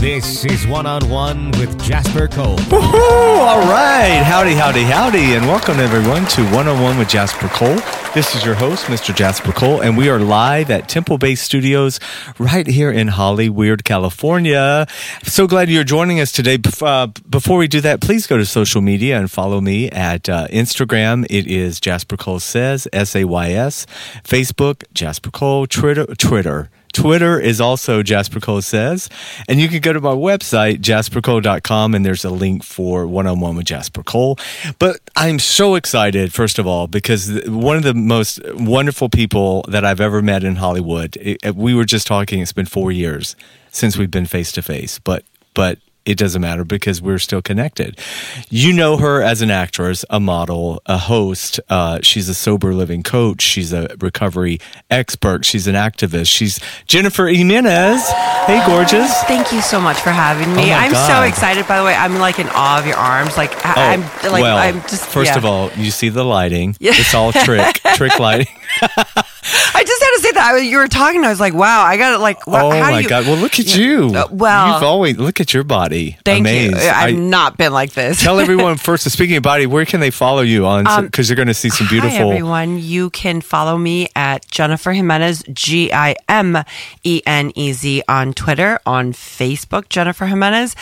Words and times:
This 0.00 0.46
is 0.46 0.66
One 0.66 0.86
on 0.86 1.06
One 1.10 1.50
with 1.58 1.78
Jasper 1.82 2.26
Cole. 2.26 2.56
Woohoo! 2.56 3.38
All 3.38 3.60
right. 3.68 4.22
Howdy, 4.24 4.54
howdy, 4.54 4.82
howdy, 4.82 5.34
and 5.34 5.46
welcome 5.46 5.78
everyone 5.78 6.24
to 6.28 6.42
One 6.52 6.68
on 6.68 6.80
One 6.82 6.96
with 6.96 7.10
Jasper 7.10 7.48
Cole. 7.48 7.78
This 8.14 8.34
is 8.34 8.42
your 8.42 8.54
host, 8.54 8.86
Mr. 8.86 9.14
Jasper 9.14 9.52
Cole, 9.52 9.82
and 9.82 9.98
we 9.98 10.08
are 10.08 10.18
live 10.18 10.70
at 10.70 10.88
Temple 10.88 11.18
Base 11.18 11.42
Studios 11.42 12.00
right 12.38 12.66
here 12.66 12.90
in 12.90 13.08
Hollyweird, 13.08 13.84
California. 13.84 14.86
So 15.24 15.46
glad 15.46 15.68
you're 15.68 15.84
joining 15.84 16.18
us 16.18 16.32
today. 16.32 16.56
Uh, 16.80 17.08
before 17.28 17.58
we 17.58 17.68
do 17.68 17.82
that, 17.82 18.00
please 18.00 18.26
go 18.26 18.38
to 18.38 18.46
social 18.46 18.80
media 18.80 19.18
and 19.18 19.30
follow 19.30 19.60
me 19.60 19.90
at 19.90 20.30
uh, 20.30 20.48
Instagram. 20.48 21.26
It 21.28 21.46
is 21.46 21.78
Jasper 21.78 22.16
Cole 22.16 22.40
Says, 22.40 22.88
S 22.90 23.14
A 23.14 23.24
Y 23.24 23.50
S. 23.50 23.84
Facebook, 24.24 24.82
Jasper 24.94 25.30
Cole. 25.30 25.66
Twitter, 25.66 26.06
Twitter. 26.14 26.70
Twitter 27.00 27.40
is 27.40 27.62
also 27.62 28.02
Jasper 28.02 28.40
Cole 28.40 28.60
Says. 28.60 29.08
And 29.48 29.58
you 29.58 29.68
can 29.68 29.80
go 29.80 29.94
to 29.94 30.00
my 30.02 30.12
website, 30.12 30.80
jaspercole.com, 30.80 31.94
and 31.94 32.04
there's 32.04 32.26
a 32.26 32.30
link 32.30 32.62
for 32.62 33.06
one 33.06 33.26
on 33.26 33.40
one 33.40 33.56
with 33.56 33.64
Jasper 33.64 34.02
Cole. 34.02 34.38
But 34.78 35.00
I'm 35.16 35.38
so 35.38 35.76
excited, 35.76 36.34
first 36.34 36.58
of 36.58 36.66
all, 36.66 36.88
because 36.88 37.40
one 37.46 37.78
of 37.78 37.84
the 37.84 37.94
most 37.94 38.38
wonderful 38.52 39.08
people 39.08 39.64
that 39.68 39.82
I've 39.82 40.00
ever 40.00 40.20
met 40.20 40.44
in 40.44 40.56
Hollywood, 40.56 41.16
it, 41.16 41.56
we 41.56 41.72
were 41.72 41.86
just 41.86 42.06
talking, 42.06 42.42
it's 42.42 42.52
been 42.52 42.66
four 42.66 42.92
years 42.92 43.34
since 43.70 43.96
we've 43.96 44.10
been 44.10 44.26
face 44.26 44.52
to 44.52 44.60
face, 44.60 44.98
but, 44.98 45.24
but, 45.54 45.78
it 46.10 46.18
doesn't 46.18 46.42
matter 46.42 46.64
because 46.64 47.00
we're 47.00 47.18
still 47.18 47.40
connected. 47.40 47.98
You 48.48 48.72
know 48.72 48.96
her 48.96 49.22
as 49.22 49.42
an 49.42 49.50
actress, 49.50 50.04
a 50.10 50.18
model, 50.18 50.82
a 50.86 50.98
host. 50.98 51.60
Uh, 51.68 52.00
she's 52.02 52.28
a 52.28 52.34
sober 52.34 52.74
living 52.74 53.02
coach. 53.02 53.42
She's 53.42 53.72
a 53.72 53.94
recovery 54.00 54.58
expert. 54.90 55.44
She's 55.44 55.66
an 55.66 55.74
activist. 55.76 56.28
She's 56.28 56.58
Jennifer 56.86 57.26
Gimenez. 57.28 58.02
Hey, 58.46 58.62
gorgeous. 58.66 59.12
Thank 59.24 59.52
you 59.52 59.60
so 59.60 59.80
much 59.80 59.98
for 60.00 60.10
having 60.10 60.48
Oh 60.48 60.56
me. 60.56 60.70
my 60.70 60.74
I'm 60.74 60.94
so 60.94 61.22
excited. 61.22 61.66
By 61.68 61.78
the 61.78 61.84
way, 61.84 61.94
I'm 61.94 62.18
like 62.18 62.38
in 62.38 62.48
awe 62.50 62.78
of 62.80 62.86
your 62.86 62.96
arms. 62.96 63.36
Like 63.36 63.52
I, 63.64 63.70
Oh, 63.76 63.80
I'm 63.92 64.32
like 64.32 64.42
well, 64.42 64.56
I'm 64.56 64.80
just. 64.82 65.06
first 65.06 65.30
yeah. 65.32 65.38
of 65.38 65.44
all, 65.44 65.70
you 65.76 65.90
see 65.90 66.08
the 66.08 66.24
lighting. 66.24 66.74
Yeah. 66.80 66.92
It's 66.94 67.14
all 67.14 67.32
trick, 67.32 67.80
trick 67.94 68.18
lighting. 68.18 68.48
I 68.82 69.84
just 69.86 69.99
to 70.16 70.22
say 70.22 70.32
that. 70.32 70.52
I, 70.54 70.58
you 70.58 70.76
were 70.78 70.88
talking. 70.88 71.24
I 71.24 71.28
was 71.28 71.40
like, 71.40 71.54
wow. 71.54 71.82
I 71.82 71.96
got 71.96 72.14
it. 72.14 72.18
Like, 72.18 72.46
wow, 72.46 72.66
oh 72.68 72.70
how 72.70 72.90
my 72.90 72.98
do 72.98 73.02
you, 73.02 73.08
God. 73.08 73.26
Well, 73.26 73.36
look 73.36 73.58
at 73.60 73.76
you. 73.76 74.12
Uh, 74.14 74.26
well- 74.30 74.74
you've 74.74 74.82
always, 74.82 75.16
look 75.18 75.40
at 75.40 75.52
your 75.54 75.64
body. 75.64 76.18
Thank 76.24 76.40
Amazed. 76.40 76.74
you. 76.82 76.88
I've 76.88 77.08
I- 77.14 77.18
not 77.18 77.56
been 77.56 77.72
like 77.72 77.92
this. 77.92 78.22
Tell 78.22 78.40
everyone 78.44 78.76
first, 78.76 79.10
speaking 79.10 79.36
of 79.36 79.42
body, 79.42 79.66
where 79.66 79.84
can 79.84 80.00
they 80.00 80.10
follow 80.10 80.42
you 80.42 80.66
on? 80.66 80.84
Because 81.04 81.28
you're 81.28 81.36
going 81.36 81.48
to 81.48 81.54
see 81.54 81.70
some 81.70 81.86
beautiful. 81.88 82.10
Um, 82.16 82.26
Hi, 82.28 82.28
everyone. 82.36 82.78
You 82.78 83.10
can 83.10 83.40
follow 83.40 83.76
me 83.78 84.08
at 84.16 84.46
Jennifer 84.50 84.92
Gimenez, 84.92 85.42
G 85.52 85.92
I 85.92 86.16
M 86.28 86.56
E 87.04 87.22
N 87.26 87.52
E 87.54 87.72
Z, 87.72 88.02
on 88.08 88.32
Twitter, 88.34 88.78
on 88.86 89.12
Facebook, 89.12 89.88
Jennifer 89.88 90.26
Gimenez, 90.26 90.74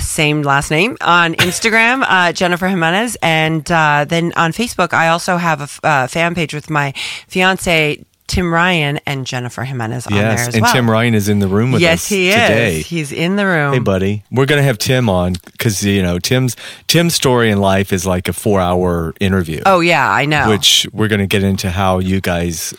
same 0.00 0.42
last 0.42 0.70
name, 0.70 0.96
on 1.00 1.34
Instagram, 1.34 2.04
uh, 2.08 2.32
Jennifer 2.32 2.68
Gimenez. 2.68 3.16
And 3.22 3.70
uh, 3.70 4.04
then 4.08 4.32
on 4.36 4.52
Facebook, 4.52 4.92
I 4.92 5.08
also 5.08 5.36
have 5.36 5.60
a 5.60 5.64
f- 5.64 5.80
uh, 5.82 6.06
fan 6.06 6.34
page 6.34 6.54
with 6.54 6.70
my 6.70 6.92
fiance, 7.28 8.04
Tim 8.28 8.52
Ryan, 8.54 9.00
and 9.06 9.26
Jennifer 9.26 9.64
Gimenez 9.64 10.06
on 10.06 10.12
there 10.12 10.22
Yes, 10.22 10.48
as 10.48 10.54
and 10.54 10.62
well. 10.62 10.72
Tim 10.72 10.88
Ryan 10.88 11.14
is 11.14 11.28
in 11.28 11.40
the 11.40 11.48
room 11.48 11.72
with 11.72 11.80
yes, 11.82 12.02
us 12.04 12.08
he 12.08 12.30
today. 12.30 12.76
is. 12.80 12.86
He's 12.86 13.10
in 13.10 13.34
the 13.36 13.44
room. 13.46 13.72
Hey, 13.72 13.78
buddy, 13.80 14.22
we're 14.30 14.46
gonna 14.46 14.62
have 14.62 14.78
Tim 14.78 15.08
on 15.08 15.32
because 15.46 15.82
you 15.82 16.02
know 16.02 16.18
Tim's 16.20 16.54
Tim's 16.86 17.14
story 17.14 17.50
in 17.50 17.58
life 17.58 17.92
is 17.92 18.06
like 18.06 18.28
a 18.28 18.32
four-hour 18.32 19.14
interview. 19.18 19.62
Oh, 19.66 19.80
yeah, 19.80 20.08
I 20.08 20.24
know. 20.26 20.48
which 20.50 20.86
we're 20.92 21.08
gonna 21.08 21.26
get 21.26 21.42
into 21.42 21.70
how 21.70 21.98
you 21.98 22.20
guys 22.20 22.74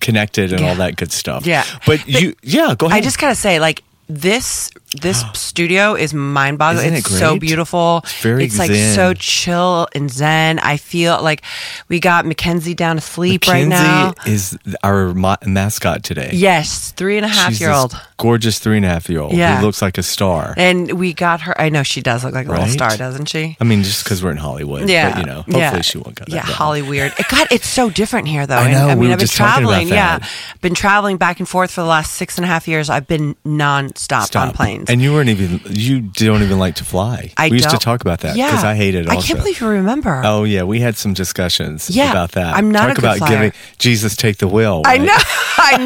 connected 0.00 0.52
and 0.52 0.62
Yeah. 0.62 0.68
all 0.70 0.74
that 0.76 0.96
good 0.96 1.12
stuff. 1.12 1.44
Yeah. 1.46 1.64
but 1.86 2.06
you, 2.08 2.34
yeah, 2.42 2.74
go 2.78 2.86
ahead. 2.86 2.98
I 2.98 3.00
just 3.02 3.18
gotta 3.18 3.34
say, 3.34 3.60
like 3.60 3.82
this 4.08 4.70
this 5.00 5.22
studio 5.34 5.94
is 5.94 6.12
mind 6.14 6.58
boggling. 6.58 6.94
It 6.94 6.98
It's 6.98 7.18
so 7.18 7.38
beautiful. 7.38 8.00
It's 8.04 8.22
very 8.22 8.44
It's 8.44 8.58
like 8.58 8.70
zen. 8.70 8.94
so 8.94 9.14
chill 9.14 9.88
and 9.94 10.10
zen. 10.10 10.58
I 10.60 10.76
feel 10.76 11.20
like 11.22 11.42
we 11.88 12.00
got 12.00 12.26
Mackenzie 12.26 12.74
down 12.74 12.96
to 12.96 13.02
sleep 13.02 13.46
right 13.46 13.66
now. 13.66 14.08
Mackenzie 14.16 14.32
is 14.32 14.58
our 14.82 15.14
ma- 15.14 15.36
mascot 15.46 16.02
today. 16.02 16.30
Yes, 16.32 16.92
three 16.92 17.16
and 17.16 17.24
a 17.24 17.28
half 17.28 17.50
She's 17.50 17.60
year 17.60 17.70
old. 17.72 17.94
gorgeous 18.16 18.58
three 18.58 18.76
and 18.76 18.86
a 18.86 18.88
half 18.88 19.08
year 19.08 19.20
old. 19.20 19.32
Yeah. 19.32 19.58
who 19.60 19.66
looks 19.66 19.82
like 19.82 19.98
a 19.98 20.02
star. 20.02 20.54
And 20.56 20.92
we 20.92 21.12
got 21.12 21.40
her. 21.42 21.60
I 21.60 21.68
know 21.68 21.82
she 21.82 22.00
does 22.02 22.24
look 22.24 22.34
like 22.34 22.46
a 22.46 22.50
little 22.50 22.64
Right? 22.64 22.72
star, 22.72 22.96
doesn't 22.96 23.26
she? 23.26 23.56
I 23.60 23.64
mean, 23.64 23.82
just 23.82 24.04
because 24.04 24.22
we're 24.22 24.30
in 24.32 24.36
Hollywood. 24.38 24.88
Yeah, 24.88 25.10
but, 25.10 25.18
you 25.20 25.26
know, 25.26 25.34
hopefully 25.36 25.58
yeah. 25.60 25.80
she 25.82 25.98
won't 25.98 26.16
get 26.16 26.28
Yeah, 26.28 26.36
that. 26.36 26.46
down. 26.46 26.54
Holly 26.56 26.82
weird. 26.82 27.12
It, 27.18 27.26
God, 27.28 27.46
it's 27.50 27.68
so 27.68 27.90
different 27.90 28.28
here, 28.28 28.46
though. 28.46 28.56
I 28.56 28.70
know, 28.72 28.88
I 28.88 28.94
we 28.94 29.00
mean, 29.02 29.08
were 29.08 29.12
I've 29.14 29.18
been 29.18 29.26
just 29.26 29.36
talking 29.36 29.64
about 29.64 29.70
traveling. 29.74 29.88
Yeah, 29.88 30.18
that. 30.18 30.30
been 30.60 30.74
traveling 30.74 31.16
back 31.16 31.38
and 31.40 31.48
forth 31.48 31.70
for 31.70 31.80
the 31.82 31.86
last 31.86 32.14
six 32.14 32.36
and 32.38 32.44
a 32.44 32.48
half 32.48 32.66
years. 32.68 32.88
I've 32.90 33.06
been 33.06 33.36
nonstop 33.46 34.24
Stop. 34.24 34.48
on 34.48 34.54
And 34.88 35.02
you 35.02 35.12
weren't 35.12 35.28
even 35.28 35.60
you 35.70 36.00
don't 36.00 36.42
even 36.42 36.58
like 36.58 36.76
to 36.76 36.84
fly. 36.84 37.32
I 37.36 37.48
we 37.48 37.56
used 37.56 37.70
to 37.70 37.76
talk 37.78 38.00
about 38.00 38.20
that 38.20 38.36
Yeah, 38.36 38.46
because 38.50 38.64
I 38.64 38.74
hate 38.74 38.94
it. 38.94 39.08
I 39.08 39.16
can't 39.20 39.38
believe 39.38 39.60
you 39.60 39.66
remember. 39.68 40.22
Oh 40.24 40.44
yeah, 40.44 40.62
we 40.64 40.80
had 40.80 40.96
some 40.96 41.12
discussions 41.14 41.90
Yeah, 41.90 42.10
about 42.10 42.32
that. 42.32 42.54
I'm 42.54 42.70
not 42.70 42.86
Talk 42.88 42.96
good 42.96 43.04
about 43.04 43.18
flyer. 43.18 43.30
giving 43.30 43.52
Jesus 43.78 44.16
take 44.16 44.38
the 44.38 44.48
wheel. 44.48 44.82
I 44.84 44.98
know, 44.98 45.16
I 45.58 45.76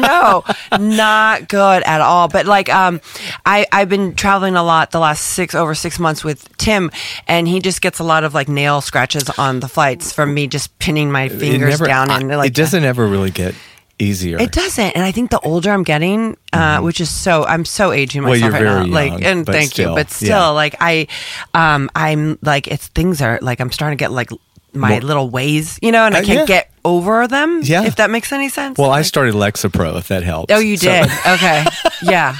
know, 0.71 0.77
not 0.85 1.47
good 1.47 1.83
at 1.83 2.01
all. 2.01 2.27
But 2.27 2.45
like, 2.45 2.69
um, 2.69 3.01
I 3.45 3.65
I've 3.71 3.89
been 3.89 4.15
traveling 4.15 4.55
a 4.55 4.63
lot 4.63 4.91
the 4.91 4.99
last 4.99 5.21
six 5.21 5.55
over 5.55 5.73
six 5.75 5.99
months 5.99 6.23
with 6.23 6.55
Tim, 6.57 6.91
and 7.27 7.47
he 7.47 7.59
just 7.59 7.81
gets 7.81 7.99
a 7.99 8.03
lot 8.03 8.23
of 8.23 8.33
like 8.33 8.47
nail 8.49 8.81
scratches 8.81 9.29
on 9.31 9.59
the 9.59 9.67
flights 9.67 10.11
from 10.13 10.33
me 10.33 10.47
just 10.47 10.77
pinning 10.79 11.11
my 11.11 11.29
fingers 11.29 11.71
never- 11.71 11.85
down 11.87 12.09
I- 12.09 12.19
and 12.19 12.27
like 12.29 12.49
it 12.51 12.55
doesn't 12.55 12.83
ever 12.83 13.07
really 13.07 13.31
get 13.31 13.55
easier. 14.01 14.39
It 14.39 14.51
doesn't, 14.51 14.91
and 14.95 15.03
I 15.03 15.11
think 15.11 15.29
the 15.31 15.39
older 15.41 15.71
I'm 15.71 15.83
getting, 15.83 16.35
uh, 16.53 16.79
which 16.81 16.99
is 16.99 17.09
so 17.09 17.45
I'm 17.45 17.63
so 17.65 17.91
aging 17.91 18.21
Mm-hmm. 18.23 18.29
Well, 18.31 18.39
myself 18.39 18.61
you're 18.61 18.75
right 18.75 18.87
now. 18.87 18.93
Like, 19.15 19.21
and 19.23 19.45
thank 19.45 19.71
still, 19.71 19.89
you, 19.91 19.95
but 19.95 20.09
still, 20.11 20.27
yeah. 20.29 20.47
like 20.49 20.75
I, 20.79 21.07
um, 21.53 21.89
I'm 21.95 22.37
like 22.41 22.67
it's 22.67 22.87
things 22.87 23.21
are 23.21 23.39
like 23.41 23.59
I'm 23.61 23.71
starting 23.71 23.97
to 23.97 24.01
get 24.01 24.11
like 24.11 24.29
my 24.73 24.89
More- 24.91 25.01
little 25.01 25.29
ways, 25.29 25.77
you 25.81 25.91
know, 25.91 26.05
and 26.05 26.15
I 26.15 26.19
Uh, 26.19 26.23
can't 26.23 26.39
yeah. 26.49 26.55
get 26.61 26.71
over 26.83 27.27
them. 27.27 27.61
Yeah. 27.63 27.83
if 27.85 27.97
that 27.97 28.09
makes 28.09 28.31
any 28.31 28.49
sense. 28.49 28.77
well, 28.77 28.91
I 28.91 29.01
started 29.03 29.33
Lexapro 29.35 29.97
if 29.97 30.07
that 30.07 30.23
helps. 30.23 30.53
Oh, 30.53 30.59
you 30.59 30.77
So- 30.77 30.87
did. 30.89 31.05
okay, 31.27 31.65
yeah. 32.03 32.35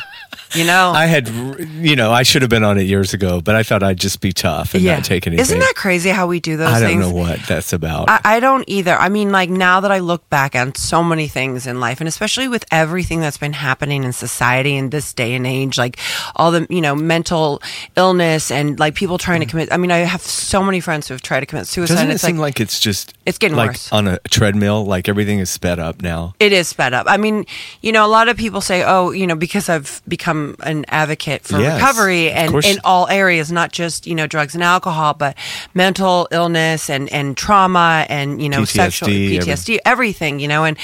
You 0.56 0.66
know, 0.66 0.92
I 0.92 1.06
had, 1.06 1.30
you 1.30 1.96
know, 1.96 2.12
I 2.12 2.24
should 2.24 2.42
have 2.42 2.50
been 2.50 2.64
on 2.64 2.78
it 2.78 2.84
years 2.84 3.14
ago, 3.14 3.42
but 3.42 3.56
I 3.56 3.64
thought 3.64 3.84
I'd 3.84 4.00
just 4.00 4.20
be 4.20 4.34
tough 4.34 4.74
and 4.74 4.84
yeah. 4.84 4.96
not 4.96 5.06
take 5.06 5.26
anything. 5.26 5.42
Isn't 5.42 5.60
that 5.60 5.76
crazy 5.76 6.10
how 6.10 6.28
we 6.28 6.40
do 6.40 6.58
those 6.58 6.68
I 6.74 6.80
don't 6.80 6.90
things? 6.90 7.08
know 7.08 7.14
what 7.14 7.40
that's 7.48 7.74
about. 7.74 8.10
I, 8.10 8.20
I 8.24 8.40
don't 8.40 8.64
either. 8.68 8.96
I 8.96 9.10
mean, 9.10 9.32
like 9.32 9.50
now 9.50 9.80
that 9.80 9.92
I 9.92 10.00
look 10.00 10.30
back 10.30 10.56
on 10.56 10.76
so 10.76 11.04
many 11.04 11.28
things 11.28 11.68
in 11.68 11.80
life, 11.80 12.02
and 12.02 12.08
especially 12.08 12.48
with 12.48 12.66
everything 12.72 13.22
that's 13.22 13.38
been 13.38 13.54
happening 13.54 14.04
in 14.04 14.12
society 14.14 14.76
in 14.76 14.90
this 14.90 15.14
day 15.14 15.34
and 15.36 15.48
age, 15.48 15.78
like 15.78 15.98
all 16.36 16.52
the 16.52 16.68
you 16.70 16.82
know 16.82 16.96
mental 16.96 17.62
illness 17.96 18.52
and 18.52 18.80
like 18.80 18.96
people 18.96 19.18
trying 19.18 19.40
to 19.40 19.46
mm. 19.46 19.52
commit. 19.52 19.72
I 19.72 19.78
mean, 19.78 19.92
I 19.92 20.00
have 20.00 20.22
so 20.22 20.64
many 20.64 20.80
friends 20.80 21.08
who 21.08 21.14
have 21.14 21.22
tried 21.22 21.42
to 21.42 21.46
commit 21.46 21.68
suicide. 21.68 21.94
Doesn't 21.94 22.06
and 22.08 22.12
it 22.12 22.16
it's 22.16 22.24
seem 22.24 22.38
like, 22.38 22.56
like 22.56 22.60
it's 22.60 22.80
just 22.80 23.14
It's 23.26 23.38
getting 23.38 23.56
like 23.56 23.72
worse. 23.72 23.92
on 23.94 24.08
a 24.08 24.20
treadmill? 24.30 24.86
Like 24.86 25.08
everything 25.08 25.40
is 25.40 25.50
sped 25.50 25.80
up 25.80 26.02
now. 26.02 26.34
it 26.40 26.52
is 26.52 26.68
sped 26.68 26.94
up. 26.94 27.06
I 27.08 27.18
mean, 27.18 27.46
you 27.82 27.92
know, 27.92 28.06
a 28.06 28.10
lot 28.10 28.28
of 28.28 28.38
people 28.38 28.60
say, 28.62 28.84
"Oh, 28.84 29.12
you 29.12 29.28
know, 29.28 29.36
because 29.36 29.70
I've 29.70 30.02
become 30.08 30.41
an 30.62 30.86
advocate 30.88 31.42
for 31.44 31.60
Yes, 31.60 31.80
recovery 31.80 32.32
and 32.32 32.54
in 32.66 32.78
all 32.84 33.08
areas, 33.08 33.52
not 33.52 33.72
just 33.72 34.08
you 34.08 34.16
know 34.16 34.28
drugs 34.28 34.54
and 34.56 34.64
alcohol, 34.64 35.14
but 35.14 35.36
mental 35.74 36.28
illness 36.32 36.90
and 36.90 37.12
and 37.12 37.36
trauma 37.38 38.06
and 38.10 38.42
you 38.42 38.50
know 38.50 38.66
sexual 38.66 39.10
PTSD, 39.10 39.80
every- 39.84 39.86
everything. 39.86 40.40
You 40.40 40.48
know, 40.48 40.64
and 40.64 40.78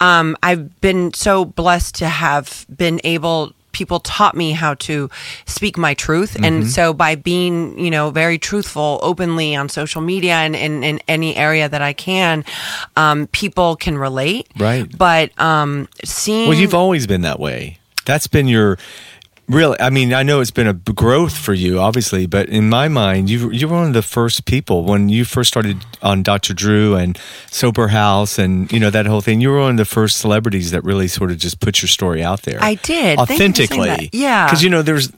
um, 0.00 0.36
I've 0.42 0.80
been 0.80 1.12
so 1.12 1.44
blessed 1.44 1.94
to 1.96 2.08
have 2.08 2.66
been 2.74 3.00
able. 3.04 3.52
People 3.72 3.98
taught 3.98 4.36
me 4.36 4.52
how 4.52 4.74
to 4.86 5.10
speak 5.46 5.76
my 5.76 5.94
truth, 5.94 6.34
Mm-hmm. 6.34 6.44
and 6.44 6.70
so 6.70 6.94
by 6.94 7.16
being, 7.16 7.76
you 7.76 7.90
know, 7.90 8.10
very 8.10 8.38
truthful, 8.38 9.00
openly 9.02 9.56
on 9.56 9.68
social 9.68 10.00
media 10.00 10.34
and 10.34 10.54
in, 10.54 10.84
in 10.84 11.00
any 11.08 11.34
area 11.34 11.68
that 11.68 11.82
I 11.82 11.92
can, 11.92 12.44
um, 12.94 13.26
people 13.32 13.74
can 13.74 13.98
relate. 13.98 14.46
Right. 14.56 14.86
But 14.96 15.36
um, 15.40 15.88
seeing 16.04 16.48
Well, 16.48 16.56
you've 16.56 16.72
always 16.74 17.08
been 17.08 17.22
that 17.22 17.40
way. 17.40 17.78
That's 18.04 18.26
been 18.26 18.48
your 18.48 18.78
really. 19.48 19.78
I 19.80 19.90
mean, 19.90 20.12
I 20.12 20.22
know 20.22 20.40
it's 20.40 20.50
been 20.50 20.66
a 20.66 20.74
growth 20.74 21.36
for 21.36 21.54
you, 21.54 21.80
obviously, 21.80 22.26
but 22.26 22.48
in 22.48 22.68
my 22.68 22.88
mind, 22.88 23.30
you 23.30 23.50
you 23.50 23.68
were 23.68 23.76
one 23.76 23.88
of 23.88 23.92
the 23.92 24.02
first 24.02 24.44
people 24.44 24.84
when 24.84 25.08
you 25.08 25.24
first 25.24 25.48
started 25.48 25.84
on 26.02 26.22
Dr. 26.22 26.54
Drew 26.54 26.94
and 26.96 27.18
Sober 27.50 27.88
House, 27.88 28.38
and 28.38 28.70
you 28.72 28.80
know 28.80 28.90
that 28.90 29.06
whole 29.06 29.20
thing. 29.20 29.40
You 29.40 29.50
were 29.50 29.60
one 29.60 29.72
of 29.72 29.76
the 29.76 29.84
first 29.84 30.18
celebrities 30.18 30.70
that 30.70 30.84
really 30.84 31.08
sort 31.08 31.30
of 31.30 31.38
just 31.38 31.60
put 31.60 31.82
your 31.82 31.88
story 31.88 32.22
out 32.22 32.42
there. 32.42 32.58
I 32.62 32.74
did. 32.74 32.84
Thank 32.84 33.10
you 33.10 33.16
for 33.16 33.22
authentically. 33.22 34.10
Yeah. 34.12 34.46
because 34.46 34.62
you 34.62 34.70
know 34.70 34.82
there's. 34.82 35.12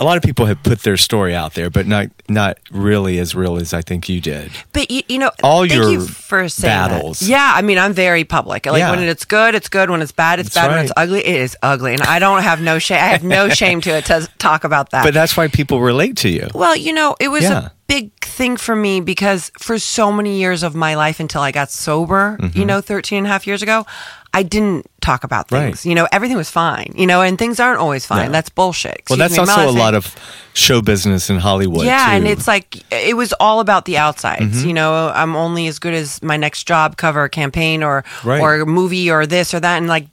A 0.00 0.04
lot 0.04 0.16
of 0.16 0.22
people 0.22 0.46
have 0.46 0.62
put 0.62 0.80
their 0.80 0.96
story 0.96 1.34
out 1.34 1.52
there, 1.54 1.68
but 1.68 1.86
not 1.86 2.08
not 2.28 2.58
really 2.70 3.18
as 3.18 3.34
real 3.34 3.56
as 3.58 3.74
I 3.74 3.82
think 3.82 4.08
you 4.08 4.20
did. 4.20 4.50
But 4.72 4.90
you, 4.90 5.02
you 5.08 5.18
know, 5.18 5.30
All 5.42 5.66
your 5.66 5.90
you 5.90 6.06
for 6.06 6.48
saying 6.48 6.72
that. 6.72 6.88
battles. 6.88 7.22
Yeah, 7.22 7.52
I 7.54 7.60
mean, 7.60 7.76
I'm 7.78 7.92
very 7.92 8.24
public. 8.24 8.64
Like 8.64 8.78
Yeah. 8.78 8.90
when 8.90 9.00
it's 9.00 9.26
good, 9.26 9.54
it's 9.54 9.68
good. 9.68 9.90
When 9.90 10.00
it's 10.00 10.12
bad, 10.12 10.40
it's 10.40 10.54
That's 10.54 10.66
bad. 10.66 10.74
When 10.74 10.84
it's 10.84 10.92
ugly, 10.96 11.20
it 11.20 11.36
is 11.40 11.56
ugly. 11.62 11.92
And 11.92 12.02
I 12.02 12.18
don't 12.18 12.42
have 12.42 12.62
no 12.62 12.78
shame. 12.78 12.96
I 12.96 13.08
have 13.08 13.22
no 13.24 13.48
shame 13.60 13.82
to 13.82 13.90
it 13.90 14.06
to 14.06 14.26
talk 14.38 14.64
about 14.64 14.90
that. 14.90 15.04
But 15.04 15.12
that's 15.12 15.36
why 15.36 15.48
people 15.48 15.80
relate 15.80 16.16
to 16.18 16.30
you. 16.30 16.48
Well, 16.54 16.74
you 16.74 16.94
know, 16.94 17.16
it 17.20 17.28
was 17.28 17.42
Yeah. 17.42 17.66
a 17.66 17.70
big 17.86 18.12
thing 18.24 18.56
for 18.56 18.74
me 18.74 19.00
because 19.00 19.50
for 19.58 19.78
so 19.78 20.10
many 20.10 20.38
years 20.38 20.62
of 20.62 20.74
my 20.74 20.94
life 20.94 21.20
until 21.20 21.42
I 21.42 21.50
got 21.50 21.70
sober, 21.70 22.38
you 22.40 22.48
mm-hmm. 22.48 22.66
know, 22.66 22.80
13 22.80 23.18
and 23.18 23.26
a 23.26 23.30
half 23.30 23.46
years 23.46 23.62
ago, 23.62 23.84
I 24.32 24.44
didn't 24.44 24.86
talk 25.00 25.24
about 25.24 25.48
things. 25.48 25.78
Right. 25.78 25.84
You 25.88 25.94
know, 25.96 26.06
everything 26.12 26.36
was 26.36 26.48
fine, 26.48 26.92
you 26.96 27.04
know, 27.06 27.20
and 27.20 27.36
things 27.36 27.58
aren't 27.58 27.80
always 27.80 28.06
fine. 28.06 28.26
No. 28.26 28.32
That's 28.32 28.48
bullshit. 28.48 29.02
Well, 29.10 29.16
that's 29.18 29.32
me, 29.34 29.40
also 29.40 29.68
a 29.68 29.72
lot 29.72 29.94
of 29.94 30.14
show 30.52 30.80
business 30.82 31.30
in 31.30 31.38
Hollywood. 31.38 31.84
yeah, 31.84 32.06
too. 32.06 32.12
and 32.12 32.28
it's 32.28 32.46
like 32.46 32.84
it 32.92 33.16
was 33.16 33.32
all 33.40 33.58
about 33.58 33.86
the 33.86 33.98
outsides. 33.98 34.58
Mm-hmm. 34.58 34.68
You 34.68 34.74
know, 34.74 35.08
I'm 35.12 35.34
only 35.34 35.66
as 35.66 35.80
good 35.80 35.94
as 35.94 36.22
my 36.22 36.36
next 36.36 36.64
job 36.68 36.96
cover, 36.96 37.28
campaign, 37.28 37.82
or 37.82 38.04
Right. 38.24 38.40
or 38.40 38.64
movie, 38.66 39.10
or 39.10 39.26
this 39.26 39.52
or 39.52 39.58
that. 39.58 39.78
And 39.78 39.88
like, 39.88 40.06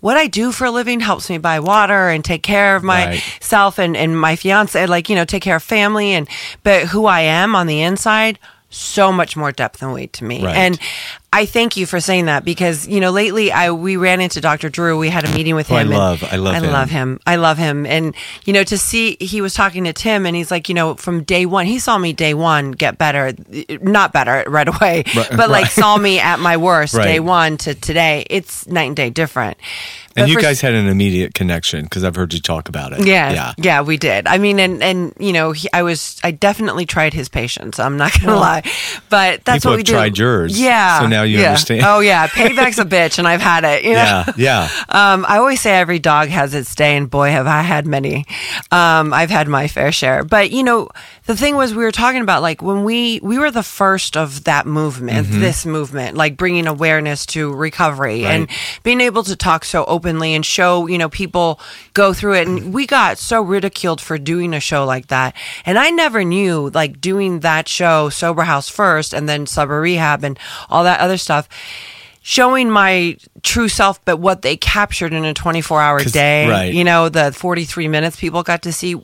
what 0.00 0.18
I 0.18 0.26
do 0.26 0.52
for 0.52 0.66
a 0.66 0.70
living 0.70 1.00
helps 1.00 1.30
me 1.30 1.38
buy 1.38 1.58
water 1.60 2.10
and 2.10 2.22
take 2.22 2.42
care 2.42 2.76
of 2.76 2.84
Right. 2.84 3.22
myself 3.40 3.78
and 3.78 3.96
and 3.96 4.20
my 4.20 4.36
fiance. 4.36 4.84
Like, 4.86 5.08
you 5.08 5.16
know, 5.16 5.24
take 5.24 5.42
care 5.42 5.56
of 5.56 5.62
family 5.62 6.12
and 6.12 6.28
but 6.62 6.88
who 6.88 7.06
I 7.06 7.20
am 7.22 7.56
on 7.56 7.66
the 7.66 7.80
inside. 7.80 8.38
So 8.74 9.12
much 9.12 9.36
more 9.36 9.52
depth 9.52 9.82
and 9.82 9.92
weight 9.92 10.14
to 10.14 10.24
me, 10.24 10.42
Right. 10.42 10.56
and 10.56 10.78
I 11.34 11.46
thank 11.46 11.76
you 11.78 11.86
for 11.86 11.98
saying 11.98 12.26
that 12.26 12.44
because 12.44 12.86
you 12.86 13.00
know 13.00 13.10
lately 13.10 13.50
I 13.50 13.70
we 13.70 13.96
ran 13.96 14.20
into 14.20 14.40
Dr. 14.40 14.68
Drew. 14.68 14.98
We 14.98 15.08
had 15.08 15.24
a 15.24 15.32
meeting 15.34 15.54
with 15.54 15.70
oh, 15.72 15.76
I 15.76 15.80
him. 15.82 15.88
and 15.88 15.98
love. 15.98 16.24
I 16.30 16.36
love 16.36 16.54
I 16.54 16.58
him. 16.58 16.72
love 16.72 16.90
him. 16.90 17.20
I 17.26 17.36
love 17.36 17.58
him. 17.58 17.86
And, 17.86 18.14
you 18.44 18.52
know, 18.52 18.64
to 18.64 18.76
see, 18.76 19.16
he 19.20 19.40
was 19.40 19.54
talking 19.54 19.84
to 19.84 19.92
Tim 19.94 20.26
and 20.26 20.36
he's 20.36 20.50
like, 20.50 20.68
you 20.68 20.74
know, 20.74 20.94
from 20.94 21.22
day 21.22 21.46
one, 21.46 21.64
he 21.66 21.78
saw 21.78 21.96
me 21.96 22.12
day 22.12 22.34
one 22.34 22.72
get 22.72 22.98
better, 22.98 23.32
not 23.80 24.12
better 24.12 24.44
right 24.48 24.68
away, 24.68 25.04
but 25.14 25.48
like 25.48 25.66
saw 25.70 25.96
me 25.96 26.18
at 26.20 26.38
my 26.38 26.56
worst 26.58 26.94
Right. 26.94 27.04
day 27.04 27.20
one 27.20 27.56
to 27.58 27.74
today. 27.74 28.26
It's 28.28 28.66
night 28.66 28.84
and 28.88 28.96
day 28.96 29.08
different. 29.10 29.56
and 30.16 30.28
you 30.28 30.34
for- 30.34 30.40
guys 30.42 30.60
had 30.60 30.74
an 30.74 30.86
immediate 30.88 31.32
connection 31.34 31.84
because 31.84 32.04
I've 32.04 32.14
heard 32.16 32.34
you 32.34 32.40
talk 32.40 32.68
about 32.68 32.92
it. 32.92 33.06
yeah, 33.06 33.32
yeah. 33.32 33.52
yeah, 33.56 33.80
we 33.82 33.96
did. 33.96 34.26
I 34.26 34.36
mean, 34.38 34.60
and 34.60 34.82
and 34.82 35.14
you 35.18 35.32
know, 35.32 35.52
he, 35.52 35.68
I 35.72 35.82
was, 35.82 36.20
I 36.22 36.30
definitely 36.32 36.84
tried 36.84 37.14
his 37.14 37.28
patience. 37.30 37.78
I'm 37.80 37.96
not 37.96 38.12
gonna 38.20 38.36
lie, 38.36 38.62
but 39.08 39.44
that's 39.46 39.64
what 39.64 39.72
we 39.76 39.78
have 39.78 39.86
tried 39.86 40.18
yours, 40.18 40.60
Yeah. 40.60 41.00
so 41.00 41.06
now 41.06 41.21
you 41.22 41.38
yeah. 41.38 41.48
understand. 41.48 41.82
Oh 41.84 42.00
yeah, 42.00 42.26
payback's 42.28 42.78
a 42.78 42.84
bitch, 42.84 43.18
and 43.18 43.26
I've 43.28 43.40
had 43.40 43.64
it. 43.64 43.84
You 43.84 43.94
know? 43.94 43.96
Yeah, 43.96 44.32
yeah. 44.36 44.68
Um, 44.92 45.24
I 45.26 45.38
always 45.38 45.60
say 45.60 45.72
every 45.74 45.98
dog 45.98 46.28
has 46.28 46.54
its 46.54 46.74
day, 46.74 46.96
and 46.96 47.08
boy, 47.10 47.30
have 47.30 47.46
I 47.46 47.62
had 47.62 47.86
many. 47.86 48.26
Um, 48.70 49.12
I've 49.12 49.30
had 49.30 49.48
my 49.48 49.68
fair 49.68 49.90
share. 49.92 50.22
But 50.24 50.50
you 50.50 50.62
know, 50.62 50.88
the 51.26 51.36
thing 51.36 51.56
was, 51.56 51.74
we 51.74 51.82
were 51.84 51.92
talking 51.92 52.20
about 52.20 52.42
like 52.42 52.62
when 52.62 52.84
we 52.84 53.20
we 53.22 53.38
were 53.38 53.50
the 53.50 53.62
first 53.62 54.16
of 54.16 54.44
that 54.44 54.66
movement, 54.66 55.26
Mm-hmm. 55.26 55.40
this 55.40 55.64
movement, 55.66 56.16
like 56.16 56.36
bringing 56.36 56.66
awareness 56.66 57.26
to 57.26 57.52
recovery 57.54 58.24
and 58.24 58.48
being 58.82 59.00
able 59.00 59.22
to 59.24 59.36
talk 59.36 59.64
so 59.64 59.84
openly 59.86 60.34
and 60.34 60.44
show 60.44 60.86
you 60.86 60.98
know 60.98 61.08
people 61.08 61.60
go 61.94 62.12
through 62.12 62.34
it. 62.34 62.48
And 62.48 62.74
we 62.74 62.86
got 62.86 63.18
so 63.18 63.40
ridiculed 63.42 64.00
for 64.00 64.18
doing 64.18 64.52
a 64.54 64.60
show 64.60 64.84
like 64.84 65.08
that, 65.08 65.34
and 65.64 65.78
I 65.78 65.90
never 65.90 66.24
knew 66.24 66.70
like 66.74 67.00
doing 67.00 67.40
that 67.40 67.68
show, 67.68 68.08
Sober 68.10 68.42
House 68.42 68.68
first, 68.68 69.14
and 69.14 69.28
then 69.28 69.46
Sober 69.46 69.80
Rehab, 69.80 70.24
and 70.24 70.38
all 70.68 70.84
that 70.84 71.00
other 71.00 71.11
stuff 71.18 71.48
showing 72.22 72.70
my 72.70 73.16
true 73.42 73.68
self, 73.68 74.02
but 74.04 74.18
what 74.18 74.42
they 74.42 74.56
captured 74.56 75.12
in 75.12 75.24
a 75.24 75.34
24 75.34 75.80
hour 75.82 76.04
day. 76.04 76.48
right. 76.48 76.72
You 76.72 76.84
know, 76.84 77.08
the 77.08 77.32
43 77.32 77.88
minutes 77.88 78.16
people 78.16 78.42
got 78.42 78.62
to 78.62 78.72
see 78.72 78.94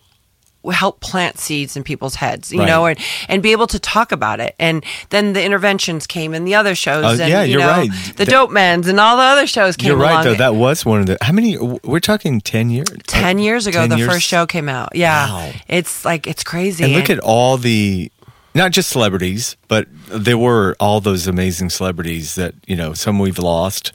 help 0.72 1.00
plant 1.00 1.38
seeds 1.38 1.76
in 1.76 1.82
people's 1.84 2.16
heads, 2.16 2.52
you 2.52 2.58
Right. 2.58 2.66
know, 2.66 2.87
and, 2.87 2.99
and 3.28 3.43
be 3.43 3.52
able 3.52 3.69
to 3.69 3.78
talk 3.78 4.12
about 4.12 4.38
it. 4.40 4.55
And 4.58 4.84
then 5.10 5.32
the 5.32 5.43
interventions 5.43 6.06
came 6.06 6.34
and 6.34 6.46
the 6.46 6.56
other 6.56 6.75
shows 6.75 7.05
Oh, 7.05 7.10
and, 7.10 7.19
yeah, 7.31 7.43
you 7.43 7.52
you're 7.52 7.60
know, 7.60 7.69
right. 7.69 7.90
the 8.08 8.25
That- 8.25 8.28
dope 8.28 8.50
men's 8.50 8.87
and 8.87 9.00
all 9.00 9.16
the 9.16 9.22
other 9.22 9.46
shows 9.46 9.76
came 9.76 9.88
You're 9.88 9.96
right, 9.96 10.12
along. 10.12 10.25
though. 10.25 10.34
That 10.34 10.54
was 10.56 10.84
one 10.84 11.00
of 11.00 11.06
the. 11.06 11.16
How 11.22 11.32
many? 11.32 11.56
We're 11.56 12.00
talking 12.00 12.40
10 12.40 12.70
years. 12.70 12.88
Uh, 12.90 12.96
10 13.06 13.38
years 13.38 13.66
ago, 13.66 13.81
10 13.82 13.88
the 13.90 13.96
years? 13.99 14.11
first 14.12 14.26
show 14.26 14.46
came 14.46 14.69
out. 14.69 14.94
Yeah. 14.94 15.28
Wow. 15.31 15.52
It's 15.69 16.04
like, 16.04 16.26
it's 16.26 16.44
crazy. 16.44 16.84
And 16.84 16.93
look 16.93 17.08
at 17.08 17.20
all 17.20 17.56
the, 17.56 18.11
not 18.58 18.72
just 18.72 18.90
celebrities, 18.90 19.56
but 19.69 19.87
there 20.08 20.37
were 20.38 20.76
all 20.78 21.00
those 21.00 21.26
amazing 21.26 21.70
celebrities 21.70 22.34
that, 22.34 22.55
you 22.66 22.76
know, 22.76 22.93
some 22.93 23.19
we've 23.19 23.38
lost, 23.38 23.93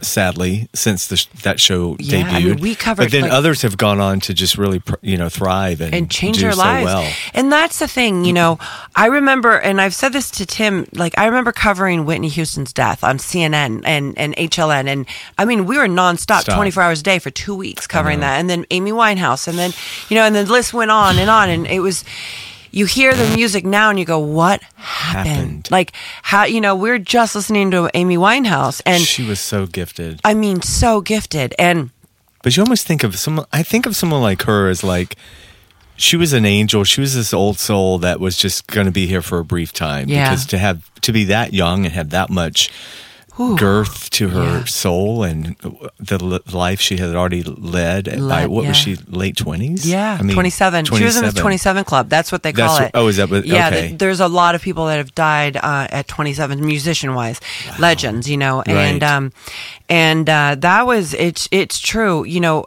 sadly, 0.00 0.66
since 0.74 1.08
the, 1.08 1.26
that 1.42 1.60
show 1.60 1.94
Yeah, 1.98 2.20
I 2.20 2.40
debuted. 2.40 2.44
mean, 2.54 2.60
we 2.60 2.74
covered, 2.74 3.02
But 3.04 3.12
then 3.12 3.22
like- 3.22 3.32
others 3.32 3.60
have 3.62 3.76
gone 3.76 4.00
on 4.00 4.18
to 4.20 4.32
just 4.32 4.56
really, 4.56 4.78
pr- 4.78 4.94
you 5.02 5.18
know, 5.18 5.28
thrive 5.28 5.82
and, 5.82 5.94
and 5.94 6.10
change 6.10 6.40
their 6.40 6.52
so 6.52 6.58
lives. 6.58 6.84
well. 6.86 7.12
And 7.34 7.52
that's 7.52 7.78
the 7.80 7.86
thing, 7.88 8.24
you 8.24 8.32
know. 8.32 8.58
I 8.96 9.06
remember, 9.06 9.58
and 9.58 9.80
I've 9.82 9.94
said 9.94 10.12
this 10.14 10.30
to 10.32 10.46
Tim. 10.46 10.86
Like 10.94 11.12
I 11.18 11.26
remember 11.26 11.52
covering 11.52 12.06
Whitney 12.06 12.28
Houston's 12.28 12.72
death 12.72 13.04
on 13.04 13.18
CNN 13.18 13.82
and 13.84 14.16
and 14.16 14.34
HLN, 14.36 14.86
and 14.88 15.06
I 15.36 15.44
mean 15.44 15.66
we 15.66 15.76
were 15.76 15.86
nonstop, 15.88 16.40
Stop. 16.42 16.54
twenty 16.56 16.70
four 16.70 16.82
hours 16.82 17.00
a 17.00 17.02
day 17.02 17.18
for 17.18 17.30
two 17.30 17.54
weeks 17.54 17.86
covering 17.86 18.20
that, 18.20 18.40
and 18.40 18.48
then 18.48 18.64
Amy 18.70 18.92
Winehouse, 18.92 19.46
and 19.48 19.58
then 19.58 19.72
you 20.08 20.14
know, 20.16 20.22
and 20.24 20.34
the 20.34 20.46
list 20.46 20.72
went 20.72 20.90
on 20.90 21.18
and 21.18 21.28
on, 21.28 21.50
and 21.50 21.66
it 21.66 21.80
was. 21.80 22.04
You 22.74 22.86
hear 22.86 23.14
the 23.14 23.36
music 23.36 23.64
now 23.64 23.90
and 23.90 23.98
you 23.98 24.04
go, 24.04 24.18
what 24.18 24.60
happened? 24.74 25.36
Happened. 25.36 25.70
Like, 25.70 25.92
how, 26.22 26.44
you 26.44 26.60
know, 26.60 26.74
we're 26.74 26.98
just 26.98 27.34
listening 27.34 27.70
to 27.70 27.88
Amy 27.94 28.16
Winehouse 28.16 28.82
and 28.84 29.00
she 29.02 29.24
was 29.24 29.38
so 29.38 29.66
gifted. 29.66 30.20
I 30.24 30.34
mean, 30.34 30.60
so 30.60 31.00
gifted. 31.00 31.54
And 31.58 31.90
But 32.42 32.56
you 32.56 32.62
almost 32.62 32.86
think 32.86 33.04
of 33.04 33.16
someone. 33.16 33.46
I 33.52 33.62
think 33.62 33.86
of 33.86 33.94
someone 33.94 34.22
like 34.22 34.42
her 34.42 34.68
as 34.68 34.82
like 34.82 35.16
she 35.96 36.16
was 36.16 36.32
an 36.32 36.44
angel. 36.44 36.82
She 36.84 37.00
was 37.00 37.14
this 37.14 37.32
old 37.32 37.58
soul 37.58 37.98
that 37.98 38.18
was 38.18 38.36
just 38.36 38.66
going 38.66 38.86
to 38.86 38.92
be 38.92 39.06
here 39.06 39.22
for 39.22 39.38
a 39.38 39.44
brief 39.44 39.72
time. 39.72 40.08
Yeah. 40.08 40.28
Because 40.28 40.44
to 40.46 40.58
have 40.58 40.92
to 41.02 41.12
be 41.12 41.24
that 41.24 41.52
young 41.52 41.84
and 41.84 41.94
have 41.94 42.10
that 42.10 42.28
much 42.30 42.70
girth 43.36 44.10
to 44.10 44.28
her 44.28 44.42
Yeah. 44.60 44.64
soul 44.64 45.22
and 45.24 45.56
the 45.98 46.40
life 46.52 46.80
she 46.80 46.96
had 46.98 47.14
already 47.14 47.42
led. 47.42 48.04
by 48.06 48.16
Led, 48.16 48.48
what 48.48 48.66
was 48.66 48.76
she? 48.76 48.96
Late 49.08 49.36
twenties. 49.36 49.86
Yeah, 49.88 50.16
I 50.18 50.22
mean, 50.22 50.34
27. 50.34 50.84
She 50.86 51.04
was 51.04 51.16
in 51.16 51.24
the 51.24 51.32
27 51.32 51.84
club. 51.84 52.08
That's 52.08 52.30
what 52.30 52.42
they 52.42 52.52
call 52.52 52.76
That's 52.78 52.86
it. 52.86 52.90
oh, 52.94 53.08
is 53.08 53.16
that 53.16 53.30
what- 53.30 53.46
Yeah, 53.46 53.68
okay. 53.68 53.88
th- 53.88 53.98
there's 53.98 54.20
a 54.20 54.28
lot 54.28 54.54
of 54.54 54.62
people 54.62 54.86
that 54.86 54.96
have 54.98 55.14
died 55.14 55.56
uh, 55.56 55.86
at 55.90 56.06
27, 56.08 56.64
musician 56.64 57.14
wise, 57.14 57.40
legends, 57.78 58.28
you 58.30 58.36
know, 58.36 58.62
and 58.66 59.02
Right. 59.02 59.10
um, 59.10 59.32
and 59.88 60.28
uh, 60.30 60.56
that 60.60 60.86
was 60.86 61.14
it's 61.14 61.48
it's 61.50 61.78
true, 61.80 62.24
you 62.24 62.40
know, 62.40 62.66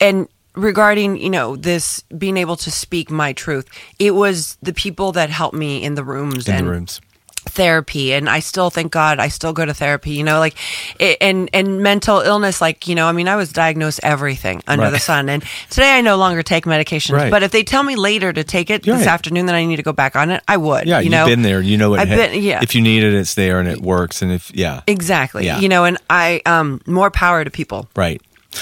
and 0.00 0.28
regarding 0.54 1.16
you 1.16 1.30
know 1.30 1.56
this 1.56 2.04
being 2.16 2.36
able 2.36 2.56
to 2.56 2.70
speak 2.70 3.10
my 3.10 3.32
truth, 3.32 3.66
it 3.98 4.14
was 4.14 4.56
the 4.62 4.72
people 4.72 5.10
that 5.12 5.28
helped 5.30 5.56
me 5.56 5.82
in 5.82 5.94
the 5.96 6.04
rooms 6.04 6.46
in 6.48 6.54
and 6.54 6.66
the 6.66 6.70
rooms. 6.70 7.00
Therapy 7.46 8.12
and 8.14 8.28
i 8.28 8.40
still 8.40 8.70
thank 8.70 8.90
god 8.90 9.18
i 9.18 9.28
still 9.28 9.52
go 9.52 9.64
to 9.64 9.72
therapy 9.74 10.10
you 10.10 10.24
know 10.24 10.38
like 10.38 10.54
it, 10.98 11.16
and 11.20 11.48
and 11.52 11.82
mental 11.82 12.20
illness 12.20 12.60
like 12.60 12.88
you 12.88 12.94
know 12.94 13.06
i 13.06 13.12
mean 13.12 13.28
i 13.28 13.36
was 13.36 13.52
diagnosed 13.52 14.00
everything 14.02 14.62
under 14.66 14.84
Right. 14.84 14.90
the 14.90 14.98
sun 14.98 15.28
and 15.28 15.42
today 15.70 15.96
i 15.96 16.00
no 16.00 16.16
longer 16.16 16.42
take 16.42 16.64
medications 16.64 17.12
Right. 17.14 17.30
but 17.30 17.42
if 17.42 17.52
they 17.52 17.62
tell 17.62 17.82
me 17.82 17.96
later 17.96 18.32
to 18.32 18.44
take 18.44 18.70
it 18.70 18.86
You're 18.86 18.96
this 18.96 19.06
right. 19.06 19.12
afternoon 19.12 19.46
that 19.46 19.54
i 19.54 19.64
need 19.64 19.76
to 19.76 19.82
go 19.82 19.92
back 19.92 20.16
on 20.16 20.30
it 20.30 20.42
i 20.48 20.56
would 20.56 20.86
Yeah, 20.86 20.98
you 20.98 21.04
you've 21.04 21.12
know 21.12 21.26
been 21.26 21.42
there. 21.42 21.60
You 21.60 21.76
know 21.76 21.90
what. 21.90 22.00
I've 22.00 22.08
ha- 22.08 22.16
been- 22.16 22.42
yeah. 22.42 22.60
If 22.62 22.74
you 22.74 22.80
need 22.80 23.02
it, 23.02 23.14
it's 23.14 23.34
there 23.34 23.60
and 23.60 23.68
it 23.68 23.80
works. 23.80 24.22
And 24.22 24.32
if 24.32 24.50
yeah, 24.54 24.80
exactly 24.86 25.44
Yeah. 25.46 25.60
you 25.60 25.68
know 25.68 25.84
and 25.84 25.98
i 26.10 26.40
um 26.46 26.80
more 26.86 27.10
power 27.10 27.44
to 27.44 27.50
people 27.50 27.88
right. 27.96 28.20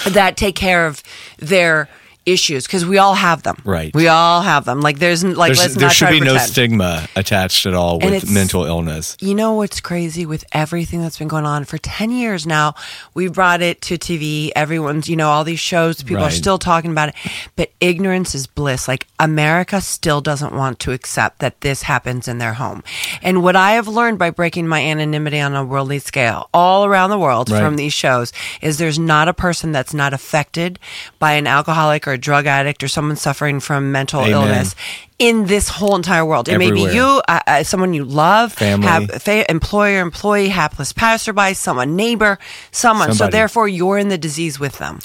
that 0.09 0.37
take 0.37 0.55
care 0.57 0.87
of 0.87 1.03
their 1.39 1.89
issues 2.27 2.67
because 2.67 2.85
we 2.87 2.99
all 2.99 3.15
have 3.15 3.43
them 3.43 3.57
Right. 3.65 3.95
we 3.95 4.09
all 4.09 4.43
have 4.43 4.65
them 4.65 4.81
like 4.81 4.99
there's 4.99 5.25
like 5.25 5.49
There's, 5.49 5.59
let's 5.61 5.75
there 5.75 5.83
not 5.89 5.93
should 5.93 6.09
try 6.09 6.19
be 6.19 6.21
no 6.21 6.37
stigma 6.39 7.09
attached 7.17 7.67
at 7.67 7.75
all 7.75 7.99
with 7.99 8.31
mental 8.31 8.65
illness. 8.65 9.17
You 9.21 9.35
know 9.35 9.55
what's 9.55 9.81
crazy 9.81 10.25
with 10.27 10.45
everything 10.53 11.03
that's 11.03 11.19
been 11.19 11.29
going 11.29 11.47
on 11.47 11.65
for 11.65 11.79
10 11.79 12.11
years 12.11 12.47
now? 12.47 12.75
We've 13.15 13.33
brought 13.33 13.61
it 13.63 13.81
to 13.83 13.99
TV. 13.99 14.51
Everyone's, 14.55 15.09
you 15.09 15.17
know, 15.17 15.31
all 15.31 15.45
these 15.45 15.61
shows, 15.61 16.03
people 16.03 16.23
are 16.23 16.31
still 16.31 16.59
talking 16.59 16.91
about 16.93 17.09
it. 17.11 17.15
But 17.57 17.71
ignorance 17.81 18.35
is 18.35 18.47
bliss. 18.47 18.87
Like 18.89 19.07
America 19.19 19.81
still 19.81 20.21
doesn't 20.21 20.55
want 20.55 20.79
to 20.81 20.93
accept 20.93 21.41
that 21.41 21.61
this 21.61 21.83
happens 21.83 22.29
in 22.29 22.39
their 22.39 22.55
home. 22.55 22.83
And 23.23 23.43
what 23.43 23.57
I 23.57 23.73
have 23.73 23.89
learned 23.89 24.19
by 24.19 24.31
breaking 24.31 24.67
my 24.69 24.81
anonymity 24.83 25.41
on 25.41 25.55
a 25.55 25.65
worldly 25.65 25.99
scale 25.99 26.49
all 26.55 26.85
around 26.85 27.11
the 27.11 27.19
world 27.19 27.51
Right. 27.51 27.61
from 27.61 27.77
these 27.77 27.93
shows 27.93 28.33
is 28.61 28.79
there's 28.79 28.99
not 28.99 29.29
a 29.29 29.35
person 29.35 29.73
that's 29.73 29.93
not 29.95 30.13
affected 30.13 30.79
by 31.19 31.33
an 31.33 31.47
alcoholic 31.47 32.07
or 32.07 32.12
a 32.13 32.19
drug 32.19 32.47
addict 32.47 32.83
or 32.83 32.89
someone 32.89 33.17
suffering 33.17 33.61
from 33.61 33.93
mental 33.93 34.21
Amen. 34.21 34.33
illness 34.33 34.75
in 35.23 35.47
this 35.47 35.69
whole 35.69 35.95
entire 35.95 36.25
world. 36.25 36.49
It 36.49 36.59
may 36.59 36.73
be 36.73 36.81
you, 36.81 37.23
uh, 37.29 37.41
uh, 37.47 37.63
someone 37.63 37.95
you 37.95 38.05
love, 38.05 38.53
Family. 38.55 38.89
have 38.89 39.23
fa- 39.23 39.49
employer, 39.49 40.01
employee, 40.01 40.49
hapless 40.49 40.93
passerby, 40.93 41.55
someone 41.55 41.95
neighbor, 41.95 42.41
someone. 42.73 43.13
So 43.15 43.29
therefore, 43.29 43.69
you're 43.69 43.99
in 43.99 44.09
the 44.09 44.19
disease 44.19 44.59
with 44.59 44.79
them. 44.79 44.99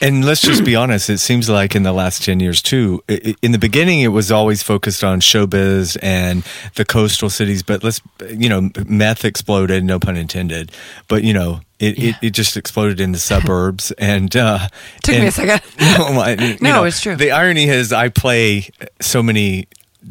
And 0.00 0.24
let's 0.24 0.40
just 0.40 0.64
be 0.64 0.74
honest, 0.82 1.10
it 1.10 1.18
seems 1.18 1.50
like 1.50 1.76
in 1.76 1.82
the 1.82 1.92
last 1.92 2.24
10 2.24 2.40
years 2.40 2.62
too, 2.62 3.02
i- 3.10 3.20
i- 3.26 3.34
in 3.42 3.52
the 3.52 3.58
beginning, 3.58 4.00
it 4.00 4.08
was 4.08 4.32
always 4.32 4.62
focused 4.62 5.04
on 5.04 5.20
showbiz 5.20 5.98
and 6.02 6.44
the 6.76 6.86
coastal 6.86 7.28
cities, 7.28 7.62
but 7.62 7.84
let's, 7.84 8.00
you 8.30 8.48
know, 8.48 8.70
meth 8.86 9.24
exploded, 9.26 9.84
no 9.84 9.98
pun 9.98 10.16
intended, 10.16 10.72
but 11.08 11.22
you 11.24 11.34
know, 11.34 11.60
it, 11.78 11.96
it, 11.96 12.14
it 12.22 12.30
just 12.30 12.56
exploded 12.56 12.98
in 13.00 13.12
the 13.12 13.18
suburbs 13.20 13.92
and, 13.98 14.34
uh, 14.34 14.66
Took 15.04 15.14
me 15.18 15.26
a 15.26 15.30
second. 15.30 15.60
no, 15.98 16.12
my- 16.12 16.34
No, 16.60 16.70
know, 16.72 16.84
it's 16.84 17.00
true. 17.00 17.14
The 17.16 17.30
irony 17.32 17.68
is 17.68 17.92
I 17.92 18.08
play 18.08 18.70
so 19.00 19.22
many 19.22 19.57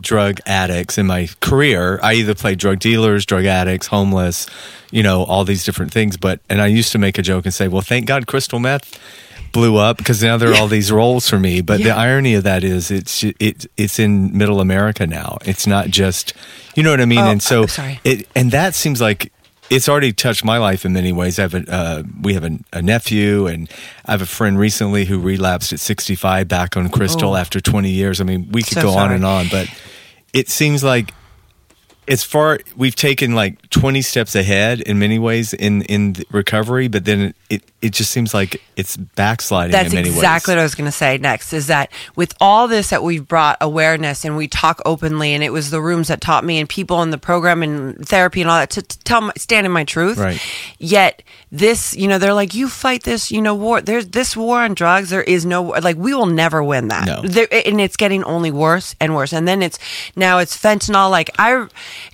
drug 0.02 0.40
addicts 0.46 0.98
in 0.98 1.06
my 1.06 1.30
career. 1.40 2.00
I 2.02 2.14
either 2.14 2.36
play 2.36 2.56
drug 2.56 2.80
dealers, 2.80 3.26
drug 3.26 3.46
addicts, 3.46 3.88
homeless, 3.88 4.48
you 4.92 5.04
know, 5.04 5.24
all 5.24 5.44
these 5.44 5.66
different 5.66 5.92
things. 5.92 6.18
But, 6.18 6.40
and 6.50 6.62
I 6.62 6.68
used 6.68 6.92
to 6.94 6.98
make 6.98 7.18
a 7.18 7.22
joke 7.22 7.46
and 7.46 7.54
say, 7.54 7.68
well, 7.68 7.82
thank 7.82 8.06
God 8.06 8.28
crystal 8.28 8.60
meth 8.60 9.00
blew 9.54 9.78
up 9.78 9.98
because 9.98 10.22
now 10.22 10.38
there 10.38 10.52
are 10.52 10.56
all 10.56 10.68
these 10.68 10.92
roles 10.92 11.30
for 11.30 11.40
me. 11.40 11.62
But 11.62 11.82
the 11.82 11.92
irony 11.92 12.36
of 12.36 12.44
that 12.44 12.64
is 12.64 12.92
it's, 12.92 13.24
it, 13.24 13.66
it's 13.78 13.98
in 14.00 14.38
middle 14.38 14.60
America 14.60 15.08
now. 15.08 15.38
It's 15.46 15.66
not 15.66 15.88
just, 15.88 16.34
you 16.76 16.84
know 16.84 16.92
what 16.92 17.02
I 17.02 17.06
mean? 17.06 17.20
Oh, 17.20 17.32
and 17.32 17.42
so 17.42 17.66
sorry. 17.66 18.00
it, 18.04 18.28
and 18.36 18.52
that 18.52 18.76
seems 18.76 19.02
like 19.02 19.32
it's 19.70 19.90
already 19.90 20.14
touched 20.14 20.44
my 20.46 20.58
life 20.58 20.86
in 20.86 20.94
many 20.94 21.12
ways. 21.12 21.40
I 21.40 21.44
have 21.44 21.54
a, 21.54 21.72
uh, 21.72 22.04
we 22.22 22.34
have 22.34 22.44
a, 22.44 22.58
a 22.74 22.82
nephew, 22.82 23.48
and 23.48 23.70
I 24.06 24.12
have 24.12 24.22
a 24.22 24.26
friend 24.26 24.58
recently 24.58 25.06
who 25.06 25.20
relapsed 25.20 25.74
at 25.74 25.80
65 25.80 26.48
back 26.48 26.78
on 26.78 26.90
crystal 26.90 27.32
Oh. 27.32 27.36
after 27.36 27.60
20 27.60 27.90
years. 27.90 28.22
I 28.22 28.24
mean, 28.24 28.50
we 28.52 28.62
could 28.64 28.74
So 28.76 28.82
go 28.84 28.98
on 28.98 29.12
and 29.12 29.26
on, 29.26 29.48
but 29.50 29.68
it 30.34 30.50
seems 30.50 30.84
like 30.84 31.14
as 32.08 32.24
far 32.24 32.60
we've 32.78 32.96
taken 32.96 33.36
like 33.36 33.70
20 33.70 34.02
steps 34.02 34.34
ahead 34.36 34.80
in 34.80 34.98
many 34.98 35.20
ways 35.20 35.54
in 35.54 35.82
in 35.84 36.16
recovery, 36.32 36.88
but 36.88 37.04
then 37.04 37.34
it 37.50 37.64
it 37.77 37.77
just 37.82 38.12
seems 38.12 38.34
like 38.34 38.62
it's 38.76 38.98
backsliding 38.98 39.72
That's 39.72 39.90
in 39.90 39.96
many 39.96 40.10
exactly 40.10 40.52
ways. 40.52 40.58
what 40.58 40.60
I 40.60 40.64
was 40.64 40.76
going 40.76 40.86
to 40.86 40.92
say 40.92 41.18
next 41.20 41.54
is 41.54 41.68
that 41.68 41.92
with 42.16 42.34
all 42.42 42.68
this 42.68 42.90
that 42.90 43.04
we've 43.04 43.28
brought 43.28 43.58
awareness 43.62 44.26
and 44.26 44.36
we 44.36 44.48
talk 44.48 44.82
openly 44.86 45.34
and 45.34 45.44
it 45.44 45.52
was 45.52 45.70
the 45.70 45.82
rooms 45.82 46.08
that 46.08 46.20
taught 46.20 46.44
me 46.44 46.60
and 46.60 46.68
people 46.68 47.04
in 47.04 47.12
the 47.12 47.18
program 47.18 47.62
and 47.62 48.08
therapy 48.08 48.42
and 48.42 48.50
all 48.50 48.58
that 48.58 48.72
to, 48.72 48.82
to 48.82 49.00
tell 49.00 49.22
my, 49.22 49.34
stand 49.38 49.66
in 49.66 49.72
my 49.72 49.84
truth. 49.84 50.18
Right. 50.18 50.42
Yet 50.80 51.22
this, 51.52 51.96
you 51.96 52.08
know, 52.08 52.18
they're 52.18 52.34
like, 52.34 52.56
you 52.56 52.68
fight 52.68 53.04
this, 53.04 53.32
you 53.32 53.42
know, 53.42 53.54
war. 53.54 53.80
There's 53.80 54.08
this 54.08 54.36
war 54.36 54.62
on 54.62 54.74
drugs. 54.74 55.12
There 55.12 55.24
is 55.24 55.46
no, 55.46 55.62
like, 55.64 55.98
we 55.98 56.14
will 56.14 56.26
never 56.26 56.64
win 56.64 56.88
that. 56.88 57.06
No. 57.06 57.22
There, 57.22 57.48
and 57.52 57.80
it's 57.80 57.96
getting 57.96 58.24
only 58.24 58.52
worse 58.52 58.96
and 59.00 59.16
worse. 59.16 59.34
And 59.34 59.48
then 59.48 59.62
it's, 59.62 59.78
now 60.16 60.40
it's 60.40 60.58
fentanyl, 60.58 61.12
like 61.12 61.30
I, 61.38 61.68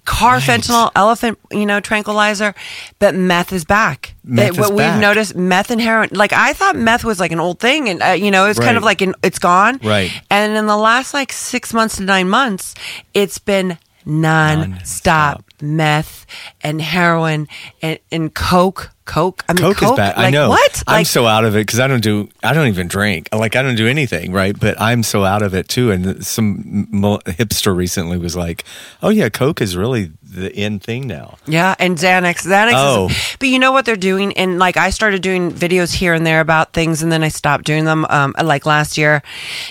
carfentanil, 0.05 0.91
elephant, 0.95 1.39
you 1.51 1.65
know, 1.65 1.79
tranquilizer, 1.79 2.53
but 3.00 3.15
meth 3.15 3.51
is 3.53 3.65
back. 3.65 4.15
Meth 4.24 4.51
is 4.51 4.57
what 4.57 4.74
we've 4.74 5.00
noticed 5.00 5.36
meth 5.36 5.72
and 5.72 5.81
heroin. 5.81 6.10
Like 6.12 6.33
I 6.33 6.53
thought 6.53 6.75
meth 6.75 7.03
was 7.03 7.19
like 7.19 7.31
an 7.31 7.39
old 7.39 7.60
thing, 7.60 7.89
and 7.89 8.01
uh, 8.01 8.07
you 8.10 8.31
know 8.31 8.48
it's 8.48 8.60
kind 8.60 8.77
of 8.77 8.83
like 8.83 9.01
an, 9.01 9.13
it's 9.24 9.39
gone. 9.39 9.79
Right. 9.83 10.12
And 10.29 10.55
in 10.57 10.65
the 10.67 10.77
last 10.77 11.13
like 11.13 11.31
six 11.31 11.74
months 11.74 11.98
to 11.98 12.03
nine 12.03 12.29
months, 12.29 12.74
it's 13.13 13.38
been 13.39 13.77
non-stop, 14.05 14.69
Non-stop. 14.69 15.45
meth 15.62 16.25
and 16.62 16.81
heroin 16.81 17.48
and, 17.81 18.00
and 18.12 18.33
coke. 18.33 18.91
Coke. 19.05 19.43
I 19.50 19.53
mean, 19.53 19.62
Coke, 19.62 19.83
is 19.83 19.91
bad. 19.91 20.15
I 20.17 20.29
know. 20.29 20.50
What? 20.50 20.83
I'm 20.88 21.00
Like, 21.00 21.07
so 21.07 21.25
out 21.27 21.45
of 21.45 21.55
it 21.55 21.60
because 21.65 21.79
I 21.79 21.88
don't 21.88 22.01
do. 22.03 22.29
I 22.41 22.53
don't 22.53 22.67
even 22.67 22.88
drink. 22.88 23.29
Like 23.33 23.55
I 23.55 23.62
don't 23.62 23.75
do 23.75 23.88
anything, 23.88 24.31
right? 24.31 24.57
But 24.57 24.79
I'm 24.79 25.03
so 25.03 25.25
out 25.25 25.41
of 25.41 25.53
it 25.53 25.67
too. 25.67 25.91
And 25.91 26.25
some 26.25 26.88
hipster 27.25 27.75
recently 27.75 28.17
was 28.17 28.36
like, 28.36 28.63
"Oh 29.01 29.10
yeah, 29.10 29.29
Coke 29.29 29.62
is 29.62 29.75
really 29.75 30.12
the 30.24 30.51
in 30.57 30.79
thing 30.79 31.07
now." 31.07 31.38
Yeah, 31.45 31.75
and 31.79 31.98
Xanax. 31.98 32.45
Xanax 32.48 32.72
Oh. 32.75 33.10
is, 33.10 33.36
but 33.39 33.50
you 33.50 33.60
know 33.60 33.72
what 33.72 33.86
they're 33.86 33.95
doing? 33.95 34.33
And 34.38 34.57
like 34.60 34.77
I 34.77 34.89
started 34.89 35.22
doing 35.22 35.51
videos 35.51 35.93
here 35.93 36.13
and 36.13 36.25
there 36.25 36.39
about 36.39 36.74
things 36.74 37.03
and 37.03 37.12
then 37.12 37.24
I 37.24 37.29
stopped 37.29 37.65
doing 37.65 37.86
them 37.86 38.05
um 38.10 38.33
like 38.41 38.65
last 38.65 38.98
year. 38.98 39.22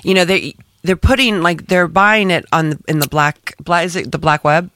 You 0.02 0.14
know, 0.14 0.24
they 0.24 0.54
they're 0.82 0.96
putting 0.96 1.42
like 1.42 1.68
they're 1.68 1.88
buying 1.88 2.30
it 2.30 2.44
on 2.52 2.70
the, 2.70 2.78
in 2.88 2.98
the 2.98 3.08
black 3.08 3.54
black 3.62 3.84
is 3.86 3.96
it 3.96 4.12
the 4.12 4.18
black 4.18 4.44
web? 4.44 4.70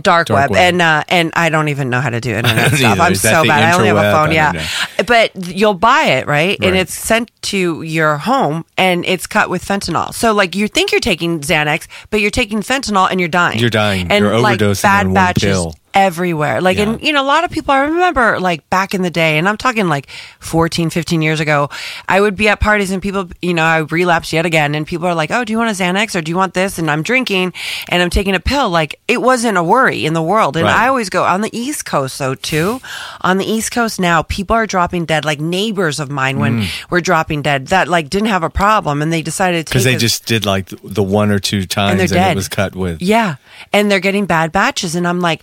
Dark, 0.00 0.28
Dark 0.28 0.28
web. 0.28 0.50
web. 0.50 0.60
and 0.60 0.82
uh, 0.82 1.04
and 1.08 1.32
I 1.34 1.48
don't 1.48 1.68
even 1.68 1.90
know 1.90 2.00
how 2.00 2.10
to 2.10 2.20
do 2.20 2.30
internet 2.36 2.72
stuff. 2.72 3.00
I'm 3.00 3.14
so 3.14 3.44
bad. 3.44 3.62
I 3.62 3.76
only 3.76 3.88
have 3.88 3.96
a 3.96 4.12
phone. 4.12 4.32
Yeah, 4.32 4.66
but 5.06 5.30
you'll 5.34 5.74
buy 5.74 6.04
it 6.04 6.26
right, 6.26 6.58
and 6.62 6.76
it's 6.76 6.94
sent 6.94 7.30
to 7.42 7.82
your 7.82 8.18
home, 8.18 8.64
and 8.76 9.04
it's 9.04 9.26
cut 9.26 9.50
with 9.50 9.64
fentanyl. 9.64 10.12
So 10.12 10.32
like 10.32 10.54
you 10.54 10.68
think 10.68 10.92
you're 10.92 11.00
taking 11.00 11.40
Xanax, 11.40 11.86
but 12.10 12.20
you're 12.20 12.30
taking 12.30 12.60
fentanyl, 12.60 13.10
and 13.10 13.20
you're 13.20 13.28
dying. 13.28 13.58
You're 13.58 13.70
dying. 13.70 14.10
And 14.10 14.24
You're 14.24 14.38
like 14.38 14.58
overdosing 14.60 14.82
bad 14.82 15.06
on 15.06 15.14
batches 15.14 15.42
pill. 15.44 15.74
Everywhere. 15.96 16.60
Like, 16.60 16.76
and 16.78 17.02
you 17.02 17.12
know, 17.14 17.22
a 17.22 17.24
lot 17.26 17.42
of 17.42 17.50
people, 17.50 17.72
I 17.72 17.80
remember 17.80 18.38
like 18.38 18.68
back 18.68 18.92
in 18.94 19.00
the 19.00 19.10
day, 19.10 19.38
and 19.38 19.48
I'm 19.48 19.56
talking 19.56 19.88
like 19.88 20.08
14, 20.40 20.90
15 20.90 21.22
years 21.22 21.40
ago, 21.40 21.70
I 22.06 22.20
would 22.20 22.36
be 22.36 22.48
at 22.48 22.60
parties 22.60 22.90
and 22.90 23.00
people, 23.02 23.30
you 23.40 23.54
know, 23.54 23.62
I 23.64 23.78
relapsed 23.78 24.32
yet 24.32 24.44
again, 24.44 24.74
and 24.74 24.86
people 24.86 25.06
are 25.06 25.14
like, 25.14 25.30
oh, 25.30 25.42
do 25.42 25.52
you 25.52 25.58
want 25.58 25.70
a 25.70 25.82
Xanax 25.82 26.14
or 26.14 26.20
do 26.20 26.30
you 26.30 26.36
want 26.36 26.52
this? 26.52 26.78
And 26.78 26.90
I'm 26.90 27.02
drinking 27.02 27.54
and 27.88 28.02
I'm 28.02 28.10
taking 28.10 28.34
a 28.34 28.40
pill. 28.40 28.68
Like, 28.68 29.00
it 29.08 29.22
wasn't 29.22 29.56
a 29.56 29.62
worry 29.64 30.04
in 30.04 30.12
the 30.12 30.22
world. 30.22 30.56
And 30.56 30.66
Right. 30.66 30.76
I 30.84 30.88
always 30.88 31.08
go 31.08 31.24
on 31.24 31.40
the 31.40 31.50
East 31.58 31.86
Coast, 31.86 32.18
though, 32.18 32.34
too. 32.34 32.80
On 33.22 33.38
the 33.38 33.46
East 33.46 33.72
Coast 33.72 33.98
now, 33.98 34.22
people 34.22 34.54
are 34.54 34.66
dropping 34.66 35.06
dead, 35.06 35.24
like 35.24 35.40
neighbors 35.40 35.98
of 35.98 36.10
mine 36.10 36.38
when 36.38 36.60
Mm. 36.62 36.90
were 36.90 37.00
dropping 37.00 37.40
dead 37.42 37.68
that 37.68 37.88
like 37.88 38.10
didn't 38.10 38.28
have 38.28 38.42
a 38.42 38.50
problem 38.50 39.00
and 39.00 39.10
they 39.12 39.22
decided 39.22 39.66
to 39.66 39.70
Because 39.70 39.84
they 39.84 39.94
a- 39.94 39.98
just 39.98 40.26
did 40.26 40.44
like 40.44 40.68
the 40.84 41.02
one 41.02 41.30
or 41.30 41.38
two 41.38 41.64
times, 41.64 42.00
and 42.02 42.12
and, 42.12 42.32
it 42.32 42.36
was 42.36 42.48
cut 42.48 42.76
with. 42.76 43.00
Yeah. 43.00 43.36
And 43.72 43.90
they're 43.90 44.00
getting 44.00 44.26
bad 44.26 44.52
batches. 44.52 44.94
And 44.94 45.08
I'm 45.08 45.20
like, 45.20 45.42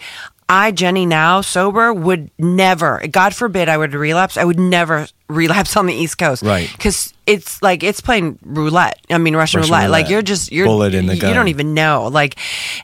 I, 0.53 0.69
Jenny, 0.69 1.07
now 1.07 1.41
sober, 1.41 1.91
would 1.91 2.29
never, 2.37 3.01
God 3.09 3.33
forbid 3.33 3.69
I 3.69 3.75
would 3.75 3.95
relapse. 3.95 4.37
I 4.37 4.43
would 4.43 4.59
never 4.59 5.07
relapse 5.27 5.75
on 5.75 5.87
the 5.87 5.95
East 5.95 6.19
Coast. 6.19 6.43
Right. 6.43 6.71
Because 6.71 7.11
it's 7.25 7.59
like, 7.63 7.81
it's 7.81 8.01
playing 8.01 8.37
roulette. 8.43 8.99
I 9.09 9.17
mean, 9.17 9.35
Russian, 9.35 9.61
Russian 9.61 9.73
roulette. 9.73 9.89
Like 9.89 10.09
you're 10.09 10.21
just, 10.21 10.51
you're, 10.51 10.67
Bullet 10.67 10.93
in 10.93 11.07
the 11.07 11.15
you 11.15 11.21
gun. 11.21 11.33
don't 11.33 11.47
even 11.47 11.73
know. 11.73 12.07
Like, 12.11 12.37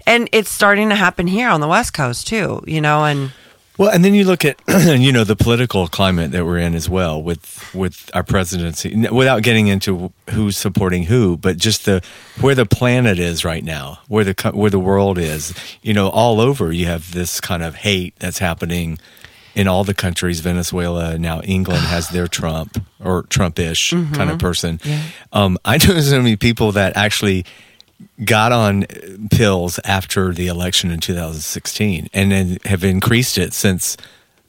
and 0.08 0.28
it's 0.32 0.50
starting 0.50 0.90
to 0.90 0.96
happen 0.96 1.28
here 1.28 1.48
on 1.48 1.62
the 1.62 1.68
West 1.68 1.94
Coast 1.94 2.26
too, 2.26 2.64
you 2.66 2.82
know, 2.82 3.06
and 3.06 3.32
Well, 3.80 3.90
and 3.92 4.04
then 4.04 4.14
you 4.14 4.26
look 4.26 4.44
at 4.44 4.60
you 5.00 5.14
know 5.14 5.24
the 5.24 5.38
political 5.38 5.88
climate 5.88 6.32
that 6.32 6.46
we're 6.46 6.58
in 6.58 6.76
as 6.76 6.90
well 6.90 7.24
with 7.24 7.74
with 7.74 8.12
our 8.14 8.24
presidency. 8.24 9.08
Without 9.10 9.42
getting 9.42 9.68
into 9.68 10.12
who's 10.32 10.58
supporting 10.58 11.04
who, 11.04 11.38
but 11.38 11.56
just 11.56 11.86
the 11.86 12.04
where 12.42 12.56
the 12.56 12.66
planet 12.66 13.20
is 13.20 13.46
right 13.46 13.64
now, 13.64 14.00
where 14.10 14.26
the 14.26 14.52
where 14.54 14.70
the 14.70 14.80
world 14.80 15.18
is. 15.18 15.54
You 15.82 15.94
know, 15.94 16.10
all 16.10 16.42
over 16.42 16.74
you 16.74 16.88
have 16.88 17.14
this 17.14 17.40
kind 17.40 17.64
of 17.64 17.76
hate 17.76 18.16
that's 18.20 18.40
happening 18.40 19.00
in 19.56 19.70
all 19.70 19.86
the 19.86 19.94
countries. 19.94 20.42
Venezuela 20.42 21.18
now, 21.18 21.40
England 21.44 21.84
has 21.84 22.10
their 22.10 22.28
Trump 22.40 22.84
or 23.02 23.24
Trumpish 23.24 23.92
kind 24.14 24.30
of 24.30 24.40
person. 24.40 24.82
Um, 25.32 25.58
I 25.64 25.78
know 25.88 25.94
there's 25.94 26.10
so 26.10 26.18
many 26.18 26.36
people 26.36 26.74
that 26.74 26.98
actually 26.98 27.46
got 28.24 28.52
on 28.52 28.86
pills 29.32 29.80
after 29.84 30.34
the 30.34 30.48
election 30.48 30.92
in 30.92 31.00
2016 31.00 32.10
and 32.14 32.32
then 32.32 32.58
have 32.66 32.84
increased 32.84 33.38
it 33.38 33.54
since 33.54 33.98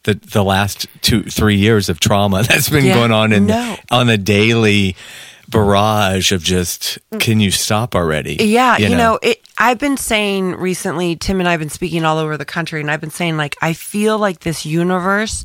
the 0.04 0.14
the 0.14 0.42
last 0.42 0.86
two 1.02 1.22
three 1.24 1.56
years 1.56 1.88
of 1.88 2.00
trauma 2.00 2.42
that's 2.48 2.68
been 2.68 2.84
Yeah, 2.84 2.94
going 2.94 3.12
on 3.12 3.32
in 3.32 3.46
no. 3.46 3.76
on 3.90 4.06
the 4.06 4.18
daily 4.18 4.96
barrage 5.48 6.30
of 6.32 6.42
just 6.42 6.98
can 7.18 7.40
you 7.40 7.50
stop 7.50 7.94
already? 7.94 8.36
Yeah, 8.40 8.78
you, 8.78 8.90
know, 8.96 9.18
it, 9.20 9.40
I've 9.58 9.78
been 9.78 9.96
saying 9.96 10.54
recently, 10.54 11.16
Tim 11.16 11.40
and 11.40 11.48
I've 11.48 11.58
been 11.58 11.68
speaking 11.70 12.04
all 12.04 12.18
over 12.18 12.36
the 12.36 12.44
country, 12.44 12.80
and 12.80 12.88
I've 12.90 13.00
been 13.00 13.10
saying 13.10 13.36
like 13.36 13.56
I 13.60 13.72
feel 13.72 14.16
like 14.18 14.40
this 14.40 14.64
universe 14.64 15.44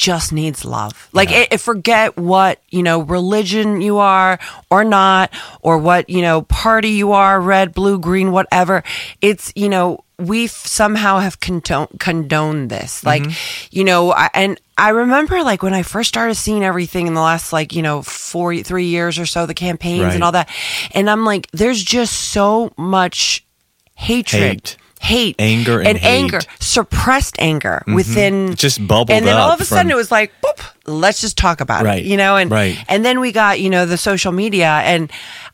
just 0.00 0.32
needs 0.32 0.64
love. 0.64 1.08
Like, 1.12 1.28
Yeah. 1.30 1.44
it, 1.50 1.60
forget 1.60 2.16
what 2.16 2.58
you 2.70 2.82
know, 2.82 3.00
religion 3.02 3.82
you 3.82 3.98
are 3.98 4.38
or 4.70 4.82
not, 4.82 5.30
or 5.60 5.76
what 5.76 6.08
you 6.08 6.22
know, 6.22 6.40
party 6.42 6.90
you 6.90 7.12
are, 7.12 7.38
red, 7.38 7.74
blue, 7.74 7.98
green, 7.98 8.32
whatever. 8.32 8.82
It's 9.20 9.52
you 9.54 9.68
know. 9.68 10.04
We 10.20 10.48
somehow 10.48 11.20
have 11.20 11.40
condone, 11.40 11.88
condoned 11.98 12.68
this, 12.68 13.02
like 13.04 13.22
Mm-hmm. 13.22 13.66
you 13.70 13.84
know, 13.84 14.12
I, 14.12 14.28
and 14.34 14.60
I 14.76 14.90
remember 14.90 15.42
like 15.42 15.62
when 15.62 15.72
I 15.72 15.82
first 15.82 16.10
started 16.10 16.34
seeing 16.34 16.62
everything 16.62 17.06
in 17.06 17.14
the 17.14 17.22
last 17.22 17.54
like 17.54 17.74
you 17.74 17.80
know 17.80 18.02
four, 18.02 18.54
three 18.58 18.84
years 18.88 19.18
or 19.18 19.24
so, 19.24 19.46
the 19.46 19.54
campaigns 19.54 20.04
Right. 20.04 20.14
and 20.14 20.22
all 20.22 20.32
that, 20.32 20.50
and 20.92 21.08
I'm 21.08 21.24
like, 21.24 21.48
there's 21.52 21.82
just 21.82 22.12
so 22.12 22.70
much 22.76 23.46
hatred, 23.94 24.42
Hate. 24.42 24.76
Hate, 25.00 25.36
Anger 25.38 25.80
and. 25.80 25.98
Mm-hmm. 25.98 26.06
anger, 26.06 26.40
suppressed 26.60 27.36
anger 27.38 27.82
within. 27.86 28.52
It 28.52 28.58
just 28.58 28.86
bubbled 28.86 29.10
and 29.10 29.26
then 29.26 29.36
all 29.36 29.50
of 29.50 29.60
a 29.60 29.64
sudden 29.64 29.84
from- 29.86 29.92
it 29.92 29.96
was 29.96 30.10
like, 30.12 30.30
boop, 30.44 30.60
let's 30.86 31.20
just 31.20 31.36
talk 31.36 31.60
about 31.60 31.84
Right. 31.84 32.04
it, 32.04 32.06
you 32.06 32.16
know, 32.16 32.36
and 32.36 32.50
Right. 32.50 32.78
and 32.88 33.04
then 33.04 33.18
we 33.20 33.32
got 33.32 33.60
you 33.60 33.70
know 33.70 33.86
the 33.86 33.96
social 33.96 34.32
media 34.32 34.68
and. 34.84 35.10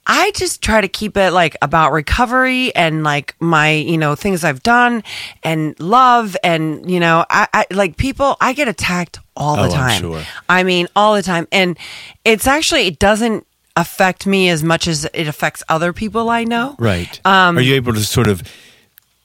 I 0.08 0.30
just 0.36 0.62
try 0.62 0.80
to 0.80 0.86
keep 0.86 1.16
it 1.16 1.32
like 1.32 1.56
about 1.60 1.90
recovery 1.90 2.72
and 2.76 3.02
like 3.02 3.34
my, 3.40 3.72
you 3.72 3.98
know, 3.98 4.14
things 4.14 4.44
I've 4.44 4.62
done 4.62 5.02
and 5.42 5.74
love 5.80 6.36
and, 6.44 6.88
you 6.88 7.00
know, 7.00 7.24
I, 7.28 7.48
I 7.52 7.66
like 7.72 7.96
people, 7.96 8.36
I 8.40 8.52
get 8.52 8.68
attacked 8.68 9.18
all 9.36 9.58
Oh, 9.58 9.64
the 9.66 9.74
I'm 9.74 9.88
time. 9.88 10.00
sure. 10.00 10.22
I 10.48 10.62
mean, 10.62 10.86
all 10.94 11.16
the 11.16 11.24
time. 11.24 11.48
And 11.50 11.76
it's 12.24 12.46
actually, 12.46 12.86
it 12.86 13.00
doesn't, 13.00 13.48
affect 13.78 14.26
me 14.28 14.48
as 14.48 14.62
much 14.62 14.86
as 14.88 15.04
it 15.12 15.26
affects 15.26 15.62
other 15.68 15.92
people 15.92 16.30
I 16.30 16.44
know. 16.44 16.76
Right. 16.78 17.20
Um, 17.26 17.58
Are 17.58 17.60
you 17.60 17.74
able 17.74 17.92
to 17.92 18.00
sort 18.04 18.28
of 18.28 18.42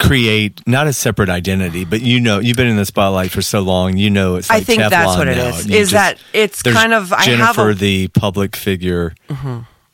create 0.07 0.61
not 0.67 0.87
a 0.87 0.93
separate 0.93 1.29
identity, 1.29 1.85
but 1.85 2.01
you 2.01 2.19
know, 2.19 2.39
you've 2.39 2.57
been 2.57 2.67
in 2.67 2.77
the 2.77 2.85
spotlight 2.85 3.31
for 3.31 3.41
so 3.41 3.61
long, 3.61 3.97
you 3.97 4.09
know, 4.09 4.35
it's 4.35 4.49
I 4.49 4.55
like 4.55 4.65
think 4.65 4.81
that's 4.81 5.17
what 5.17 5.27
it 5.27 5.37
now, 5.37 5.47
is, 5.49 5.61
and 5.65 5.69
you 5.73 5.85
that 5.87 6.17
it's 6.33 6.61
kind 6.63 6.93
of- 6.93 7.11
I 7.13 7.23
have 7.23 7.25
Jennifer, 7.55 7.69
a- 7.69 7.73
Mm-hmm. 7.73 7.79
the 7.79 8.07
public 8.09 8.55
figure, 8.55 9.13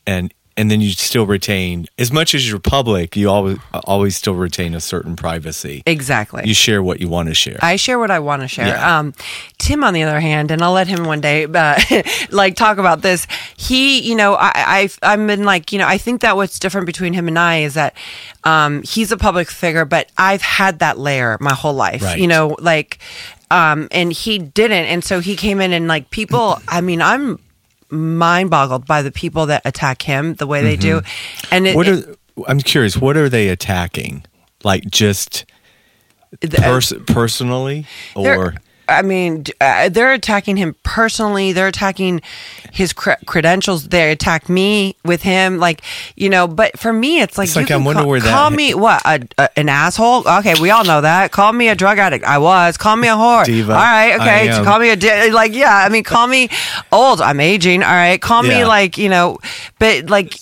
and 0.06 0.34
and 0.58 0.72
then 0.72 0.82
you 0.82 0.90
still 0.90 1.28
retain 1.28 1.86
as 2.00 2.12
much 2.12 2.34
as 2.34 2.50
you're 2.50 2.60
public, 2.60 3.16
you 3.16 3.30
always 3.30 3.60
always 3.86 4.18
still 4.18 4.34
retain 4.34 4.74
a 4.74 4.82
certain 4.82 5.16
privacy. 5.16 5.84
Exactly. 5.86 6.44
You 6.46 6.56
share 6.56 6.82
what 6.82 7.00
you 7.00 7.08
want 7.08 7.30
to 7.30 7.36
share. 7.36 7.60
I 7.62 7.76
share 7.76 8.00
what 8.00 8.10
I 8.10 8.20
want 8.20 8.42
to 8.42 8.48
share. 8.48 8.68
Yeah. 8.68 9.00
Um, 9.00 9.14
Tim, 9.60 9.84
on 9.84 9.94
the 9.94 10.02
other 10.04 10.20
hand, 10.20 10.50
and 10.50 10.62
I'll 10.64 10.74
let 10.74 10.88
him 10.88 11.06
one 11.06 11.22
day, 11.22 11.46
uh, 11.46 11.80
like 12.32 12.56
talk 12.56 12.80
about 12.80 13.04
this. 13.04 13.28
He, 13.56 14.02
you 14.02 14.16
know, 14.16 14.34
I, 14.34 14.52
I've, 14.56 15.00
I'm 15.04 15.28
been 15.28 15.44
like, 15.44 15.72
you 15.72 15.78
know, 15.78 15.88
I 15.88 16.00
think 16.00 16.22
that 16.22 16.36
what's 16.36 16.58
different 16.58 16.88
between 16.88 17.14
him 17.14 17.28
and 17.28 17.38
I 17.38 17.60
is 17.60 17.76
that 17.76 17.96
um, 18.44 18.82
he's 18.82 19.12
a 19.12 19.18
public 19.18 19.52
figure, 19.52 19.86
but 19.86 20.10
I've 20.18 20.42
had 20.42 20.80
that 20.80 20.98
layer 20.98 21.38
my 21.40 21.54
whole 21.54 21.74
life. 21.74 22.02
Right. 22.02 22.20
You 22.20 22.28
know, 22.28 22.56
like, 22.60 22.98
um, 23.52 23.88
and 23.92 24.12
he 24.12 24.40
didn't, 24.40 24.86
and 24.86 25.04
so 25.04 25.20
he 25.20 25.36
came 25.36 25.62
in 25.62 25.72
and 25.72 25.88
like 25.88 26.10
people. 26.10 26.60
I 26.68 26.82
mean, 26.82 27.02
I'm 27.02 27.40
mind 27.90 28.50
boggled 28.50 28.86
by 28.86 29.02
the 29.02 29.12
people 29.12 29.48
that 29.48 29.62
attack 29.66 30.02
him 30.02 30.36
the 30.36 30.48
way 30.48 30.62
they 30.62 30.76
do, 30.76 31.02
mm-hmm. 31.02 31.54
and 31.54 31.68
it, 31.68 31.76
what 31.76 31.88
are 31.88 32.04
I'm 32.48 32.60
curious, 32.60 32.98
what 32.98 33.18
are 33.18 33.30
they 33.30 33.50
attacking? 33.50 34.24
Like 34.64 34.86
just 34.86 35.46
it- 36.42 36.58
uh, 36.58 36.62
pers- 36.62 36.94
personally? 37.08 37.86
or 38.16 38.56
I 38.90 39.02
mean, 39.02 39.44
uh, 39.60 39.90
they're 39.90 40.14
attacking 40.14 40.58
him 40.58 40.76
personally. 40.84 41.52
They're 41.52 41.68
attacking 41.68 42.22
his 42.72 42.94
cre- 42.94 43.12
credentials. 43.26 43.90
They 43.90 44.12
attack 44.12 44.48
me 44.50 44.96
with 45.04 45.24
him, 45.24 45.58
like 45.58 45.82
you 46.16 46.30
know. 46.30 46.48
But 46.48 46.80
for 46.80 46.94
me, 46.94 47.22
it's 47.22 47.38
like 47.38 47.48
It's 47.48 47.56
you 47.56 47.64
like, 47.64 47.72
I'm 47.72 47.84
wonder 47.84 48.02
call, 48.02 48.10
where 48.10 48.20
that- 48.20 48.30
call 48.30 48.50
me 48.50 48.74
what 48.74 49.02
a, 49.06 49.28
a, 49.38 49.50
an 49.60 49.70
asshole. 49.70 50.28
Okay, 50.28 50.54
we 50.62 50.70
all 50.72 50.84
know 50.86 51.02
that. 51.02 51.32
Call 51.32 51.52
me 51.54 51.68
a 51.70 51.76
drug 51.76 51.98
addict. 52.00 52.24
I 52.26 52.38
was. 52.38 52.78
Call 52.78 52.96
me 52.96 53.08
a 53.08 53.12
whore. 53.16 53.46
Diva. 53.46 53.74
All 53.74 53.78
right. 53.78 54.16
Okay. 54.16 54.50
I 54.50 54.56
am. 54.58 54.64
call 54.64 54.80
me 54.80 54.90
a 54.90 54.96
di- 54.96 55.32
like 55.32 55.54
yeah. 55.54 55.76
I 55.76 55.90
mean, 55.90 56.04
call 56.04 56.28
me 56.28 56.50
old. 56.92 57.22
I'm 57.22 57.40
aging. 57.40 57.84
All 57.84 57.90
right. 57.92 58.22
Call 58.22 58.44
me 58.44 58.64
like 58.66 58.98
you 58.98 59.10
know, 59.10 59.38
but 59.80 60.10
like. 60.10 60.36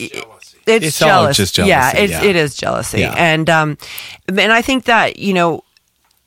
It's, 0.68 0.84
It's 0.84 1.02
all 1.04 1.08
jealous. 1.10 1.38
just 1.38 1.58
Yeah, 1.60 1.92
jealousy, 1.94 1.98
it's, 2.06 2.12
yeah. 2.24 2.30
it 2.30 2.36
is 2.36 2.56
jealousy, 2.56 3.00
Yeah. 3.02 3.14
and 3.16 3.48
um, 3.52 3.78
and 4.28 4.52
I 4.52 4.64
think 4.64 4.86
that 4.86 5.20
you 5.20 5.32
know 5.36 5.64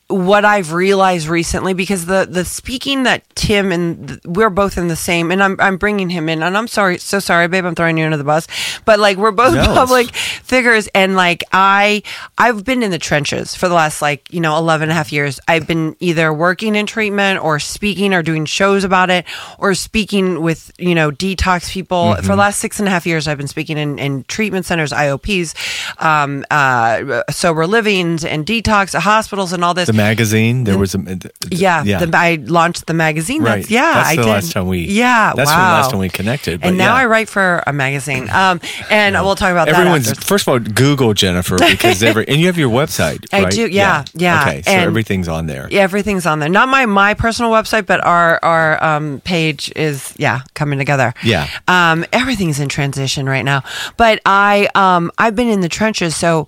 what 0.08 0.44
I've 0.44 0.72
realized 0.72 1.28
recently 1.28 1.74
because 1.74 2.06
the 2.06 2.26
the 2.30 2.44
speaking 2.44 3.02
that 3.02 3.22
Tim 3.34 3.70
and 3.72 4.08
th- 4.08 4.20
we're 4.24 4.48
both 4.48 4.78
in 4.78 4.88
the 4.88 4.96
same 4.96 5.30
and 5.30 5.42
I'm 5.42 5.56
I'm 5.60 5.76
bringing 5.76 6.08
him 6.08 6.30
in 6.30 6.42
and 6.42 6.56
I'm 6.56 6.66
sorry 6.66 6.96
so 6.96 7.18
sorry 7.18 7.46
babe 7.46 7.66
I'm 7.66 7.74
throwing 7.74 7.98
you 7.98 8.06
under 8.06 8.16
the 8.16 8.24
bus 8.24 8.46
but 8.86 8.98
like 8.98 9.18
we're 9.18 9.32
both 9.32 9.52
No, 9.52 9.60
it's- 9.60 9.74
public 9.78 10.14
figures 10.14 10.88
and 10.94 11.14
like 11.14 11.44
I 11.52 12.02
I've 12.38 12.64
been 12.64 12.82
in 12.82 12.90
the 12.90 12.98
trenches 12.98 13.54
for 13.54 13.68
the 13.68 13.74
last 13.74 14.00
like 14.00 14.32
you 14.32 14.40
know 14.40 14.56
11 14.56 14.84
and 14.84 14.92
a 14.92 14.94
half 14.94 15.12
years. 15.12 15.40
I've 15.46 15.66
been 15.66 15.94
either 16.00 16.32
working 16.32 16.74
in 16.74 16.86
treatment 16.86 17.44
or 17.44 17.58
speaking 17.58 18.14
or 18.14 18.22
doing 18.22 18.46
shows 18.46 18.84
about 18.84 19.10
it 19.10 19.26
or 19.58 19.74
speaking 19.74 20.40
with 20.40 20.70
you 20.78 20.94
know 20.94 21.10
detox 21.10 21.70
people. 21.70 22.14
For 22.16 22.22
the 22.28 22.36
last 22.36 22.60
six 22.60 22.78
and 22.78 22.88
a 22.88 22.90
half 22.90 23.06
years 23.06 23.28
I've 23.28 23.36
been 23.38 23.46
speaking 23.46 23.76
in, 23.76 23.98
in 23.98 24.24
treatment 24.24 24.64
centers 24.64 24.90
IOPs 24.92 25.54
um, 26.02 26.46
uh, 26.50 27.24
sober 27.30 27.66
livings 27.66 28.24
and 28.24 28.46
detox 28.46 28.98
hospitals 28.98 29.52
and 29.52 29.62
all 29.62 29.74
this. 29.74 29.88
The 29.88 29.97
magazine? 29.98 30.64
There 30.64 30.78
was 30.78 30.94
a 30.94 31.00
yeah, 31.50 31.82
yeah. 31.84 32.04
The, 32.04 32.16
I 32.16 32.36
launched 32.40 32.86
the 32.86 32.94
magazine. 32.94 33.42
Right. 33.42 33.56
That's, 33.56 33.70
yeah, 33.70 33.92
That's 33.94 34.08
I 34.08 34.16
the 34.16 34.22
did. 34.22 34.28
last 34.30 34.52
time 34.52 34.66
we- 34.66 34.86
Yeah, 34.86 35.32
that's 35.36 35.50
wow. 35.50 35.56
the 35.56 35.76
last 35.78 35.90
time 35.90 36.00
we 36.00 36.08
connected, 36.08 36.60
but 36.60 36.68
And 36.68 36.78
now 36.78 36.94
yeah. 36.94 37.02
I 37.02 37.06
write 37.06 37.28
for 37.28 37.62
a 37.66 37.72
magazine. 37.72 38.28
Um, 38.38 38.60
and 38.88 39.14
we'll 39.16 39.34
talk 39.34 39.50
about 39.50 39.68
Everyone's 39.68 40.12
first 40.24 40.46
of 40.46 40.52
all, 40.52 40.60
Google 40.60 41.12
Jennifer 41.12 41.56
because 41.58 42.02
every 42.02 42.24
and 42.28 42.38
you 42.40 42.46
have 42.46 42.56
your 42.56 42.70
website. 42.70 43.26
I 43.32 43.42
right? 43.44 43.52
do, 43.52 43.66
yeah, 43.66 44.04
yeah. 44.14 44.42
Okay, 44.42 44.62
so 44.62 44.70
And- 44.70 44.82
everything's 44.86 45.26
on 45.28 45.46
there. 45.46 45.66
Yeah, 45.70 45.82
everything's 45.82 46.24
on 46.24 46.38
there. 46.38 46.48
Not 46.48 46.68
my 46.68 46.86
my 46.86 47.14
personal 47.14 47.50
website, 47.50 47.84
but 47.86 47.98
our 48.04 48.38
our 48.44 48.82
um, 48.84 49.20
page 49.24 49.72
is 49.76 50.14
yeah 50.16 50.42
coming 50.54 50.78
together. 50.78 51.12
Yeah. 51.24 51.48
Um, 51.66 52.04
everything's 52.12 52.60
in 52.60 52.68
transition 52.68 53.26
right 53.28 53.44
now. 53.44 53.62
But 53.96 54.20
I 54.24 54.68
um 54.74 55.10
I've 55.18 55.34
been 55.34 55.48
in 55.48 55.60
the 55.60 55.68
trenches, 55.68 56.14
so. 56.14 56.46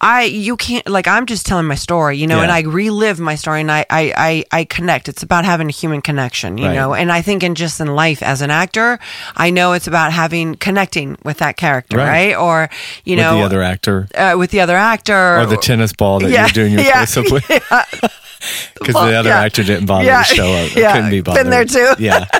I 0.00 0.22
you 0.24 0.56
can't 0.56 0.88
like 0.88 1.08
I'm 1.08 1.26
just 1.26 1.44
telling 1.44 1.66
my 1.66 1.74
story, 1.74 2.18
you 2.18 2.26
know, 2.28 2.36
Yeah. 2.36 2.42
and 2.44 2.52
I 2.52 2.60
relive 2.60 3.18
my 3.18 3.34
story 3.34 3.62
and 3.62 3.70
I, 3.72 3.84
I 3.90 4.12
I 4.16 4.44
I 4.60 4.64
connect. 4.64 5.08
It's 5.08 5.24
about 5.24 5.44
having 5.44 5.68
a 5.68 5.72
human 5.72 6.02
connection, 6.02 6.56
you 6.56 6.66
Right. 6.66 6.74
know, 6.74 6.94
and 6.94 7.10
I 7.10 7.20
think 7.20 7.42
in 7.42 7.56
just 7.56 7.80
in 7.80 7.88
life 7.88 8.22
as 8.22 8.40
an 8.40 8.50
actor, 8.50 9.00
I 9.36 9.50
know 9.50 9.72
it's 9.72 9.88
about 9.88 10.12
having 10.12 10.54
connecting 10.54 11.16
with 11.24 11.38
that 11.38 11.56
character, 11.56 11.96
Right. 11.96 12.06
right? 12.28 12.36
Or 12.36 12.70
you 13.04 13.16
with 13.16 13.24
know, 13.24 13.38
the 13.38 13.42
other 13.44 13.62
actor 13.62 14.06
uh, 14.14 14.34
with 14.38 14.50
the 14.52 14.60
other 14.60 14.76
actor 14.76 15.38
or 15.40 15.46
the 15.46 15.56
tennis 15.56 15.92
ball 15.92 16.20
that 16.20 16.30
Yeah, 16.30 16.42
you're 16.42 16.50
doing 16.50 16.72
your 16.74 16.82
yeah, 16.84 17.04
close 17.04 17.16
up 17.16 17.32
with. 17.32 17.46
Because 17.48 18.94
Well, 18.94 19.06
the 19.06 19.16
other 19.16 19.30
yeah. 19.30 19.40
actor 19.40 19.64
didn't 19.64 19.86
bother 19.86 20.06
to 20.06 20.22
show 20.24 20.52
up. 20.52 20.76
yeah. 20.76 20.92
Couldn't 20.94 21.10
be 21.10 21.22
Been 21.22 21.34
bothered. 21.34 21.46
there 21.52 21.64
too. 21.64 21.94
Yeah. 22.02 22.26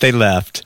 They 0.00 0.12
left. 0.12 0.64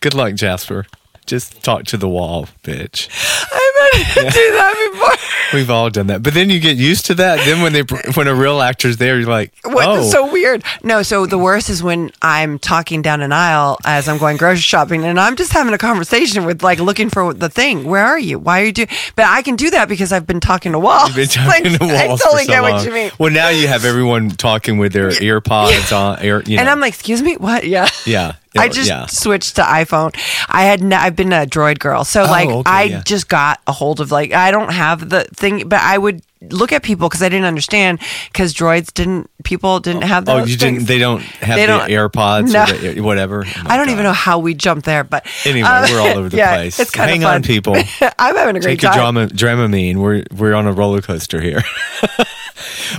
Good 0.00 0.14
luck, 0.14 0.34
Jasper. 0.34 0.86
Just 1.28 1.62
talk 1.62 1.84
to 1.84 1.98
the 1.98 2.08
wall, 2.08 2.48
bitch. 2.62 3.08
I've 3.52 4.04
to 4.14 4.20
do 4.22 4.52
that 4.52 4.90
before. 4.92 5.14
We've 5.58 5.70
all 5.70 5.90
done 5.90 6.08
that. 6.08 6.22
But 6.22 6.34
then 6.34 6.50
you 6.50 6.58
get 6.60 6.76
used 6.76 7.06
to 7.06 7.14
that. 7.16 7.44
Then 7.44 7.62
when 7.62 7.72
they 7.72 7.82
when 8.14 8.28
a 8.28 8.34
real 8.34 8.60
actor's 8.60 8.96
there, 8.96 9.18
you're 9.18 9.28
like, 9.28 9.52
What, 9.64 9.86
oh, 9.86 10.02
so 10.10 10.30
weird. 10.30 10.62
No, 10.82 11.02
so 11.02 11.26
the 11.26 11.38
worst 11.38 11.70
is 11.70 11.82
when 11.82 12.10
I'm 12.22 12.58
talking 12.58 13.02
down 13.02 13.20
an 13.20 13.32
aisle 13.32 13.78
as 13.84 14.08
I'm 14.08 14.18
going 14.18 14.36
grocery 14.36 14.60
shopping 14.62 15.04
and 15.04 15.18
I'm 15.20 15.36
just 15.36 15.52
having 15.52 15.72
a 15.74 15.78
conversation 15.78 16.44
with 16.44 16.62
like 16.62 16.78
looking 16.78 17.10
for 17.10 17.32
the 17.34 17.48
thing. 17.48 17.84
Where 17.84 18.04
are 18.04 18.18
you? 18.18 18.38
Why 18.38 18.62
are 18.62 18.64
you 18.64 18.72
doing? 18.72 18.88
But 19.14 19.26
I 19.26 19.42
can 19.42 19.56
do 19.56 19.70
that 19.70 19.88
because 19.88 20.12
I've 20.12 20.26
been 20.26 20.40
talking 20.40 20.72
to 20.72 20.78
walls. 20.78 21.08
You've 21.08 21.16
been 21.16 21.28
talking 21.44 21.70
Like, 21.72 21.78
to 21.80 21.86
walls 21.86 22.20
I 22.22 22.24
totally 22.24 22.44
for 22.44 22.46
so 22.46 22.52
get 22.52 22.60
long. 22.62 22.72
what 22.72 22.84
you 22.86 22.92
mean. 22.92 23.10
Well, 23.18 23.32
now 23.32 23.48
you 23.50 23.68
have 23.68 23.84
everyone 23.84 24.30
talking 24.30 24.78
with 24.78 24.92
their 24.92 25.10
ear 25.22 25.40
pods 25.40 25.92
on. 25.92 26.22
Ear, 26.24 26.42
you 26.46 26.56
know. 26.56 26.60
And 26.62 26.70
I'm 26.70 26.80
like, 26.80 26.94
excuse 26.94 27.22
me, 27.22 27.36
what? 27.36 27.64
Yeah. 27.66 27.88
yeah. 28.06 28.34
I 28.56 28.68
just 28.68 28.88
yeah. 28.88 29.06
switched 29.06 29.56
to 29.56 29.62
iPhone. 29.62 30.14
I 30.48 30.62
had 30.64 30.80
n- 30.82 30.92
I've 30.92 31.14
been 31.16 31.32
a 31.32 31.44
Droid 31.46 31.78
girl, 31.78 32.04
so 32.04 32.22
like 32.24 32.48
Oh, 32.48 32.60
okay, 32.60 32.70
I 32.70 32.82
yeah. 32.84 33.02
just 33.04 33.28
got 33.28 33.60
a 33.66 33.72
hold 33.72 34.00
of 34.00 34.10
like 34.10 34.32
I 34.32 34.50
don't 34.50 34.72
have 34.72 35.08
the 35.10 35.24
thing, 35.34 35.68
but 35.68 35.80
I 35.80 35.98
would 35.98 36.22
look 36.50 36.72
at 36.72 36.82
people 36.84 37.08
because 37.08 37.20
I 37.22 37.28
didn't 37.28 37.46
understand 37.46 37.98
because 38.32 38.54
Droids 38.54 38.92
didn't 38.94 39.28
people 39.44 39.80
didn't 39.80 40.02
have 40.02 40.24
those. 40.24 40.42
Oh, 40.42 40.44
you 40.46 40.56
things. 40.56 40.78
didn't. 40.78 40.88
They 40.88 40.98
don't 40.98 41.20
have 41.20 41.56
They 41.56 41.66
the 41.66 41.72
don't- 41.72 41.90
AirPods 41.90 42.52
No. 42.52 42.62
or 42.62 42.94
the, 42.94 43.00
whatever. 43.00 43.44
Oh 43.56 43.62
I 43.66 43.76
don't 43.76 43.86
God. 43.86 43.92
even 43.92 44.04
know 44.04 44.12
how 44.12 44.38
we 44.38 44.54
jumped 44.54 44.86
there, 44.86 45.04
but 45.04 45.26
Anyway, 45.44 45.68
um, 45.68 45.90
we're 45.90 46.00
all 46.00 46.18
over 46.18 46.28
the 46.28 46.36
yeah, 46.38 46.54
place. 46.56 46.78
It's 46.80 46.90
kind 46.90 47.10
Hang 47.10 47.22
of 47.24 47.28
fun. 47.28 47.34
on, 47.36 47.42
people. 47.42 47.74
I'm 48.18 48.36
having 48.36 48.56
a 48.56 48.60
great 48.60 48.80
Take 48.80 48.84
a 48.84 48.86
time. 48.86 48.94
drama, 49.14 49.26
Dramamine. 49.26 49.96
We're 49.96 50.24
we're 50.34 50.54
on 50.54 50.66
a 50.66 50.72
roller 50.72 51.02
coaster 51.02 51.40
here. 51.40 51.62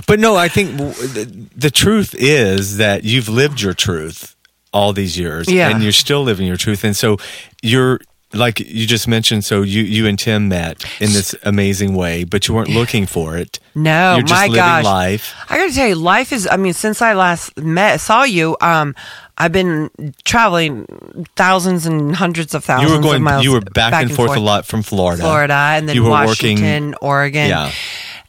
but 0.06 0.20
no, 0.20 0.36
I 0.36 0.48
think 0.48 0.76
w- 0.76 0.92
the, 0.94 1.24
the 1.56 1.70
truth 1.70 2.14
is 2.18 2.76
that 2.76 3.04
you've 3.04 3.28
lived 3.28 3.60
your 3.60 3.74
truth 3.74 4.36
all 4.72 4.92
these 4.92 5.18
years, 5.18 5.50
Yeah. 5.50 5.68
and 5.70 5.82
you're 5.82 5.92
still 5.92 6.22
living 6.22 6.46
your 6.46 6.56
truth, 6.56 6.84
and 6.84 6.96
so 6.96 7.16
you're. 7.62 8.00
Like 8.32 8.60
you 8.60 8.86
just 8.86 9.08
mentioned, 9.08 9.44
so 9.44 9.62
you 9.62 9.82
you 9.82 10.06
and 10.06 10.16
Tim 10.16 10.46
met 10.50 10.84
in 11.00 11.12
this 11.12 11.34
amazing 11.42 11.96
way, 11.96 12.22
but 12.22 12.46
you 12.46 12.54
weren't 12.54 12.68
looking 12.68 13.04
for 13.06 13.36
it. 13.36 13.58
No, 13.74 14.14
you're 14.14 14.22
just 14.22 14.32
my 14.40 14.46
living 14.46 14.54
gosh. 14.54 14.84
life. 14.84 15.34
I 15.48 15.56
got 15.58 15.68
to 15.70 15.74
tell 15.74 15.88
you, 15.88 15.96
life 15.96 16.32
is. 16.32 16.46
I 16.46 16.56
mean, 16.56 16.72
since 16.72 17.02
I 17.02 17.14
last 17.14 17.56
met, 17.58 17.96
saw 18.00 18.22
you, 18.22 18.56
um, 18.60 18.94
I've 19.36 19.50
been 19.50 19.90
traveling 20.22 20.86
thousands 21.34 21.86
and 21.86 22.14
hundreds 22.14 22.54
of 22.54 22.64
thousands. 22.64 22.88
You 22.92 22.96
were 22.98 23.02
going. 23.02 23.16
Of 23.16 23.22
miles 23.22 23.44
You 23.44 23.50
were 23.50 23.62
back, 23.62 23.94
and 23.94 24.14
forth, 24.14 24.36
a 24.36 24.38
lot 24.38 24.64
from 24.64 24.82
Florida, 24.84 25.22
Florida, 25.22 25.52
and 25.52 25.88
then 25.88 25.96
you 25.96 26.04
were 26.04 26.10
Washington, 26.10 26.90
working. 26.90 26.94
Oregon, 27.02 27.48
Yeah. 27.48 27.72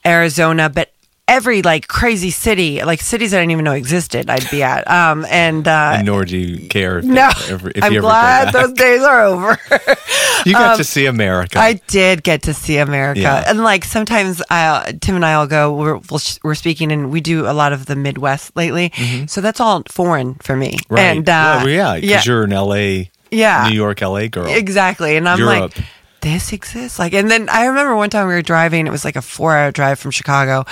Arizona, 0.04 0.68
but. 0.68 0.90
Every 1.32 1.62
like 1.62 1.88
crazy 1.88 2.30
city, 2.32 2.84
like 2.84 3.02
cities 3.02 3.34
I 3.34 3.38
didn't 3.38 3.52
even 3.52 3.64
know 3.66 3.72
existed, 3.74 4.30
I'd 4.30 4.50
be 4.52 4.64
at. 4.64 4.86
Um, 4.90 5.26
and 5.30 5.66
uh, 5.68 5.94
And 5.98 6.06
nor 6.06 6.26
do 6.26 6.38
you 6.38 6.68
care. 6.68 7.00
If 7.00 7.06
no, 7.06 7.30
ever, 7.48 7.72
if 7.74 7.82
I'm 7.84 7.94
glad 8.00 8.52
those 8.54 8.74
days 8.74 9.02
are 9.02 9.24
over. 9.24 9.58
You 10.44 10.54
got 10.54 10.78
to 10.78 10.84
see 10.84 11.06
America. 11.06 11.60
I 11.60 11.74
did 11.86 12.24
get 12.24 12.42
to 12.44 12.54
see 12.56 12.78
America, 12.80 13.20
Yeah. 13.22 13.44
and 13.46 13.64
like 13.64 13.86
sometimes 13.86 14.42
I, 14.50 14.98
Tim 15.00 15.16
and 15.16 15.24
I 15.24 15.38
will 15.40 15.46
go. 15.46 15.76
We're 15.76 15.98
we'll, 16.10 16.20
we're 16.44 16.56
speaking, 16.56 16.92
and 16.92 17.12
we 17.12 17.22
do 17.22 17.46
a 17.48 17.54
lot 17.54 17.74
of 17.74 17.86
the 17.86 17.96
Midwest 17.96 18.56
lately, 18.56 18.92
so 19.28 19.40
that's 19.40 19.60
all 19.60 19.84
foreign 19.88 20.34
for 20.42 20.56
me. 20.58 20.72
Mm-hmm. 20.72 20.94
right. 20.96 21.02
And 21.04 21.30
uh, 21.30 21.62
well, 21.64 21.70
yeah, 21.70 21.94
because 21.96 22.10
yeah, 22.10 22.24
you're 22.26 22.44
an 22.46 22.50
LA, 22.50 23.10
Yeah. 23.30 23.68
New 23.70 23.76
York, 23.76 24.02
LA 24.02 24.28
girl. 24.30 24.48
exactly. 24.48 25.16
And 25.16 25.30
I'm 25.30 25.38
Europe. 25.38 25.78
like, 25.78 25.86
this 26.22 26.54
exists. 26.54 26.98
Like, 27.00 27.14
and 27.14 27.30
then 27.30 27.50
I 27.50 27.66
remember 27.66 27.96
one 27.96 28.10
time 28.10 28.28
we 28.28 28.34
were 28.34 28.42
driving. 28.42 28.88
It 28.88 28.92
was 28.92 29.04
like 29.04 29.16
a 29.16 29.22
four-hour 29.22 29.72
drive 29.72 30.00
from 30.00 30.12
Chicago, 30.12 30.66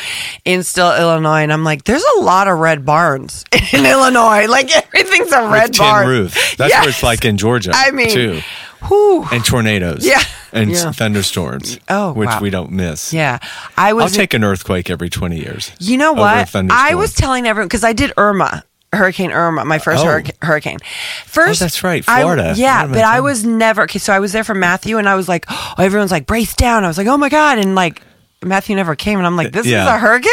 in 0.45 0.63
still 0.63 0.95
Illinois, 0.95 1.41
and 1.41 1.51
I'm 1.53 1.63
like, 1.63 1.83
there's 1.83 2.05
a 2.17 2.21
lot 2.21 2.47
of 2.47 2.57
red 2.59 2.85
barns 2.85 3.43
in 3.73 3.85
Illinois. 3.85 4.47
Like 4.47 4.69
everything's 4.75 5.31
a 5.31 5.47
red 5.49 5.69
With 5.69 5.77
tin 5.77 5.85
barn. 5.85 6.07
roofs. 6.07 6.55
That's 6.55 6.73
what 6.73 6.88
it's 6.88 7.03
like 7.03 7.25
in 7.25 7.38
Georgia. 7.38 7.71
I 7.73 7.91
mean, 7.91 8.09
too. 8.09 8.41
Whew. 8.88 9.25
And 9.31 9.43
tornadoes. 9.43 10.05
Yeah. 10.05 10.21
And 10.53 10.71
Yeah. 10.71 10.91
thunderstorms. 10.93 11.79
Oh, 11.89 12.13
which 12.13 12.27
wow. 12.27 12.39
we 12.39 12.49
don't 12.49 12.71
miss. 12.71 13.12
Yeah, 13.13 13.39
I 13.77 13.93
was. 13.93 14.03
I'll 14.05 14.09
take 14.09 14.33
an 14.33 14.43
earthquake 14.43 14.89
every 14.89 15.09
20 15.09 15.38
years. 15.38 15.71
You 15.79 15.97
know 15.97 16.13
what? 16.13 16.55
I 16.55 16.95
was 16.95 17.13
telling 17.13 17.45
everyone 17.45 17.67
because 17.67 17.83
I 17.83 17.93
did 17.93 18.13
Irma 18.17 18.63
Hurricane 18.91 19.32
Irma, 19.32 19.65
my 19.65 19.78
first 19.80 20.04
Oh. 20.04 20.08
hurric- 20.08 20.32
hurricane. 20.41 20.78
Oh, 20.82 20.86
first, 21.28 21.62
Oh, 21.62 21.65
that's 21.65 21.84
right, 21.84 22.04
I- 22.08 22.21
Florida. 22.21 22.54
yeah, 22.56 22.84
What 22.84 22.93
but 22.93 23.04
I 23.04 23.19
was 23.19 23.45
never 23.45 23.84
okay. 23.84 23.99
So 23.99 24.12
I 24.13 24.19
was 24.19 24.32
there 24.32 24.43
for 24.43 24.56
Matthew, 24.56 24.97
and 24.97 25.08
I 25.08 25.15
was 25.15 25.28
like, 25.30 25.45
oh, 25.49 25.75
everyone's 25.78 26.12
like, 26.12 26.25
brace 26.25 26.56
down. 26.56 26.84
I 26.84 26.88
was 26.88 26.97
like, 26.97 27.08
oh 27.08 27.17
my 27.17 27.30
god, 27.30 27.58
and 27.60 27.75
like. 27.75 28.02
Matthew 28.41 28.73
never 28.78 28.95
came, 28.95 29.17
and 29.17 29.28
I'm 29.28 29.36
like, 29.36 29.52
"This 29.52 29.65
is 29.65 29.73
a 29.73 29.97
hurricane." 29.99 30.32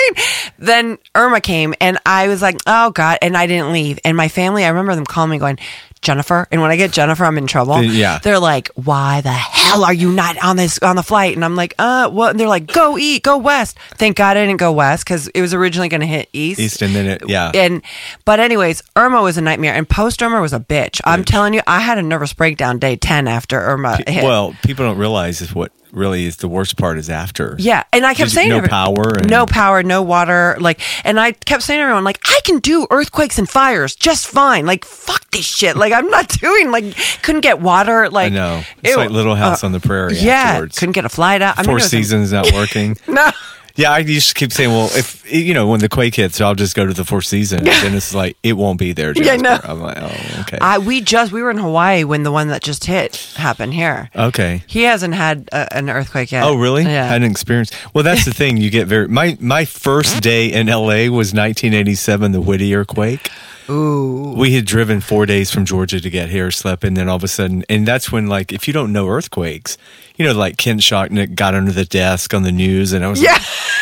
Then 0.60 0.96
Irma 1.16 1.40
came, 1.40 1.74
and 1.80 1.98
I 2.06 2.28
was 2.28 2.40
like, 2.40 2.56
"Oh 2.64 2.90
God!" 2.90 3.18
And 3.20 3.36
I 3.36 3.48
didn't 3.48 3.72
leave. 3.72 3.98
And 4.04 4.16
my 4.16 4.28
family, 4.28 4.64
I 4.64 4.68
remember 4.68 4.94
them 4.94 5.04
calling 5.04 5.30
me, 5.30 5.38
going, 5.38 5.58
"Jennifer." 6.06 6.46
And 6.50 6.62
when 6.62 6.70
I 6.70 6.76
get 6.76 6.92
Jennifer, 6.92 7.24
I'm 7.24 7.36
in 7.36 7.46
trouble. 7.46 7.82
Yeah. 7.82 8.18
they're 8.22 8.38
like, 8.38 8.70
"Why 8.74 9.20
the 9.20 9.32
hell 9.32 9.84
are 9.84 9.92
you 9.92 10.10
not 10.12 10.42
on 10.42 10.56
this 10.56 10.78
on 10.78 10.96
the 10.96 11.02
flight?" 11.02 11.34
And 11.34 11.44
I'm 11.44 11.56
like, 11.56 11.74
"Uh, 11.78 12.08
what?" 12.08 12.30
And 12.30 12.40
they're 12.40 12.48
like, 12.48 12.66
"Go 12.72 12.96
eat, 12.96 13.22
go 13.22 13.36
west." 13.36 13.76
Thank 13.96 14.16
God 14.16 14.36
I 14.36 14.46
didn't 14.46 14.60
go 14.60 14.72
west 14.72 15.04
because 15.04 15.28
it 15.28 15.40
was 15.40 15.52
originally 15.52 15.88
going 15.88 16.00
to 16.00 16.06
hit 16.06 16.28
east. 16.32 16.60
East 16.60 16.82
and 16.82 16.94
then 16.94 17.06
it, 17.06 17.22
yeah. 17.28 17.50
And 17.54 17.82
but 18.24 18.40
anyways, 18.40 18.82
Irma 18.94 19.20
was 19.20 19.36
a 19.36 19.42
nightmare, 19.42 19.74
and 19.74 19.88
post 19.88 20.22
Irma 20.22 20.40
was 20.40 20.52
a 20.52 20.60
bitch. 20.60 21.00
I'm 21.04 21.24
telling 21.24 21.52
you, 21.52 21.60
I 21.66 21.80
had 21.80 21.98
a 21.98 22.02
nervous 22.02 22.32
breakdown 22.32 22.78
day 22.78 22.96
ten 22.96 23.28
after 23.28 23.60
Irma 23.60 23.98
hit. 24.06 24.24
Well, 24.24 24.54
people 24.62 24.86
don't 24.86 24.98
realize 24.98 25.40
is 25.40 25.54
what 25.54 25.72
really 25.96 26.26
is 26.26 26.36
the 26.36 26.46
worst 26.48 26.76
part 26.76 26.98
is 26.98 27.08
after. 27.10 27.56
Yeah, 27.58 27.82
and 27.92 28.04
I 28.06 28.14
kept 28.14 28.30
saying 28.30 28.50
no 28.50 28.58
every- 28.58 28.68
power 28.68 29.14
and- 29.18 29.30
no 29.30 29.46
power, 29.46 29.82
no 29.82 30.02
water, 30.02 30.56
like, 30.60 30.80
and 31.04 31.18
I 31.18 31.32
kept 31.32 31.62
saying 31.62 31.78
to 31.78 31.82
everyone, 31.82 32.04
like, 32.04 32.18
I 32.26 32.38
can 32.44 32.58
do 32.58 32.86
earthquakes 32.90 33.38
and 33.38 33.48
fires 33.48 33.94
just 33.96 34.26
fine. 34.26 34.66
Like, 34.66 34.84
fuck 34.84 35.30
this 35.30 35.46
shit. 35.46 35.76
Like, 35.76 35.92
I'm 35.92 36.08
not 36.10 36.28
doing 36.40 36.70
like, 36.70 36.84
couldn't 37.22 37.40
get 37.40 37.60
water. 37.60 38.08
Like, 38.10 38.32
I 38.32 38.34
know. 38.34 38.62
It's 38.82 38.90
ew. 38.92 38.96
like 38.96 39.10
Little 39.10 39.34
House 39.34 39.64
Uh, 39.64 39.68
on 39.68 39.72
the 39.72 39.80
Prairie. 39.80 40.16
Yeah, 40.18 40.34
afterwards. 40.34 40.78
couldn't 40.78 40.92
get 40.92 41.04
a 41.04 41.08
flight 41.08 41.40
out. 41.42 41.58
I 41.58 41.62
mean, 41.62 41.70
Four 41.70 41.80
Seasons 41.80 42.30
not 42.32 42.52
working. 42.52 42.96
No, 43.08 43.30
Yeah, 43.76 43.92
I 43.92 43.98
used 43.98 44.28
to 44.28 44.34
keep 44.34 44.52
saying, 44.52 44.70
well, 44.70 44.88
if 44.92 45.30
you 45.30 45.52
know 45.52 45.66
when 45.68 45.80
the 45.80 45.88
quake 45.88 46.14
hits, 46.14 46.40
I'll 46.40 46.54
just 46.54 46.74
go 46.74 46.86
to 46.86 46.94
the 46.94 47.04
Four 47.04 47.20
Seasons. 47.20 47.66
and 47.68 47.94
it's 47.94 48.14
like 48.14 48.36
it 48.42 48.54
won't 48.54 48.78
be 48.78 48.92
there. 48.92 49.12
Yeah, 49.16 49.36
no. 49.36 49.58
I'm 49.62 49.80
like, 49.80 49.98
oh, 50.00 50.40
okay, 50.42 50.58
I 50.60 50.78
we 50.78 51.00
just 51.00 51.32
we 51.32 51.42
were 51.42 51.50
in 51.50 51.58
Hawaii 51.58 52.04
when 52.04 52.22
the 52.22 52.32
one 52.32 52.48
that 52.48 52.62
just 52.62 52.84
hit 52.86 53.16
happened 53.36 53.74
here. 53.74 54.08
okay. 54.16 54.62
He 54.66 54.82
hasn't 54.84 55.14
had 55.14 55.48
a, 55.52 55.76
an 55.76 55.90
earthquake 55.90 56.32
yet. 56.32 56.44
Oh, 56.44 56.54
really? 56.56 56.84
Yeah. 56.84 57.06
Had 57.06 57.22
an 57.22 57.30
experience. 57.30 57.70
Well, 57.92 58.04
that's 58.04 58.24
the 58.24 58.32
thing. 58.32 58.56
You 58.56 58.70
get 58.70 58.86
very. 58.86 59.08
My 59.08 59.36
my 59.40 59.64
first 59.64 60.22
day 60.32 60.52
in 60.52 60.68
L.A. 60.68 61.08
was 61.08 61.34
1987, 61.34 62.32
the 62.32 62.40
Whittier 62.40 62.84
quake. 62.84 63.30
Ooh. 63.68 64.32
We 64.36 64.52
had 64.54 64.64
driven 64.64 65.00
four 65.00 65.26
days 65.26 65.50
from 65.50 65.64
Georgia 65.64 66.00
to 66.00 66.08
get 66.10 66.28
here, 66.28 66.50
slept, 66.52 66.84
and 66.84 66.96
then 66.96 67.08
all 67.08 67.16
of 67.16 67.24
a 67.24 67.28
sudden, 67.28 67.64
and 67.68 67.86
that's 67.86 68.12
when, 68.12 68.28
like, 68.28 68.52
if 68.52 68.68
you 68.68 68.72
don't 68.72 68.92
know 68.92 69.08
earthquakes, 69.08 69.76
you 70.16 70.24
know, 70.26 70.32
like 70.32 70.56
Ken 70.56 70.78
Shocknek 70.78 71.34
got 71.34 71.54
under 71.54 71.72
the 71.72 71.84
desk 71.84 72.34
on 72.34 72.42
the 72.42 72.52
news, 72.52 72.92
and 72.92 73.04
I 73.04 73.08
was 73.08 73.22
like, 73.22 73.40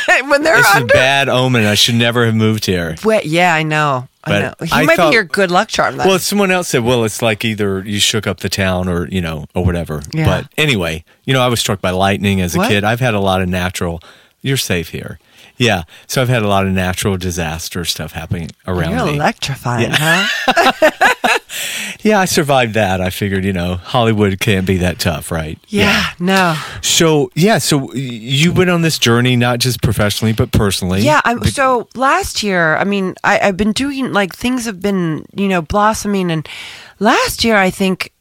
Yeah, 0.08 0.20
when 0.28 0.42
they're 0.42 0.56
this 0.56 0.66
is 0.68 0.74
under. 0.76 0.92
bad 0.94 1.28
omen. 1.28 1.64
I 1.64 1.74
should 1.74 1.94
never 1.96 2.26
have 2.26 2.34
moved 2.34 2.66
here. 2.66 2.96
Wait, 3.04 3.24
yeah, 3.26 3.54
I 3.54 3.62
know. 3.62 4.08
I 4.26 4.40
know. 4.40 4.54
He 4.64 4.72
I 4.72 4.84
might 4.84 4.96
thought- 4.96 5.10
be 5.10 5.14
your 5.14 5.24
good 5.24 5.50
luck 5.50 5.68
charm. 5.68 5.96
Then. 5.98 6.08
Well, 6.08 6.18
someone 6.18 6.50
else 6.50 6.68
said, 6.68 6.82
well, 6.82 7.04
it's 7.04 7.20
like 7.20 7.44
either 7.44 7.80
you 7.84 7.98
shook 8.00 8.26
up 8.26 8.40
the 8.40 8.48
town 8.48 8.88
or, 8.88 9.06
you 9.08 9.20
know, 9.20 9.44
or 9.54 9.64
whatever. 9.66 10.02
Yeah. 10.14 10.24
But 10.24 10.46
anyway, 10.56 11.04
you 11.24 11.34
know, 11.34 11.42
I 11.42 11.48
was 11.48 11.60
struck 11.60 11.82
by 11.82 11.90
lightning 11.90 12.40
as 12.40 12.54
a 12.54 12.58
What? 12.58 12.68
kid. 12.70 12.84
I've 12.84 13.00
had 13.00 13.12
a 13.12 13.20
lot 13.20 13.42
of 13.42 13.48
natural, 13.50 14.00
you're 14.40 14.56
safe 14.56 14.88
here. 14.88 15.18
Yeah. 15.58 15.82
So 16.06 16.22
I've 16.22 16.30
had 16.30 16.42
a 16.42 16.48
lot 16.48 16.66
of 16.66 16.72
natural 16.72 17.18
disaster 17.18 17.84
stuff 17.84 18.12
happening 18.12 18.50
around 18.66 18.92
You're 18.96 19.06
me. 19.08 19.14
electrifying, 19.16 19.90
Yeah. 19.90 20.26
huh? 20.26 20.90
yeah, 22.04 22.20
I 22.20 22.26
survived 22.26 22.74
that. 22.74 23.00
I 23.00 23.08
figured, 23.08 23.44
you 23.44 23.52
know, 23.54 23.76
Hollywood 23.76 24.38
can't 24.38 24.66
be 24.66 24.76
that 24.76 24.98
tough, 24.98 25.30
right? 25.30 25.58
Yeah, 25.68 26.10
no. 26.20 26.54
So, 26.82 27.30
yeah, 27.34 27.56
so 27.58 27.92
you 27.94 28.52
went 28.52 28.68
on 28.68 28.82
this 28.82 28.98
journey, 28.98 29.36
not 29.36 29.58
just 29.58 29.82
professionally, 29.82 30.34
but 30.34 30.52
personally. 30.52 31.00
Yeah, 31.00 31.22
I'm, 31.24 31.42
so 31.44 31.88
last 31.94 32.42
year, 32.42 32.76
I 32.76 32.84
mean, 32.84 33.14
I, 33.24 33.40
I've 33.40 33.56
been 33.56 33.72
doing 33.72 34.12
like 34.12 34.34
things 34.34 34.66
have 34.66 34.80
been, 34.80 35.24
you 35.34 35.48
know, 35.48 35.62
blossoming. 35.62 36.30
And 36.30 36.46
last 37.00 37.42
year, 37.42 37.56
I 37.56 37.70
think 37.70 38.12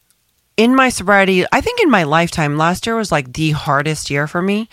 in 0.55 0.75
my 0.75 0.89
sobriety, 0.89 1.45
I 1.51 1.61
think 1.61 1.81
in 1.81 1.89
my 1.89 2.03
lifetime, 2.03 2.57
last 2.57 2.85
year 2.85 2.95
was 2.95 3.11
like 3.11 3.33
the 3.33 3.51
hardest 3.51 4.11
year 4.11 4.27
for 4.27 4.41
me. 4.41 4.69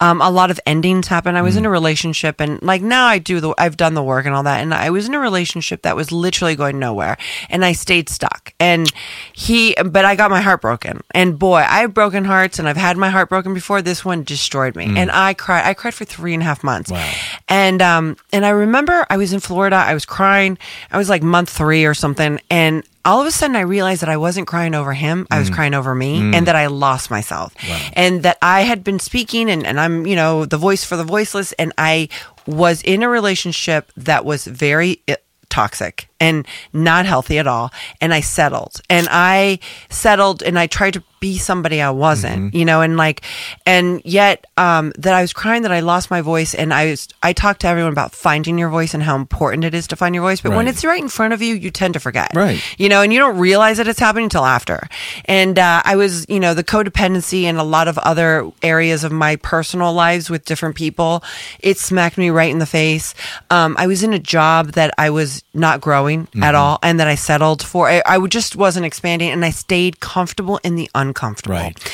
Um, 0.00 0.20
a 0.20 0.30
lot 0.30 0.50
of 0.50 0.60
endings 0.64 1.08
happened. 1.08 1.36
I 1.36 1.42
was 1.42 1.56
in 1.56 1.66
a 1.66 1.70
relationship, 1.70 2.40
and 2.40 2.62
like 2.62 2.82
now 2.82 3.06
I 3.06 3.18
do 3.18 3.40
the, 3.40 3.52
I've 3.58 3.76
done 3.76 3.94
the 3.94 4.02
work 4.02 4.26
and 4.26 4.34
all 4.34 4.44
that, 4.44 4.60
and 4.62 4.72
I 4.72 4.90
was 4.90 5.08
in 5.08 5.14
a 5.14 5.18
relationship 5.18 5.82
that 5.82 5.96
was 5.96 6.12
literally 6.12 6.54
going 6.54 6.78
nowhere, 6.78 7.16
and 7.48 7.64
I 7.64 7.72
stayed 7.72 8.08
stuck. 8.08 8.54
And 8.60 8.92
he, 9.32 9.74
but 9.84 10.04
I 10.04 10.14
got 10.14 10.30
my 10.30 10.40
heart 10.40 10.60
broken, 10.60 11.00
and 11.10 11.36
boy, 11.36 11.64
I 11.68 11.80
have 11.80 11.92
broken 11.92 12.24
hearts, 12.24 12.60
and 12.60 12.68
I've 12.68 12.76
had 12.76 12.96
my 12.96 13.10
heart 13.10 13.28
broken 13.28 13.54
before. 13.54 13.82
This 13.82 14.04
one 14.04 14.22
destroyed 14.22 14.76
me, 14.76 14.84
and 14.96 15.10
I 15.10 15.34
cried. 15.34 15.66
I 15.66 15.74
cried 15.74 15.94
for 15.94 16.04
three 16.04 16.34
and 16.34 16.44
a 16.44 16.46
half 16.46 16.62
months. 16.62 16.92
Wow. 16.92 17.12
And 17.48 17.82
um, 17.82 18.16
and 18.32 18.46
I 18.46 18.50
remember 18.50 19.04
I 19.10 19.16
was 19.16 19.32
in 19.32 19.40
Florida. 19.40 19.76
I 19.76 19.94
was 19.94 20.06
crying. 20.06 20.58
I 20.92 20.98
was 20.98 21.08
like 21.08 21.24
month 21.24 21.50
three 21.50 21.84
or 21.84 21.94
something, 21.94 22.40
and 22.50 22.84
all 23.04 23.20
of 23.20 23.26
a 23.26 23.30
sudden 23.30 23.56
I 23.56 23.60
realized 23.60 24.02
that 24.02 24.08
I 24.08 24.16
wasn't 24.16 24.46
crying 24.46 24.74
over 24.74 24.92
him. 24.92 25.26
I 25.30 25.38
was 25.38 25.50
mm. 25.50 25.54
crying 25.54 25.74
over 25.74 25.94
me 25.94 26.20
mm. 26.20 26.34
and 26.34 26.46
that 26.46 26.56
I 26.56 26.66
lost 26.66 27.10
myself. 27.10 27.54
And 27.92 28.22
that 28.22 28.38
I 28.40 28.62
had 28.62 28.82
been 28.82 28.98
speaking 28.98 29.50
and, 29.50 29.66
and 29.66 29.78
I'm, 29.78 30.06
you 30.06 30.16
know, 30.16 30.44
the 30.44 30.56
voice 30.56 30.84
for 30.84 30.96
the 30.96 31.04
voiceless. 31.04 31.52
And 31.52 31.72
I 31.76 32.08
was 32.46 32.82
in 32.82 33.02
a 33.02 33.08
relationship 33.08 33.92
that 33.96 34.24
was 34.24 34.46
very 34.46 35.02
eh, 35.08 35.16
toxic 35.48 36.08
and 36.20 36.46
not 36.72 37.06
healthy 37.06 37.38
at 37.38 37.46
all. 37.46 37.70
And 38.00 38.14
I 38.14 38.20
settled 38.20 38.80
and 38.88 39.08
I 39.10 39.58
settled 39.90 40.42
and 40.42 40.58
I 40.58 40.66
tried 40.66 40.94
to 40.94 41.02
be 41.20 41.38
somebody 41.38 41.80
I 41.80 41.88
wasn't, 41.88 42.54
you 42.54 42.66
know, 42.66 42.82
and 42.82 42.98
like, 42.98 43.22
and 43.64 44.02
yet, 44.04 44.44
um, 44.58 44.92
that 44.98 45.14
I 45.14 45.22
was 45.22 45.32
crying 45.32 45.62
that 45.62 45.72
I 45.72 45.80
lost 45.80 46.10
my 46.10 46.20
voice. 46.20 46.54
And 46.54 46.72
I 46.72 46.90
was, 46.90 47.08
I 47.22 47.32
talked 47.32 47.62
to 47.62 47.66
everyone 47.66 47.92
about 47.92 48.12
finding 48.12 48.58
your 48.58 48.68
voice 48.68 48.92
and 48.92 49.02
how 49.02 49.16
important 49.16 49.64
it 49.64 49.74
is 49.74 49.86
to 49.86 49.96
find 49.96 50.14
your 50.14 50.22
voice. 50.22 50.42
But 50.42 50.52
when 50.52 50.68
it's 50.68 50.84
right 50.84 51.00
in 51.00 51.08
front 51.08 51.32
of 51.32 51.40
you, 51.40 51.54
you 51.54 51.70
tend 51.70 51.94
to 51.94 52.00
forget. 52.00 52.32
Right. 52.34 52.62
You 52.78 52.90
know, 52.90 53.00
and 53.00 53.10
you 53.10 53.18
don't 53.18 53.38
realize 53.38 53.78
that 53.78 53.88
it's 53.88 53.98
happening 53.98 54.24
until 54.24 54.44
after. 54.44 54.86
And 55.24 55.58
uh, 55.58 55.80
I 55.82 55.96
was, 55.96 56.26
you 56.28 56.40
know, 56.40 56.52
the 56.52 56.62
codependency 56.62 57.44
and 57.44 57.56
a 57.56 57.64
lot 57.64 57.88
of 57.88 57.96
other 57.96 58.50
areas 58.62 59.02
of 59.02 59.10
my 59.10 59.36
personal 59.36 59.94
lives 59.94 60.28
with 60.28 60.44
different 60.44 60.76
people, 60.76 61.24
it 61.58 61.78
smacked 61.78 62.18
me 62.18 62.28
right 62.28 62.50
in 62.50 62.58
the 62.58 62.66
face. 62.66 63.14
Um, 63.48 63.76
I 63.78 63.86
was 63.86 64.02
in 64.02 64.12
a 64.12 64.18
job 64.18 64.72
that 64.72 64.92
I 64.98 65.08
was 65.08 65.42
not 65.54 65.80
growing 65.80 66.03
Mm-hmm. 66.04 66.42
at 66.42 66.54
all 66.54 66.78
and 66.82 67.00
that 67.00 67.08
I 67.08 67.14
settled 67.14 67.62
for. 67.62 67.88
I, 67.88 68.02
I 68.06 68.24
just 68.26 68.56
wasn't 68.56 68.86
expanding 68.86 69.30
and 69.30 69.44
I 69.44 69.50
stayed 69.50 70.00
comfortable 70.00 70.60
in 70.62 70.76
the 70.76 70.90
uncomfortable. 70.94 71.56
Right. 71.56 71.92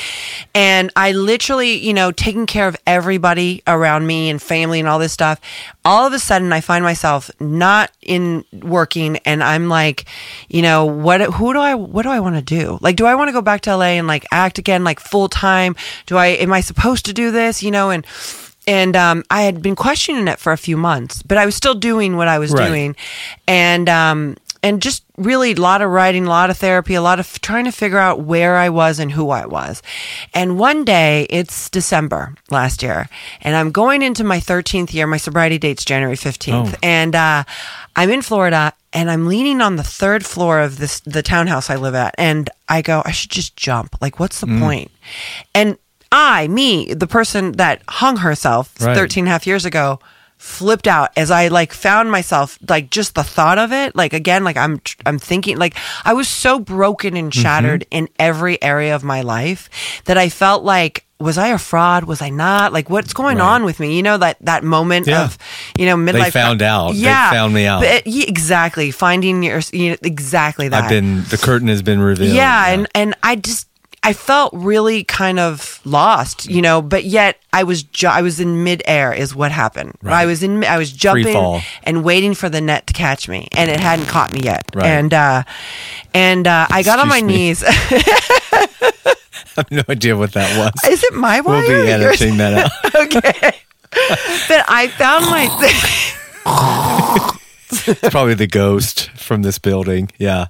And 0.53 0.91
I 0.95 1.11
literally, 1.11 1.73
you 1.77 1.93
know, 1.93 2.11
taking 2.11 2.45
care 2.45 2.67
of 2.67 2.75
everybody 2.85 3.63
around 3.67 4.07
me 4.07 4.29
and 4.29 4.41
family 4.41 4.79
and 4.79 4.87
all 4.87 4.99
this 4.99 5.13
stuff. 5.13 5.39
All 5.85 6.05
of 6.05 6.13
a 6.13 6.19
sudden, 6.19 6.53
I 6.53 6.61
find 6.61 6.83
myself 6.83 7.31
not 7.39 7.91
in 8.01 8.43
working, 8.51 9.17
and 9.25 9.43
I'm 9.43 9.69
like, 9.69 10.05
you 10.49 10.61
know, 10.61 10.85
what? 10.85 11.21
Who 11.21 11.53
do 11.53 11.59
I? 11.59 11.75
What 11.75 12.03
do 12.03 12.09
I 12.09 12.19
want 12.19 12.35
to 12.35 12.41
do? 12.41 12.77
Like, 12.81 12.95
do 12.95 13.05
I 13.05 13.15
want 13.15 13.29
to 13.29 13.33
go 13.33 13.41
back 13.41 13.61
to 13.61 13.75
LA 13.75 13.97
and 13.97 14.07
like 14.07 14.25
act 14.31 14.59
again, 14.59 14.83
like 14.83 14.99
full 14.99 15.27
time? 15.27 15.75
Do 16.05 16.17
I? 16.17 16.27
Am 16.27 16.53
I 16.53 16.61
supposed 16.61 17.05
to 17.05 17.13
do 17.13 17.31
this? 17.31 17.63
You 17.63 17.71
know, 17.71 17.89
and 17.89 18.05
and 18.67 18.95
um, 18.95 19.23
I 19.29 19.41
had 19.43 19.61
been 19.61 19.75
questioning 19.75 20.27
it 20.27 20.39
for 20.39 20.51
a 20.51 20.57
few 20.57 20.77
months, 20.77 21.21
but 21.23 21.37
I 21.37 21.45
was 21.45 21.55
still 21.55 21.75
doing 21.75 22.17
what 22.17 22.27
I 22.27 22.39
was 22.39 22.51
Right. 22.51 22.67
doing, 22.67 22.95
and 23.47 23.89
um, 23.89 24.37
and 24.63 24.81
just 24.81 25.03
really 25.17 25.51
a 25.53 25.55
lot 25.55 25.81
of 25.81 25.89
writing, 25.89 26.25
a 26.27 26.29
lot 26.29 26.49
of 26.51 26.57
therapy, 26.57 26.93
a 26.93 27.01
lot 27.01 27.19
of 27.19 27.25
f- 27.25 27.41
trying 27.41 27.65
to 27.65 27.71
figure 27.71 27.97
out 27.97 28.21
where 28.21 28.57
I 28.57 28.69
was 28.69 28.99
and 28.99 29.11
who 29.11 29.31
I 29.31 29.45
was. 29.47 29.81
And 30.35 30.59
one 30.59 30.85
day, 30.85 31.25
it's 31.31 31.69
December 31.69 32.35
last 32.51 32.83
year, 32.83 33.09
and 33.41 33.55
I'm 33.55 33.71
going 33.71 34.01
into 34.03 34.23
my 34.23 34.39
13th 34.39 34.93
year. 34.93 35.07
My 35.07 35.17
sobriety 35.17 35.57
date's 35.57 35.83
January 35.83 36.15
15th, 36.15 36.73
Oh. 36.73 36.77
and 36.83 37.15
uh, 37.15 37.43
I'm 37.95 38.09
in 38.11 38.21
Florida. 38.21 38.73
And 38.93 39.09
I'm 39.09 39.25
leaning 39.25 39.61
on 39.61 39.77
the 39.77 39.83
third 39.83 40.25
floor 40.25 40.59
of 40.59 40.77
this 40.77 40.99
the 40.99 41.23
townhouse 41.23 41.69
I 41.69 41.77
live 41.77 41.95
at, 41.95 42.13
and 42.17 42.49
I 42.67 42.81
go, 42.81 43.01
I 43.05 43.11
should 43.11 43.29
just 43.31 43.55
jump. 43.55 43.95
Like, 44.01 44.19
what's 44.19 44.41
the 44.41 44.47
point? 44.47 44.91
And 45.55 45.77
I, 46.11 46.47
me, 46.47 46.93
the 46.93 47.07
person 47.07 47.53
that 47.53 47.81
hung 47.87 48.17
herself 48.17 48.73
Right. 48.81 48.95
13 48.95 49.23
and 49.23 49.27
a 49.29 49.31
half 49.31 49.47
years 49.47 49.65
ago, 49.65 49.99
flipped 50.37 50.87
out 50.87 51.09
as 51.15 51.29
I 51.29 51.49
like 51.49 51.71
found 51.71 52.09
myself 52.11 52.57
like 52.67 52.89
just 52.89 53.13
the 53.13 53.23
thought 53.23 53.59
of 53.59 53.71
it. 53.71 53.95
Like 53.95 54.11
again, 54.13 54.43
like 54.43 54.57
I'm 54.57 54.81
I'm 55.05 55.19
thinking 55.19 55.57
like 55.57 55.75
I 56.03 56.13
was 56.13 56.27
so 56.27 56.59
broken 56.59 57.15
and 57.15 57.31
Mm-hmm. 57.31 57.41
shattered 57.41 57.85
in 57.91 58.09
every 58.17 58.61
area 58.61 58.95
of 58.95 59.03
my 59.03 59.21
life 59.21 59.69
that 60.05 60.17
I 60.17 60.29
felt 60.29 60.63
like 60.63 61.05
was 61.19 61.37
I 61.37 61.49
a 61.49 61.59
fraud? 61.59 62.05
Was 62.05 62.23
I 62.23 62.29
not? 62.31 62.73
Like 62.73 62.89
what's 62.89 63.13
going 63.13 63.37
Right. 63.37 63.45
on 63.55 63.63
with 63.65 63.79
me? 63.79 63.95
You 63.95 64.01
know 64.01 64.17
that 64.17 64.37
that 64.41 64.63
moment 64.63 65.05
Yeah. 65.05 65.25
of 65.25 65.37
you 65.77 65.85
know 65.85 65.95
midlife. 65.95 66.31
found 66.31 66.63
out. 66.63 66.93
They 66.93 66.97
Yeah, 67.01 67.29
found 67.29 67.53
me 67.53 67.67
out. 67.67 67.83
It- 67.83 68.07
yeah, 68.07 68.25
exactly. 68.27 68.89
Finding 68.89 69.43
your 69.43 69.61
you 69.71 69.91
know, 69.91 69.97
exactly 70.01 70.67
that. 70.69 70.85
I've 70.85 70.89
been, 70.89 71.23
the 71.25 71.37
curtain 71.37 71.67
has 71.67 71.83
been 71.83 71.99
revealed. 72.01 72.35
Yeah, 72.35 72.69
and 72.69 72.87
and 72.95 73.13
I 73.21 73.35
just 73.35 73.67
I 74.03 74.13
felt 74.13 74.51
really 74.53 75.03
kind 75.03 75.39
of 75.39 75.79
lost, 75.85 76.47
you 76.49 76.61
know, 76.61 76.81
but 76.81 77.03
yet 77.03 77.39
I 77.53 77.63
was 77.63 77.83
ju- 77.83 78.07
I 78.07 78.23
was 78.23 78.39
in 78.39 78.63
midair 78.63 79.13
is 79.13 79.35
what 79.35 79.51
happened. 79.51 79.93
Right. 80.01 80.21
I 80.21 80.25
was 80.25 80.41
in 80.41 80.63
I 80.65 80.79
was 80.79 80.91
jumping 80.91 81.61
and 81.83 82.03
waiting 82.03 82.33
for 82.33 82.49
the 82.49 82.61
net 82.61 82.87
to 82.87 82.93
catch 82.93 83.29
me, 83.29 83.47
and 83.55 83.69
it 83.69 83.79
hadn't 83.79 84.07
caught 84.07 84.33
me 84.33 84.39
yet. 84.41 84.65
Right. 84.73 84.87
And 84.87 85.13
uh, 85.13 85.43
and 86.15 86.47
uh, 86.47 86.65
I 86.71 86.81
got 86.81 86.97
on 86.97 87.09
my 87.09 87.21
me. 87.21 87.33
knees. 87.33 87.63
I 87.67 88.67
have 89.55 89.71
no 89.71 89.83
idea 89.87 90.17
what 90.17 90.31
that 90.33 90.57
was. 90.57 90.91
is 90.91 91.03
it 91.03 91.13
my 91.13 91.41
wire? 91.41 91.61
we'll 91.61 91.67
be 91.67 91.89
yours? 91.89 92.21
editing 92.21 92.37
that 92.37 92.53
out. 92.53 92.71
okay. 93.07 93.55
but 94.47 94.65
I 94.67 94.87
found 94.97 95.25
my 95.25 95.47
It's 97.87 98.09
probably 98.09 98.33
the 98.35 98.47
ghost 98.47 99.09
from 99.11 99.41
this 99.43 99.57
building. 99.59 100.09
Yeah. 100.17 100.47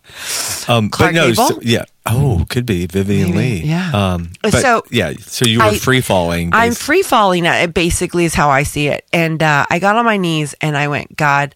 Um, 0.68 0.90
Clark 0.90 1.14
but 1.14 1.16
no, 1.16 1.30
Gable? 1.30 1.48
so- 1.48 1.60
yeah. 1.62 1.86
Oh, 2.06 2.46
could 2.50 2.66
be 2.66 2.88
Vivien 2.88 3.30
Maybe, 3.36 3.38
Leigh. 3.62 3.68
yeah. 3.68 3.92
Um, 3.94 4.32
but 4.42 4.54
So- 4.54 4.84
yeah. 4.90 5.14
So 5.20 5.46
you 5.46 5.60
were 5.60 5.66
I- 5.66 5.78
free 5.78 6.02
falling. 6.02 6.50
I'm 6.54 6.74
free 6.74 7.04
falling. 7.04 7.46
uh, 7.48 7.54
It 7.54 7.74
basically 7.74 8.26
is 8.26 8.34
how 8.34 8.50
I 8.50 8.64
see 8.64 8.88
it. 8.88 9.06
And 9.14 9.42
uh, 9.44 9.66
I 9.70 9.80
got 9.80 9.96
on 9.96 10.06
my 10.06 10.18
knees 10.18 10.56
and 10.62 10.76
I 10.76 10.88
went, 10.88 11.16
God, 11.16 11.54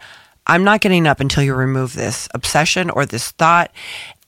I'm 0.47 0.63
not 0.63 0.81
getting 0.81 1.07
up 1.07 1.19
until 1.19 1.41
you 1.43 1.55
remove 1.55 1.93
this 1.93 2.29
obsession 2.35 2.91
or 2.91 3.05
this 3.07 3.31
thought. 3.31 3.71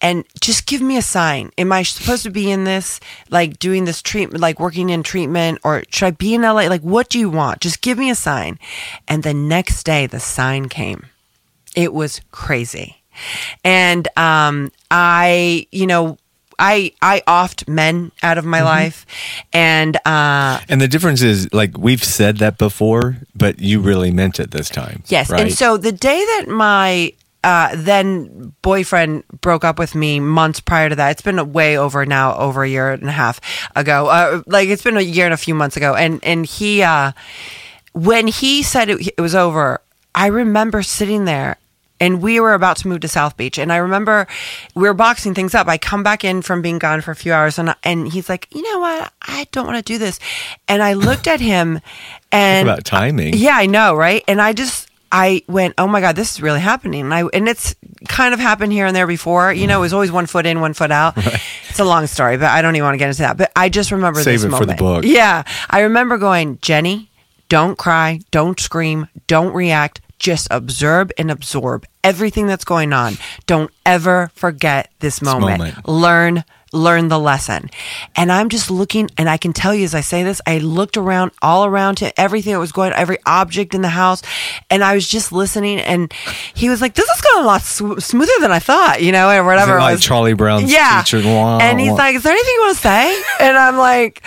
And 0.02 0.26
just 0.41 0.67
give 0.67 0.82
me 0.82 0.97
a 0.97 1.02
sign. 1.02 1.52
Am 1.58 1.71
I 1.71 1.82
supposed 1.84 2.21
to 2.23 2.30
be 2.32 2.52
in 2.52 2.63
this, 2.65 3.00
like 3.32 3.58
doing 3.58 3.86
this 3.86 4.02
treatment, 4.04 4.41
like 4.41 4.60
working 4.60 4.89
in 4.91 5.02
treatment, 5.02 5.60
or 5.63 5.84
should 5.89 6.06
I 6.06 6.12
be 6.12 6.36
in 6.36 6.41
LA? 6.43 6.67
Like, 6.67 6.82
what 6.82 7.10
do 7.10 7.17
you 7.17 7.30
want? 7.32 7.62
Just 7.62 7.82
give 7.82 7.97
me 7.97 8.12
a 8.12 8.15
sign. 8.15 8.60
And 9.08 9.23
the 9.23 9.34
next 9.34 9.84
day, 9.84 10.06
the 10.06 10.19
sign 10.19 10.69
came. 10.69 11.08
It 11.78 11.94
was 11.94 12.22
crazy. 12.32 12.98
And 13.63 14.08
um, 14.18 14.72
I, 14.90 15.68
you 15.72 15.86
know, 15.86 16.18
I 16.60 16.92
I 17.04 17.22
offed 17.28 17.68
men 17.68 18.12
out 18.24 18.40
of 18.40 18.46
my 18.46 18.63
life, 18.63 19.06
and 19.54 19.96
uh, 20.06 20.60
and 20.68 20.82
the 20.82 20.88
difference 20.88 21.22
is, 21.22 21.54
like 21.54 21.78
we've 21.78 22.04
said 22.04 22.38
that 22.38 22.58
before, 22.58 23.18
but 23.36 23.60
you 23.60 23.80
really 23.80 24.10
meant 24.10 24.40
it 24.40 24.50
this 24.50 24.70
time. 24.70 25.04
yes. 25.06 25.30
Right? 25.30 25.42
And 25.42 25.54
so 25.54 25.78
the 25.78 25.92
day 25.92 26.18
that 26.18 26.46
my 26.48 27.13
uh, 27.44 27.76
then 27.76 28.54
boyfriend 28.62 29.24
broke 29.42 29.63
up 29.63 29.78
with 29.78 29.94
me 29.94 30.20
months 30.20 30.60
prior 30.60 30.90
to 30.90 30.96
that. 30.96 31.12
It's 31.12 31.22
been 31.22 31.40
a 31.40 31.46
way 31.46 31.78
over 31.78 32.06
now, 32.06 32.36
over 32.36 32.63
a 32.63 32.68
year 32.68 32.92
and 32.92 33.08
a 33.08 33.12
half 33.12 33.40
ago. 33.76 34.08
Uh, 34.08 34.42
like 34.48 34.70
it's 34.70 34.82
been 34.82 34.98
a 34.98 35.02
year 35.02 35.26
and 35.26 35.34
a 35.34 35.38
few 35.38 35.54
months 35.54 35.78
ago. 35.78 35.94
And 35.94 36.20
and 36.24 36.46
he, 36.46 36.82
uh, 36.82 37.12
when 37.94 38.28
he 38.28 38.63
said 38.63 38.90
it, 38.90 39.13
it 39.16 39.22
was 39.22 39.36
over, 39.36 39.80
I 40.13 40.28
remember 40.28 40.82
sitting 40.82 41.26
there. 41.26 41.58
And 41.99 42.21
we 42.21 42.39
were 42.39 42.53
about 42.53 42.77
to 42.77 42.88
move 42.88 42.99
to 43.01 43.07
South 43.07 43.38
Beach, 43.38 43.57
and 43.57 43.73
I 43.73 43.77
remember 43.77 44.27
we 44.75 44.83
were 44.83 44.93
boxing 44.93 45.33
things 45.33 45.55
up. 45.55 45.67
I 45.67 45.77
come 45.77 46.03
back 46.03 46.23
in 46.23 46.41
from 46.43 46.62
being 46.62 46.77
gone 46.77 47.01
for 47.01 47.12
a 47.12 47.15
few 47.15 47.33
hours, 47.33 47.57
and 47.57 47.73
and 47.83 48.07
he's 48.07 48.29
like, 48.29 48.47
"You 48.53 48.62
know 48.62 48.79
what? 48.79 49.12
I 49.21 49.47
don't 49.51 49.65
want 49.65 49.77
to 49.77 49.93
do 49.93 49.97
this." 49.97 50.19
And 50.67 50.83
I 50.83 50.93
looked 50.93 51.27
at 51.27 51.39
him, 51.41 51.81
and 52.31 52.67
about 52.67 52.86
timing. 52.86 53.33
yeah, 53.36 53.55
I 53.57 53.65
know, 53.65 53.95
right? 53.95 54.23
And 54.27 54.39
I 54.41 54.53
just 54.53 54.89
I 55.12 55.41
went, 55.47 55.73
"Oh 55.79 55.88
my 55.88 55.99
god, 56.01 56.15
this 56.15 56.33
is 56.33 56.41
really 56.41 56.60
happening." 56.60 57.01
And 57.01 57.13
I 57.13 57.23
and 57.33 57.47
it's 57.49 57.73
kind 58.07 58.33
of 58.33 58.39
happened 58.39 58.73
here 58.73 58.86
and 58.86 58.95
there 58.95 59.07
before. 59.07 59.51
You 59.51 59.65
know, 59.65 59.79
it 59.79 59.81
was 59.81 59.93
always 59.93 60.12
one 60.12 60.27
foot 60.27 60.45
in, 60.45 60.62
one 60.62 60.73
foot 60.73 60.91
out. 60.91 61.17
It's 61.69 61.79
a 61.79 61.86
long 61.86 62.07
story, 62.07 62.38
but 62.38 62.47
I 62.49 62.63
don't 62.63 62.75
even 62.75 62.86
want 62.86 62.95
to 62.95 62.97
get 62.97 63.10
into 63.10 63.21
that. 63.21 63.38
But 63.38 63.51
I 63.55 63.69
just 63.69 63.91
remember 63.91 64.21
Save 64.23 64.41
this 64.41 64.45
it 64.45 64.49
for 64.57 64.65
the 64.65 64.73
moment. 64.77 64.79
book. 64.79 65.05
Yeah, 65.05 65.43
I 65.69 65.81
remember 65.81 66.17
going, 66.17 66.57
"Jenny, 66.62 67.12
don't 67.49 67.77
cry, 67.77 68.19
don't 68.31 68.60
scream, 68.60 69.07
don't 69.27 69.53
react." 69.53 70.01
Just 70.19 70.47
observe 70.49 71.12
and 71.17 71.30
absorb 71.30 71.86
everything 72.03 72.47
that's 72.47 72.65
going 72.65 72.93
on. 72.93 73.17
Don't 73.45 73.71
ever 73.86 74.32
forget 74.34 74.91
this 74.99 75.21
moment. 75.21 75.60
moment. 75.60 75.88
Learn 75.88 76.43
learn 76.73 77.08
the 77.08 77.19
lesson. 77.19 77.69
And 78.15 78.32
I'm 78.32 78.49
just 78.49 78.69
looking, 78.69 79.10
and 79.17 79.30
I 79.30 79.38
can 79.38 79.53
tell 79.53 79.73
you 79.73 79.84
as 79.84 79.95
I 79.95 80.01
say 80.01 80.23
this, 80.23 80.41
I 80.45 80.60
looked 80.60 80.97
around, 80.97 81.32
all 81.41 81.65
around 81.65 81.95
to 81.95 82.19
everything 82.19 82.53
that 82.53 82.60
was 82.60 82.71
going, 82.71 82.93
every 82.93 83.17
object 83.25 83.73
in 83.73 83.82
the 83.82 83.89
house, 83.89 84.21
and 84.69 84.84
I 84.84 84.93
was 84.93 85.08
just 85.08 85.32
listening. 85.32 85.80
And 85.80 86.13
he 86.53 86.69
was 86.69 86.82
like, 86.82 86.95
"This 86.95 87.10
is 87.10 87.21
going 87.21 87.43
a 87.43 87.47
lot 87.47 87.62
sw- 87.62 88.03
smoother 88.03 88.32
than 88.39 88.51
I 88.51 88.60
thought," 88.60 89.01
you 89.01 89.12
know, 89.12 89.30
or 89.30 89.43
whatever. 89.43 89.77
it 89.77 89.82
like 89.82 89.95
was. 89.95 90.03
Charlie 90.03 90.34
Brown's 90.34 90.71
yeah. 90.71 91.01
teacher, 91.01 91.17
and 91.17 91.80
he's 91.80 91.93
like, 91.93 92.15
"Is 92.15 92.23
there 92.23 92.34
anything 92.34 92.53
you 92.53 92.62
want 92.62 92.75
to 92.75 92.82
say?" 92.82 93.23
And 93.39 93.58
I'm 93.58 93.77
like. 93.77 94.23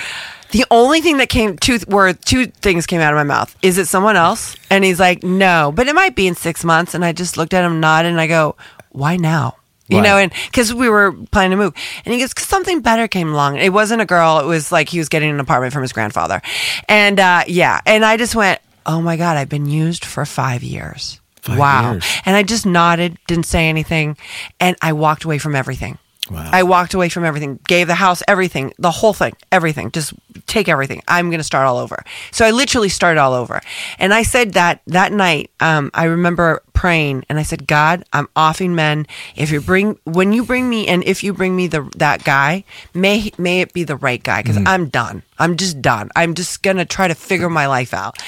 The 0.53 0.65
only 0.71 1.01
thing 1.01 1.19
that 1.19 1.29
came 1.29 1.57
two 1.59 1.79
were 1.87 2.13
two 2.13 2.47
things 2.47 2.87
came 2.87 3.01
out 3.01 3.13
of 3.13 3.17
my 3.17 3.23
mouth. 3.25 3.55
Is 3.63 3.79
it 3.79 3.87
someone 3.87 4.17
else? 4.17 4.57
And 4.71 4.83
he's 4.85 4.99
like, 4.99 5.23
no, 5.23 5.73
but 5.75 5.87
it 5.87 5.95
might 5.95 6.17
be 6.17 6.27
in 6.27 6.35
six 6.35 6.65
months. 6.65 6.95
And 6.95 7.05
I 7.05 7.13
just 7.13 7.37
looked 7.37 7.55
at 7.55 7.65
him, 7.65 7.79
nodded, 7.81 8.09
and 8.09 8.21
I 8.21 8.27
go, 8.27 8.57
why 8.91 9.17
now? 9.17 9.57
You 9.89 9.99
Right. 9.99 10.05
know, 10.05 10.17
and 10.19 10.33
because 10.47 10.73
we 10.73 10.89
were 10.89 11.13
planning 11.33 11.51
to 11.53 11.57
move, 11.65 11.75
and 12.05 12.15
he 12.15 12.21
goes, 12.21 12.33
'Cause 12.33 12.47
something 12.47 12.81
better 12.81 13.09
came 13.09 13.33
along. 13.33 13.57
It 13.59 13.73
wasn't 13.73 14.01
a 14.01 14.05
girl; 14.07 14.39
it 14.39 14.47
was 14.47 14.71
like 14.71 14.89
he 14.89 14.99
was 14.99 15.09
getting 15.09 15.31
an 15.31 15.41
apartment 15.41 15.73
from 15.73 15.83
his 15.83 15.93
grandfather, 15.93 16.41
and 16.89 17.19
uh, 17.19 17.43
yeah, 17.49 17.81
and 17.87 18.05
I 18.05 18.17
just 18.17 18.37
went, 18.37 18.61
"Oh 18.87 19.01
my 19.03 19.17
god, 19.17 19.37
I've 19.37 19.49
been 19.49 19.67
used 19.67 20.05
for 20.05 20.25
five 20.25 20.63
years." 20.63 21.21
Five 21.43 21.59
wow! 21.59 21.91
years. 21.95 22.05
And 22.25 22.37
I 22.37 22.45
just 22.45 22.67
nodded, 22.67 23.19
didn't 23.27 23.47
say 23.47 23.69
anything, 23.69 24.17
and 24.61 24.77
I 24.81 24.93
walked 24.93 25.25
away 25.25 25.39
from 25.39 25.57
everything. 25.57 25.99
Wow. 26.31 26.49
I 26.53 26.63
walked 26.63 26.95
away 26.95 27.09
from 27.09 27.25
everything, 27.25 27.59
gave 27.67 27.87
the 27.87 27.95
house 27.97 28.23
everything, 28.29 28.73
the 28.79 28.91
whole 28.91 29.13
thing, 29.13 29.35
everything. 29.51 29.91
Just 29.91 30.13
take 30.47 30.69
everything. 30.69 31.03
I'm 31.09 31.29
going 31.29 31.39
to 31.39 31.45
start 31.45 31.67
all 31.67 31.79
over. 31.79 32.05
So 32.31 32.45
I 32.45 32.51
literally 32.51 32.89
started 32.89 33.21
all 33.21 33.33
over. 33.33 33.61
And 33.99 34.15
I 34.15 34.23
said 34.23 34.53
that 34.53 34.81
that 34.87 35.13
night, 35.13 35.51
um, 35.61 35.91
I 35.93 36.05
remember 36.05 36.63
praying 36.73 37.25
and 37.29 37.39
I 37.39 37.43
said, 37.43 37.67
God, 37.67 38.05
I'm 38.13 38.29
offing 38.37 38.75
men. 38.75 39.07
If 39.37 39.51
you 39.51 39.61
bring, 39.61 39.99
when 40.05 40.33
you 40.33 40.45
bring 40.45 40.69
me, 40.69 40.87
and 40.87 41.05
if 41.05 41.23
you 41.25 41.33
bring 41.33 41.57
me 41.57 41.67
the 41.67 41.91
that 41.97 42.25
guy, 42.25 42.65
may 42.95 43.31
may 43.37 43.61
it 43.61 43.73
be 43.73 43.85
the 43.85 43.97
right 43.97 44.23
guy 44.23 44.43
because 44.43 44.57
I'm 44.65 44.89
done. 44.89 45.23
I'm 45.41 45.57
just 45.57 45.81
done. 45.81 46.11
I'm 46.15 46.35
just 46.35 46.63
gonna 46.63 46.85
try 46.85 47.09
to 47.09 47.15
figure 47.15 47.49
my 47.49 47.67
life 47.67 47.95
out. 47.95 48.19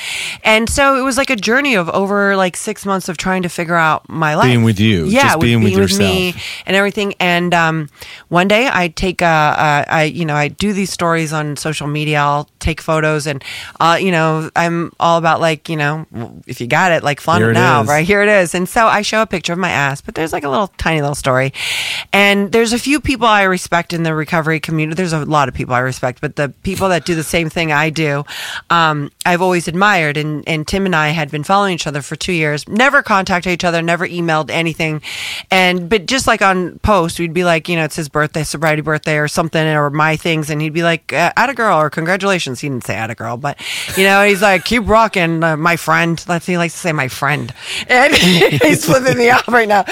And 0.43 0.69
so 0.69 0.99
it 0.99 1.03
was 1.03 1.17
like 1.17 1.31
a 1.31 1.37
journey 1.37 1.75
of 1.77 1.89
over 1.91 2.37
like 2.37 2.57
six 2.57 2.87
months 2.87 3.09
of 3.09 3.17
trying 3.19 3.43
to 3.43 3.49
figure 3.49 3.77
out 3.77 4.09
my 4.09 4.35
life. 4.35 4.47
Being 4.47 4.65
with 4.65 4.81
you, 4.81 5.05
yeah, 5.05 5.23
just 5.23 5.41
being 5.41 5.63
with 5.63 5.75
me 5.75 5.79
yourself. 5.79 6.63
and 6.67 6.75
everything. 6.75 7.15
And 7.21 7.53
um, 7.53 7.89
one 8.29 8.49
day 8.49 8.69
I 8.73 8.89
take, 8.89 9.21
uh, 9.23 9.27
uh, 9.27 9.85
I 9.89 10.05
you 10.05 10.25
know, 10.25 10.35
I 10.35 10.49
do 10.49 10.73
these 10.73 10.91
stories 10.91 11.33
on 11.33 11.57
social 11.57 11.87
media. 11.87 12.21
I'll 12.21 12.49
take 12.59 12.81
photos, 12.81 13.27
and 13.27 13.45
uh, 13.79 13.99
you 14.01 14.11
know, 14.11 14.51
I'm 14.57 14.93
all 14.99 15.19
about 15.19 15.41
like, 15.41 15.69
you 15.69 15.77
know, 15.77 16.07
if 16.47 16.61
you 16.61 16.67
got 16.67 16.93
it, 16.93 17.03
like 17.03 17.21
flaunt 17.21 17.45
it 17.45 17.51
it 17.51 17.53
now, 17.55 17.83
is. 17.83 17.89
right? 17.89 18.07
Here 18.07 18.23
it 18.23 18.29
is. 18.29 18.55
And 18.55 18.69
so 18.69 18.87
I 18.87 19.03
show 19.03 19.21
a 19.23 19.27
picture 19.27 19.53
of 19.53 19.59
my 19.59 19.71
ass, 19.71 20.01
but 20.01 20.15
there's 20.15 20.33
like 20.33 20.45
a 20.45 20.49
little 20.49 20.69
tiny 20.79 21.01
little 21.01 21.15
story, 21.15 21.53
and 22.13 22.51
there's 22.53 22.73
a 22.73 22.79
few 22.79 23.01
people 23.01 23.27
I 23.27 23.43
respect 23.43 23.93
in 23.93 24.03
the 24.03 24.15
recovery 24.15 24.61
community. 24.61 24.97
There's 24.97 25.13
a 25.13 25.25
lot 25.25 25.49
of 25.49 25.55
people 25.55 25.75
I 25.75 25.81
respect, 25.81 26.21
but 26.21 26.37
the 26.37 26.49
people 26.63 26.89
that 26.89 27.02
do 27.05 27.15
the 27.15 27.23
same 27.23 27.49
thing 27.51 27.73
I 27.73 27.91
do, 27.91 28.25
um, 28.71 29.11
I've 29.25 29.43
always 29.43 29.69
admired. 29.69 30.17
And 30.17 30.47
and 30.49 30.67
Tim 30.67 30.87
and 30.87 30.95
I 30.95 31.09
had 31.09 31.31
been 31.31 31.45
following 31.45 31.75
each 31.75 31.87
other 31.87 32.03
for 32.03 32.17
two 32.17 32.33
years, 32.33 32.69
never 32.69 33.03
contacted 33.03 33.53
each 33.53 33.65
other, 33.65 33.83
never 33.83 34.07
emailed 34.07 34.51
anything, 34.51 35.03
and 35.51 35.89
but 35.89 36.07
just 36.07 36.27
like 36.27 36.43
on 36.43 36.79
post, 36.81 37.19
we'd 37.19 37.35
be 37.35 37.45
like, 37.45 37.69
you 37.69 37.77
know, 37.77 37.85
it's 37.85 37.97
his 37.97 38.09
birthday, 38.09 38.45
sobriety 38.45 38.83
birthday, 38.83 39.19
or 39.19 39.29
something, 39.29 39.67
or 39.67 39.91
my 39.91 40.17
things, 40.17 40.51
and 40.51 40.61
he'd 40.61 40.73
be 40.73 40.83
like, 40.83 41.13
uh, 41.13 41.33
"At 41.37 41.51
a 41.51 41.55
girl," 41.55 41.79
or 41.79 41.91
"Congratulations." 41.91 42.61
He 42.61 42.69
didn't 42.69 42.85
say 42.85 42.95
"At 42.97 43.11
a 43.11 43.15
girl," 43.15 43.37
but 43.37 43.61
you 43.97 44.05
know, 44.05 44.25
he's 44.25 44.43
like, 44.43 44.65
"Keep 44.65 44.89
rocking, 44.89 45.43
uh, 45.43 45.57
my 45.57 45.77
friend." 45.77 46.23
Let's 46.29 46.47
he 46.47 46.59
likes 46.59 46.75
to 46.75 46.79
say 46.79 46.93
"my 46.93 47.09
friend," 47.09 47.53
and 47.89 48.15
he's 48.63 48.85
flipping 48.85 49.19
me 49.19 49.31
off 49.31 49.49
right 49.49 49.69
now. 49.69 49.85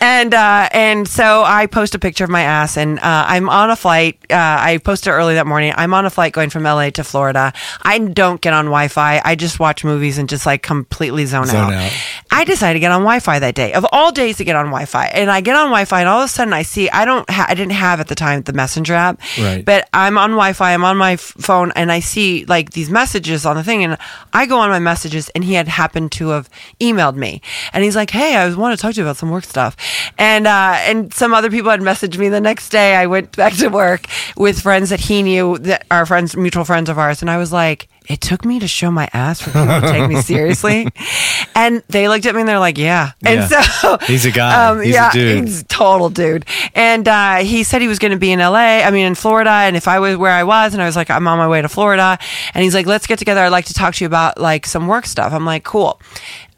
And 0.00 0.34
uh, 0.34 0.68
and 0.72 1.06
so 1.06 1.42
I 1.44 1.66
post 1.66 1.94
a 1.94 1.98
picture 1.98 2.24
of 2.24 2.30
my 2.30 2.42
ass, 2.42 2.76
and 2.76 2.98
uh, 2.98 3.24
I'm 3.28 3.48
on 3.48 3.70
a 3.70 3.76
flight. 3.76 4.18
Uh, 4.30 4.36
I 4.36 4.78
posted 4.78 5.12
early 5.12 5.34
that 5.34 5.46
morning. 5.46 5.72
I'm 5.76 5.94
on 5.94 6.06
a 6.06 6.10
flight 6.10 6.32
going 6.32 6.50
from 6.50 6.57
LA 6.64 6.90
to 6.90 7.04
Florida. 7.04 7.52
I 7.82 7.98
don't 7.98 8.40
get 8.40 8.52
on 8.52 8.66
Wi-Fi. 8.66 9.20
I 9.24 9.34
just 9.34 9.58
watch 9.60 9.84
movies 9.84 10.18
and 10.18 10.28
just 10.28 10.46
like 10.46 10.62
completely 10.62 11.26
zone, 11.26 11.46
Zone 11.46 11.56
out. 11.56 11.72
out. 11.72 11.92
I 12.30 12.44
decided 12.44 12.74
to 12.74 12.80
get 12.80 12.92
on 12.92 13.00
Wi-Fi 13.02 13.38
that 13.38 13.54
day 13.54 13.72
of 13.72 13.86
all 13.92 14.12
days 14.12 14.36
to 14.38 14.44
get 14.44 14.56
on 14.56 14.66
Wi-Fi, 14.66 15.06
and 15.06 15.30
I 15.30 15.40
get 15.40 15.56
on 15.56 15.66
Wi-Fi, 15.66 16.00
and 16.00 16.08
all 16.08 16.20
of 16.20 16.26
a 16.26 16.28
sudden 16.28 16.52
I 16.52 16.62
see 16.62 16.88
I 16.90 17.04
don't 17.04 17.28
ha- 17.30 17.46
I 17.48 17.54
didn't 17.54 17.72
have 17.72 18.00
at 18.00 18.08
the 18.08 18.14
time 18.14 18.42
the 18.42 18.52
Messenger 18.52 18.94
app, 18.94 19.20
Right. 19.38 19.64
But 19.64 19.88
I'm 19.92 20.18
on 20.18 20.30
Wi-Fi, 20.30 20.72
I'm 20.74 20.84
on 20.84 20.96
my 20.96 21.12
f- 21.14 21.20
phone, 21.38 21.72
and 21.74 21.90
I 21.90 22.00
see 22.00 22.44
like 22.46 22.70
these 22.72 22.90
messages 22.90 23.44
on 23.46 23.56
the 23.56 23.64
thing, 23.64 23.82
and 23.84 23.96
I 24.32 24.46
go 24.46 24.58
on 24.58 24.68
my 24.70 24.78
messages, 24.78 25.28
and 25.30 25.42
he 25.44 25.54
had 25.54 25.68
happened 25.68 26.12
to 26.12 26.28
have 26.30 26.48
emailed 26.80 27.16
me, 27.16 27.40
and 27.72 27.82
he's 27.84 27.96
like, 27.96 28.10
"Hey, 28.10 28.36
I 28.36 28.52
want 28.54 28.76
to 28.78 28.80
talk 28.80 28.94
to 28.94 29.00
you 29.00 29.04
about 29.06 29.16
some 29.16 29.30
work 29.30 29.44
stuff," 29.44 29.76
and 30.18 30.46
uh, 30.46 30.76
and 30.80 31.12
some 31.12 31.34
other 31.34 31.50
people 31.50 31.70
had 31.70 31.80
messaged 31.80 32.18
me 32.18 32.28
the 32.28 32.40
next 32.40 32.68
day. 32.70 32.94
I 32.96 33.06
went 33.06 33.34
back 33.36 33.54
to 33.54 33.68
work 33.68 34.06
with 34.36 34.60
friends 34.60 34.90
that 34.90 35.00
he 35.00 35.22
knew 35.22 35.58
that 35.58 35.86
are 35.90 36.06
friends, 36.06 36.36
mutual 36.48 36.64
friends 36.64 36.88
of 36.88 36.98
ours, 36.98 37.20
and 37.22 37.30
I 37.30 37.36
was 37.36 37.52
like. 37.52 37.88
It 38.08 38.22
took 38.22 38.42
me 38.42 38.58
to 38.60 38.66
show 38.66 38.90
my 38.90 39.06
ass 39.12 39.38
for 39.42 39.50
people 39.50 39.66
to 39.82 39.92
take 39.92 40.08
me 40.08 40.22
seriously, 40.22 40.88
and 41.54 41.82
they 41.88 42.08
looked 42.08 42.24
at 42.24 42.34
me 42.34 42.40
and 42.40 42.48
they're 42.48 42.58
like, 42.58 42.78
"Yeah." 42.78 43.12
And 43.22 43.40
Yeah. 43.50 43.60
so 43.60 43.98
He's 44.06 44.24
a 44.24 44.30
guy. 44.30 44.74
He's 44.82 44.94
a 44.94 44.98
yeah, 44.98 45.10
dude. 45.12 45.44
he's 45.44 45.62
total 45.64 46.08
dude. 46.08 46.46
And 46.74 47.06
uh, 47.06 47.36
he 47.40 47.64
said 47.64 47.82
he 47.82 47.86
was 47.88 47.98
going 47.98 48.12
to 48.12 48.18
be 48.18 48.32
in 48.32 48.38
LA, 48.38 48.80
I 48.80 48.90
mean, 48.92 49.04
in 49.04 49.14
Florida. 49.14 49.50
And 49.50 49.76
if 49.76 49.86
I 49.86 49.98
was 49.98 50.16
where 50.16 50.32
I 50.32 50.44
was, 50.44 50.72
and 50.72 50.82
I 50.82 50.86
was 50.86 50.96
like, 50.96 51.10
I'm 51.10 51.28
on 51.28 51.36
my 51.36 51.48
way 51.48 51.60
to 51.60 51.68
Florida. 51.68 52.16
And 52.54 52.64
he's 52.64 52.72
like, 52.74 52.86
let's 52.86 53.06
get 53.06 53.18
together. 53.18 53.42
I'd 53.42 53.48
like 53.52 53.66
to 53.66 53.74
talk 53.74 53.94
to 53.96 54.04
you 54.04 54.06
about 54.06 54.40
like 54.40 54.64
some 54.64 54.86
work 54.86 55.04
stuff. 55.04 55.34
I'm 55.34 55.44
like, 55.44 55.64
cool. 55.64 56.00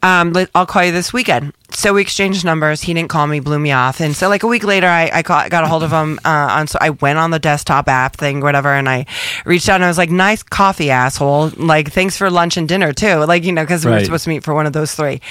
Um, 0.03 0.33
I'll 0.55 0.65
call 0.65 0.85
you 0.85 0.93
this 0.93 1.11
weekend. 1.11 1.51
So 1.73 1.93
we 1.93 2.01
exchanged 2.01 2.43
numbers. 2.45 2.81
He 2.81 2.93
didn't 2.93 3.09
call 3.09 3.27
me, 3.27 3.39
blew 3.39 3.57
me 3.59 3.71
off. 3.71 4.01
And 4.01 4.15
so 4.15 4.29
like 4.29 4.43
a 4.43 4.47
week 4.47 4.63
later, 4.63 4.87
I, 4.87 5.09
I 5.13 5.23
caught, 5.23 5.49
got 5.49 5.63
a 5.63 5.67
hold 5.67 5.83
of 5.83 5.91
him. 5.91 6.19
Uh, 6.23 6.29
on, 6.51 6.67
so 6.67 6.77
I 6.81 6.91
went 6.91 7.17
on 7.17 7.31
the 7.31 7.39
desktop 7.39 7.87
app 7.87 8.17
thing, 8.17 8.41
whatever. 8.41 8.69
And 8.69 8.87
I 8.89 9.05
reached 9.45 9.69
out 9.69 9.75
and 9.75 9.85
I 9.85 9.87
was 9.87 9.97
like, 9.97 10.09
nice 10.09 10.43
coffee, 10.43 10.91
asshole. 10.91 11.51
Like, 11.57 11.91
thanks 11.91 12.17
for 12.17 12.29
lunch 12.29 12.57
and 12.57 12.67
dinner 12.67 12.93
too. 12.93 13.23
Like, 13.25 13.43
you 13.43 13.51
know, 13.51 13.65
cause 13.65 13.85
we 13.85 13.91
were 13.91 14.03
supposed 14.05 14.23
to 14.25 14.29
meet 14.29 14.43
for 14.43 14.53
one 14.53 14.65
of 14.65 14.73
those 14.73 14.93
three. 14.93 15.21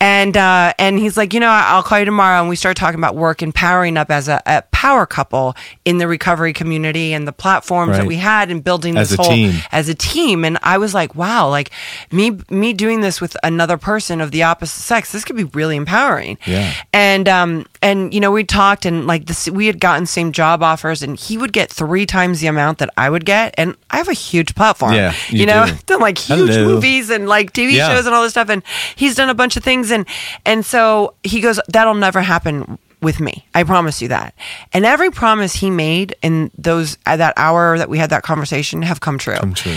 And, 0.00 0.36
uh, 0.36 0.72
and 0.78 0.98
he's 0.98 1.16
like, 1.16 1.32
you 1.32 1.40
know, 1.40 1.48
I'll 1.48 1.82
call 1.82 1.98
you 2.00 2.04
tomorrow. 2.04 2.40
And 2.40 2.48
we 2.48 2.56
started 2.56 2.78
talking 2.78 2.98
about 2.98 3.14
work 3.14 3.40
and 3.40 3.54
powering 3.54 3.96
up 3.96 4.10
as 4.10 4.28
a, 4.28 4.42
a 4.46 4.62
power 4.72 5.06
couple 5.06 5.54
in 5.84 5.98
the 5.98 6.08
recovery 6.08 6.52
community 6.52 7.12
and 7.12 7.26
the 7.26 7.32
platforms 7.32 7.96
that 7.96 8.06
we 8.06 8.16
had 8.16 8.50
and 8.50 8.62
building 8.62 8.96
As 8.96 9.10
this 9.10 9.18
a 9.18 9.22
whole 9.22 9.32
team. 9.32 9.54
as 9.72 9.88
a 9.88 9.94
team. 9.94 10.44
And 10.44 10.58
I 10.62 10.78
was 10.78 10.94
like, 10.94 11.14
wow, 11.14 11.48
like 11.48 11.70
me, 12.10 12.38
me 12.50 12.72
doing 12.72 13.00
this 13.00 13.20
with 13.20 13.36
another 13.42 13.76
person 13.76 14.20
of 14.20 14.30
the 14.30 14.42
opposite 14.42 14.80
sex, 14.82 15.12
this 15.12 15.24
could 15.24 15.36
be 15.36 15.44
really 15.44 15.75
really 15.76 15.82
empowering. 15.82 16.38
Yeah. 16.46 16.72
And 16.92 17.28
um 17.28 17.66
and 17.82 18.12
you 18.12 18.20
know 18.20 18.30
we 18.32 18.44
talked 18.44 18.86
and 18.86 19.06
like 19.06 19.26
this 19.26 19.48
we 19.48 19.66
had 19.66 19.80
gotten 19.80 20.06
same 20.06 20.32
job 20.32 20.62
offers 20.62 21.02
and 21.02 21.18
he 21.18 21.36
would 21.38 21.52
get 21.52 21.70
three 21.70 22.06
times 22.06 22.40
the 22.40 22.46
amount 22.46 22.78
that 22.78 22.90
I 22.96 23.10
would 23.10 23.24
get 23.24 23.54
and 23.58 23.76
I 23.90 23.98
have 23.98 24.08
a 24.08 24.12
huge 24.14 24.54
platform. 24.54 24.94
Yeah, 24.94 25.12
you, 25.28 25.40
you 25.40 25.46
know, 25.46 25.66
do. 25.66 25.72
done 25.86 26.00
like 26.08 26.18
huge 26.18 26.50
Hello. 26.50 26.66
movies 26.74 27.10
and 27.10 27.28
like 27.28 27.52
TV 27.52 27.72
Yeah. 27.72 27.88
shows 27.94 28.06
and 28.06 28.14
all 28.14 28.22
this 28.22 28.32
stuff 28.32 28.48
and 28.48 28.62
he's 28.96 29.14
done 29.14 29.28
a 29.28 29.34
bunch 29.34 29.56
of 29.56 29.64
things 29.64 29.90
and 29.90 30.06
and 30.44 30.64
so 30.64 31.14
he 31.22 31.40
goes 31.40 31.60
that'll 31.68 31.94
never 31.94 32.22
happen 32.22 32.78
with 33.02 33.20
me. 33.20 33.44
I 33.54 33.62
promise 33.62 34.00
you 34.00 34.08
that. 34.08 34.34
And 34.72 34.86
every 34.86 35.10
promise 35.10 35.52
he 35.52 35.70
made 35.70 36.16
in 36.22 36.50
those 36.56 36.96
at 37.04 37.16
that 37.16 37.34
hour 37.36 37.76
that 37.78 37.90
we 37.90 37.98
had 37.98 38.08
that 38.10 38.22
conversation 38.22 38.80
have 38.82 39.00
come 39.00 39.18
true. 39.18 39.36
Come 39.36 39.52
true. 39.52 39.76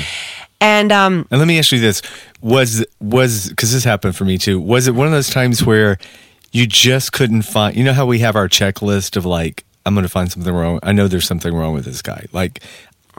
And 0.62 0.91
um 0.91 1.28
And 1.32 1.39
let 1.39 1.48
me 1.48 1.58
ask 1.60 1.72
you 1.72 1.80
this: 1.80 2.02
was 2.41 2.86
was 3.00 3.50
because 3.50 3.72
this 3.74 3.84
happened 3.84 4.15
for 4.15 4.26
me 4.26 4.38
too? 4.38 4.60
Was 4.60 4.88
it 4.88 4.95
one 4.95 5.08
of 5.08 5.13
those 5.13 5.30
times 5.30 5.63
where 5.65 5.98
you 6.52 6.65
just 6.67 7.13
couldn't 7.13 7.43
find? 7.43 7.76
You 7.78 7.84
know 7.84 7.93
how 7.93 8.06
we 8.06 8.19
have 8.19 8.36
our 8.36 8.50
checklist 8.50 9.15
of 9.15 9.26
like, 9.26 9.63
I'm 9.86 9.93
going 9.93 10.04
to 10.04 10.10
find 10.10 10.32
something 10.32 10.54
wrong. 10.54 10.80
I 10.84 10.91
know 10.91 11.08
there's 11.08 11.28
something 11.28 11.54
wrong 11.54 11.74
with 11.74 11.86
this 11.86 12.02
guy. 12.02 12.26
Like, 12.34 12.62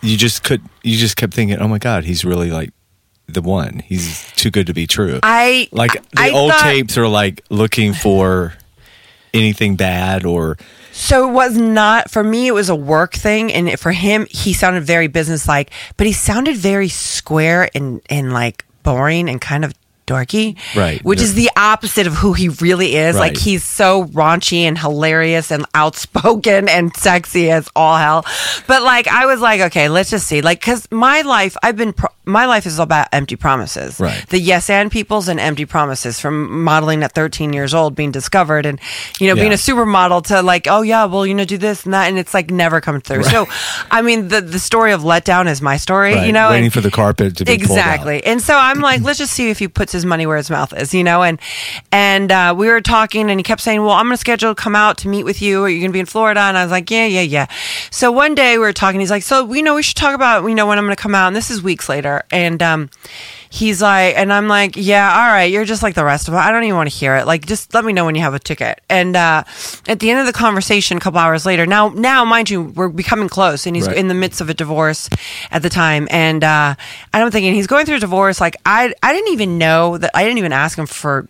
you 0.03 0.16
just 0.16 0.42
could. 0.44 0.61
You 0.83 0.96
just 0.98 1.16
kept 1.16 1.33
thinking, 1.33 1.59
oh 1.59 1.68
my 1.68 1.79
god, 1.79 2.05
he's 2.05 2.24
really 2.24 2.50
like 2.50 2.70
the 3.26 3.40
one. 3.42 3.79
He's 3.87 4.31
too 4.33 4.50
good 4.50 4.66
to 4.66 4.74
be 4.74 4.87
true. 4.87 5.20
I 5.22 5.68
like 5.72 5.92
the 5.92 6.20
I 6.20 6.31
old 6.31 6.53
thought- 6.53 6.62
tapes 6.62 6.98
are 6.98 7.09
like 7.09 7.42
looking 7.48 7.94
for 7.94 8.55
anything 9.33 9.76
bad 9.76 10.24
or 10.26 10.59
So 11.01 11.27
it 11.27 11.33
was 11.33 11.57
not 11.57 12.11
for 12.11 12.23
me. 12.23 12.47
It 12.47 12.53
was 12.53 12.69
a 12.69 12.75
work 12.77 13.15
thing, 13.15 13.51
and 13.51 13.81
for 13.81 13.91
him, 13.91 14.27
he 14.29 14.53
sounded 14.53 14.85
very 14.85 15.07
businesslike, 15.09 15.71
but 15.97 16.07
he 16.07 16.13
sounded 16.13 16.59
very 16.59 16.91
square 16.91 17.71
and 17.75 18.03
and 18.11 18.35
like 18.35 18.67
boring 18.83 19.31
and 19.31 19.41
kind 19.41 19.65
of 19.65 19.73
dorky, 20.11 20.57
Right. 20.75 21.03
Which 21.05 21.20
is 21.20 21.35
the 21.35 21.51
opposite 21.57 22.07
of 22.07 22.14
who 22.14 22.33
he 22.33 22.49
really 22.49 22.96
is. 22.96 23.16
Like 23.16 23.37
he's 23.37 23.64
so 23.64 24.05
raunchy 24.07 24.62
and 24.62 24.77
hilarious 24.79 25.51
and 25.51 25.64
outspoken 25.75 26.68
and 26.68 26.94
sexy 26.96 27.51
as 27.51 27.68
all 27.77 27.96
hell. 27.96 28.25
But 28.66 28.83
like 28.83 29.07
I 29.09 29.27
was 29.27 29.40
like, 29.40 29.61
okay, 29.68 29.88
let's 29.88 30.11
just 30.11 30.27
see. 30.27 30.40
Like 30.40 30.61
because 30.61 30.88
my 30.90 31.23
life, 31.23 31.57
I've 31.62 31.77
been 31.77 31.92
pro- 31.92 32.11
my 32.25 32.46
life 32.46 32.66
is 32.66 32.79
all 32.79 32.85
about 32.85 33.09
empty 33.12 33.37
promises, 33.37 33.99
Right. 34.01 34.25
The 34.29 34.38
yes 34.38 34.70
and 34.70 34.90
peoples 34.90 35.29
and 35.29 35.40
empty 35.40 35.64
promises 35.66 36.20
from 36.20 36.62
modeling 36.64 37.03
at 37.03 37.12
13 37.12 37.53
years 37.53 37.75
old, 37.75 37.94
being 37.94 38.11
discovered, 38.12 38.66
and 38.66 38.79
you 39.18 39.27
know 39.29 39.35
being 39.35 39.53
a 39.53 39.57
supermodel 39.57 40.25
to 40.27 40.42
like, 40.42 40.66
oh 40.68 40.83
yeah, 40.83 41.05
well 41.07 41.27
you 41.27 41.35
know 41.35 41.44
do 41.44 41.59
this 41.59 41.85
and 41.85 41.94
that, 41.94 42.09
and 42.09 42.18
it's 42.18 42.35
like 42.35 42.51
never 42.51 42.81
come 42.81 43.01
through. 43.01 43.25
So, 43.25 43.46
I 43.90 44.03
mean, 44.03 44.29
the 44.29 44.40
the 44.40 44.59
story 44.59 44.92
of 44.92 45.03
letdown 45.03 45.49
is 45.49 45.61
my 45.62 45.77
story, 45.77 46.14
right, 46.14 46.27
you 46.27 46.33
know, 46.33 46.51
waiting 46.51 46.64
and- 46.66 46.73
for 46.73 46.81
the 46.81 46.90
carpet 46.90 47.37
to 47.38 47.44
be 47.44 47.59
pulled 47.59 47.79
out. 47.79 47.94
exactly. 47.94 48.25
And 48.25 48.40
so 48.42 48.57
I'm 48.57 48.81
like, 48.81 49.03
let's 49.03 49.18
just 49.18 49.33
see 49.33 49.51
if 49.51 49.59
he 49.59 49.68
puts 49.68 49.92
his 49.92 50.00
money 50.05 50.27
where 50.27 50.37
his 50.37 50.51
mouth 50.51 50.73
is, 50.77 50.93
you 50.95 51.05
know. 51.05 51.23
And 51.23 51.39
and 51.93 52.31
uh, 52.31 52.55
we 52.57 52.69
were 52.69 52.81
talking, 52.81 53.31
and 53.31 53.39
he 53.39 53.45
kept 53.45 53.61
saying, 53.61 53.83
well, 53.83 53.93
I'm 53.93 54.07
going 54.07 54.15
to 54.15 54.21
schedule 54.21 54.55
to 54.55 54.61
come 54.61 54.77
out 54.77 54.99
to 54.99 55.09
meet 55.09 55.25
with 55.25 55.41
you. 55.43 55.65
Are 55.65 55.69
you 55.69 55.81
going 55.81 55.91
to 55.91 55.93
be 55.93 56.01
in 56.01 56.07
Florida? 56.07 56.41
And 56.41 56.57
I 56.57 56.63
was 56.65 56.71
like, 56.71 56.91
yeah, 56.91 57.07
yeah, 57.07 57.21
yeah. 57.23 57.47
So 57.91 58.11
one 58.13 58.35
day 58.35 58.59
we 58.59 58.65
were 58.65 58.73
talking. 58.73 59.01
He's 59.01 59.11
like, 59.11 59.23
so 59.23 59.53
you 59.53 59.63
know, 59.63 59.75
we 59.75 59.83
should 59.83 59.97
talk 59.97 60.15
about 60.15 60.45
you 60.45 60.55
know 60.55 60.67
when 60.67 60.79
I'm 60.79 60.85
going 60.85 60.97
to 60.97 61.03
come 61.03 61.15
out. 61.15 61.29
And 61.29 61.37
this 61.37 61.51
is 61.51 61.63
weeks 61.63 61.89
later, 61.89 62.25
and 62.31 62.63
um. 62.63 62.91
He's 63.53 63.83
like, 63.83 64.17
and 64.17 64.33
I'm 64.33 64.47
like, 64.47 64.75
yeah, 64.77 65.11
all 65.13 65.27
right, 65.33 65.51
you're 65.51 65.65
just 65.65 65.83
like 65.83 65.97
the 65.97 66.05
rest 66.05 66.29
of 66.29 66.33
them. 66.35 66.41
I 66.41 66.53
don't 66.53 66.63
even 66.63 66.77
want 66.77 66.89
to 66.89 66.95
hear 66.97 67.17
it. 67.17 67.27
Like, 67.27 67.47
just 67.47 67.75
let 67.75 67.85
me 67.85 67.93
know 67.93 68.05
when 68.05 68.15
you 68.15 68.21
have 68.23 68.33
a 68.33 68.39
ticket. 68.39 68.81
And 68.89 69.17
uh, 69.17 69.43
at 69.89 69.99
the 69.99 70.09
end 70.09 70.21
of 70.21 70.27
the 70.27 70.33
conversation, 70.33 70.97
a 70.97 71.01
couple 71.01 71.19
hours 71.19 71.45
later, 71.45 71.67
now, 71.67 71.89
now, 71.89 72.25
mind 72.25 72.49
you, 72.49 72.63
we're 72.63 72.89
becoming 72.89 73.29
close, 73.29 73.67
and 73.67 73.75
he's 73.75 73.89
Right. 73.89 73.97
in 73.97 74.07
the 74.07 74.15
midst 74.15 74.41
of 74.41 74.49
a 74.51 74.55
divorce 74.55 75.11
at 75.51 75.63
the 75.63 75.69
time, 75.69 76.07
and 76.13 76.45
uh, 76.45 76.77
I'm 77.13 77.31
thinking 77.33 77.53
he's 77.55 77.67
going 77.67 77.87
through 77.87 77.97
a 77.97 78.01
divorce. 78.01 78.41
Like, 78.41 78.55
I, 78.65 78.95
I 79.03 79.13
didn't 79.13 79.33
even 79.33 79.59
know 79.59 79.99
that. 79.99 80.13
I 80.15 80.23
didn't 80.23 80.39
even 80.39 80.53
ask 80.53 80.79
him 80.79 80.87
for 80.87 81.27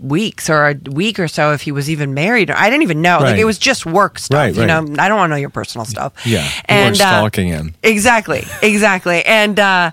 weeks 0.00 0.50
or 0.50 0.70
a 0.70 0.74
week 0.90 1.20
or 1.20 1.28
so 1.28 1.52
if 1.52 1.60
he 1.62 1.70
was 1.70 1.88
even 1.88 2.14
married. 2.14 2.50
Or 2.50 2.56
I 2.56 2.68
didn't 2.68 2.82
even 2.82 3.00
know. 3.00 3.18
Like, 3.20 3.38
it 3.38 3.44
was 3.44 3.58
just 3.58 3.86
work 3.86 4.18
stuff. 4.18 4.34
Right, 4.36 4.54
You 4.54 4.62
right. 4.62 4.66
know, 4.66 5.00
I 5.00 5.08
don't 5.08 5.18
want 5.18 5.30
to 5.30 5.34
know 5.36 5.40
your 5.40 5.50
personal 5.50 5.84
stuff. 5.84 6.14
Yeah, 6.26 6.48
and 6.64 6.94
uh, 6.94 6.96
stalking 6.96 7.46
him. 7.46 7.74
Exactly, 7.84 8.42
exactly, 8.60 9.24
and 9.24 9.60
uh, 9.60 9.92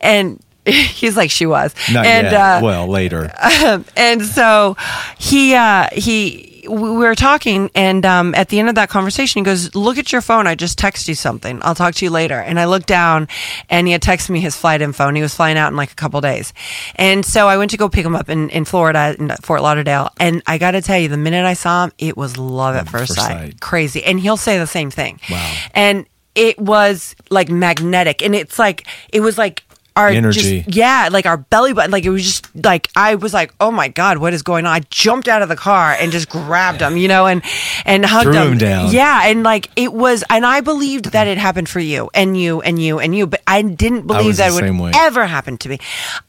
and. 0.00 0.40
He's 1.00 1.16
like 1.16 1.30
she 1.30 1.46
was, 1.46 1.74
Not 1.92 2.06
and 2.06 2.24
yet. 2.26 2.34
uh, 2.34 2.60
well, 2.62 2.86
later. 2.86 3.30
and 3.96 4.22
so 4.24 4.76
he 5.18 5.54
uh 5.54 5.88
he 5.92 6.46
we 6.68 6.90
were 6.90 7.14
talking 7.14 7.70
and 7.74 8.04
um 8.04 8.34
at 8.34 8.48
the 8.50 8.58
end 8.58 8.68
of 8.68 8.74
that 8.74 8.90
conversation 8.90 9.40
he 9.40 9.44
goes 9.44 9.74
look 9.74 9.96
at 9.96 10.12
your 10.12 10.20
phone 10.20 10.46
i 10.46 10.54
just 10.54 10.78
texted 10.78 11.08
you 11.08 11.14
something 11.14 11.58
i'll 11.62 11.74
talk 11.74 11.94
to 11.94 12.04
you 12.04 12.10
later 12.10 12.38
and 12.38 12.60
i 12.60 12.66
looked 12.66 12.86
down 12.86 13.26
and 13.70 13.86
he 13.86 13.92
had 13.92 14.02
texted 14.02 14.28
me 14.30 14.40
his 14.40 14.54
flight 14.54 14.82
info 14.82 15.08
and 15.08 15.16
he 15.16 15.22
was 15.22 15.34
flying 15.34 15.56
out 15.56 15.70
in 15.70 15.76
like 15.76 15.90
a 15.92 15.94
couple 15.94 16.20
days 16.20 16.52
and 16.96 17.24
so 17.24 17.48
i 17.48 17.56
went 17.56 17.70
to 17.70 17.78
go 17.78 17.88
pick 17.88 18.04
him 18.04 18.14
up 18.14 18.28
in, 18.28 18.50
in 18.50 18.66
florida 18.66 19.16
in 19.18 19.30
fort 19.40 19.62
lauderdale 19.62 20.10
and 20.20 20.42
i 20.46 20.58
gotta 20.58 20.82
tell 20.82 20.98
you 20.98 21.08
the 21.08 21.16
minute 21.16 21.46
i 21.46 21.54
saw 21.54 21.84
him 21.84 21.92
it 21.96 22.18
was 22.18 22.36
love 22.36 22.74
at 22.76 22.86
first, 22.86 23.14
first 23.14 23.14
sight. 23.14 23.32
sight. 23.52 23.60
crazy 23.60 24.04
and 24.04 24.20
he'll 24.20 24.36
say 24.36 24.58
the 24.58 24.66
same 24.66 24.90
thing 24.90 25.18
Wow. 25.30 25.54
and 25.72 26.06
it 26.34 26.58
was 26.58 27.16
like 27.30 27.48
magnetic 27.48 28.20
and 28.22 28.34
it's 28.34 28.58
like 28.58 28.86
it 29.10 29.20
was 29.20 29.38
like 29.38 29.64
our 29.98 30.08
Energy. 30.08 30.62
just 30.62 30.76
yeah, 30.76 31.08
like 31.10 31.26
our 31.26 31.36
belly 31.36 31.72
button, 31.72 31.90
like 31.90 32.04
it 32.04 32.10
was 32.10 32.22
just 32.22 32.46
like 32.64 32.88
I 32.94 33.16
was 33.16 33.34
like, 33.34 33.52
oh 33.60 33.70
my 33.70 33.88
god, 33.88 34.18
what 34.18 34.32
is 34.32 34.42
going 34.42 34.64
on? 34.64 34.72
I 34.72 34.80
jumped 34.90 35.28
out 35.28 35.42
of 35.42 35.48
the 35.48 35.56
car 35.56 35.92
and 35.98 36.12
just 36.12 36.28
grabbed 36.28 36.80
him, 36.80 36.96
you 36.96 37.08
know, 37.08 37.26
and 37.26 37.42
and 37.84 38.04
hugged 38.04 38.24
Threw 38.24 38.34
him. 38.34 38.52
him 38.52 38.58
down. 38.58 38.92
Yeah, 38.92 39.22
and 39.24 39.42
like 39.42 39.70
it 39.76 39.92
was, 39.92 40.24
and 40.30 40.46
I 40.46 40.60
believed 40.60 41.06
that 41.12 41.26
it 41.26 41.36
happened 41.38 41.68
for 41.68 41.80
you 41.80 42.10
and 42.14 42.40
you 42.40 42.60
and 42.60 42.80
you 42.80 42.98
and 43.00 43.14
you, 43.14 43.26
but 43.26 43.42
I 43.46 43.62
didn't 43.62 44.06
believe 44.06 44.26
was 44.26 44.36
that 44.38 44.52
it 44.52 44.62
would 44.62 44.78
way. 44.80 44.92
ever 44.94 45.26
happen 45.26 45.58
to 45.58 45.68
me. 45.68 45.78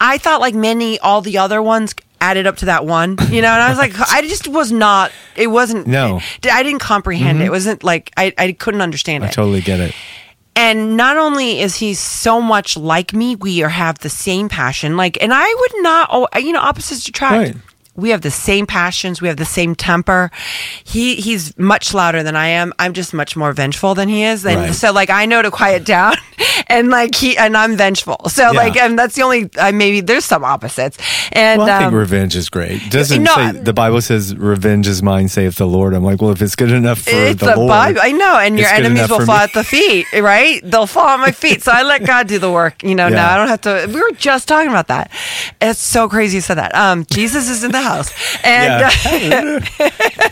I 0.01 0.17
thought 0.17 0.41
like 0.41 0.55
many 0.55 0.99
all 0.99 1.21
the 1.21 1.37
other 1.37 1.61
ones 1.61 1.93
added 2.21 2.47
up 2.47 2.57
to 2.57 2.65
that 2.65 2.85
one, 2.85 3.17
you 3.29 3.41
know, 3.41 3.47
and 3.47 3.61
I 3.61 3.69
was 3.69 3.77
like, 3.77 3.93
I 4.11 4.21
just 4.23 4.47
was 4.47 4.71
not. 4.71 5.11
It 5.35 5.47
wasn't. 5.47 5.87
No. 5.87 6.19
Mm-hmm. 6.19 6.57
I 6.57 6.63
didn't 6.63 6.79
comprehend 6.79 7.41
it. 7.41 7.45
It 7.45 7.51
wasn't 7.51 7.83
like 7.83 8.11
I 8.17 8.33
I 8.37 8.51
couldn't 8.53 8.81
understand 8.81 9.23
I 9.23 9.27
it. 9.27 9.29
I 9.29 9.33
totally 9.33 9.61
get 9.61 9.79
it. 9.79 9.95
And 10.59 10.97
not 10.97 11.15
only 11.15 11.61
is 11.61 11.77
he 11.77 11.93
so 11.93 12.41
much 12.41 12.75
like 12.75 13.13
me, 13.13 13.37
we 13.37 13.63
are, 13.63 13.69
have 13.69 13.99
the 13.99 14.09
same 14.09 14.49
passion. 14.49 14.97
Like, 14.97 15.17
and 15.21 15.33
I 15.33 15.55
would 15.57 15.83
not, 15.83 16.09
oh, 16.11 16.27
you 16.37 16.51
know, 16.51 16.59
opposites 16.59 17.07
attract. 17.07 17.55
Right. 17.55 17.55
We 17.99 18.09
have 18.09 18.21
the 18.21 18.31
same 18.31 18.65
passions. 18.65 19.21
We 19.21 19.27
have 19.27 19.37
the 19.37 19.45
same 19.45 19.75
temper. 19.75 20.31
He 20.83 21.15
he's 21.15 21.57
much 21.57 21.93
louder 21.93 22.23
than 22.23 22.35
I 22.35 22.47
am. 22.47 22.73
I'm 22.79 22.93
just 22.93 23.13
much 23.13 23.35
more 23.35 23.51
vengeful 23.53 23.95
than 23.95 24.09
he 24.09 24.23
is. 24.23 24.45
And 24.45 24.55
Right. 24.61 24.73
so, 24.75 24.91
like, 24.91 25.09
I 25.09 25.25
know 25.25 25.41
to 25.41 25.51
quiet 25.51 25.85
down, 25.85 26.15
and 26.67 26.89
like 26.89 27.15
he 27.15 27.37
and 27.37 27.55
I'm 27.55 27.75
vengeful. 27.77 28.29
So, 28.29 28.43
Yeah. 28.51 28.57
like, 28.59 28.75
and 28.77 28.97
that's 28.97 29.15
the 29.15 29.23
only. 29.23 29.49
I 29.59 29.71
maybe 29.71 30.01
there's 30.01 30.25
some 30.25 30.43
opposites. 30.43 30.97
And 31.31 31.59
Well, 31.59 31.69
I 31.69 31.79
think 31.79 31.87
um, 31.89 31.95
revenge 31.95 32.35
is 32.35 32.49
great. 32.49 32.89
Doesn't 32.89 33.23
No, 33.23 33.33
say 33.35 33.51
the 33.51 33.73
Bible 33.73 34.01
says 34.01 34.35
revenge 34.35 34.87
is 34.87 35.01
mine, 35.03 35.27
saith 35.29 35.55
the 35.57 35.67
Lord. 35.67 35.93
I'm 35.93 36.03
like, 36.03 36.21
well, 36.21 36.31
if 36.31 36.41
it's 36.41 36.55
good 36.55 36.71
enough 36.71 36.99
for 36.99 37.09
it's 37.11 37.39
the 37.39 37.47
the 37.51 37.55
Lord, 37.57 37.69
Bible. 37.69 37.99
I 38.03 38.11
know, 38.11 38.37
and 38.37 38.57
your 38.57 38.69
enemies 38.69 39.09
will 39.09 39.25
fall 39.25 39.37
me. 39.37 39.43
at 39.43 39.53
the 39.53 39.63
feet, 39.63 40.05
right? 40.13 40.61
They'll 40.63 40.87
fall 40.87 41.07
at 41.09 41.19
my 41.19 41.31
feet. 41.31 41.61
So 41.63 41.71
I 41.71 41.83
let 41.83 42.05
God 42.05 42.27
do 42.27 42.39
the 42.39 42.51
work. 42.51 42.83
You 42.83 42.95
know, 42.95 43.07
Yeah. 43.07 43.15
now 43.15 43.33
I 43.33 43.37
don't 43.37 43.47
have 43.47 43.61
to. 43.61 43.89
We 43.93 44.01
were 44.01 44.11
just 44.17 44.47
talking 44.47 44.69
about 44.69 44.87
that. 44.87 45.11
It's 45.61 45.79
so 45.79 46.07
crazy 46.09 46.37
you 46.37 46.41
said 46.41 46.57
that. 46.57 46.73
Um, 46.75 47.05
Jesus 47.05 47.49
is 47.49 47.63
in 47.63 47.71
the 47.71 47.81
house, 47.81 47.88
and 48.43 48.81
Yeah. 48.81 49.59
uh, 49.79 49.89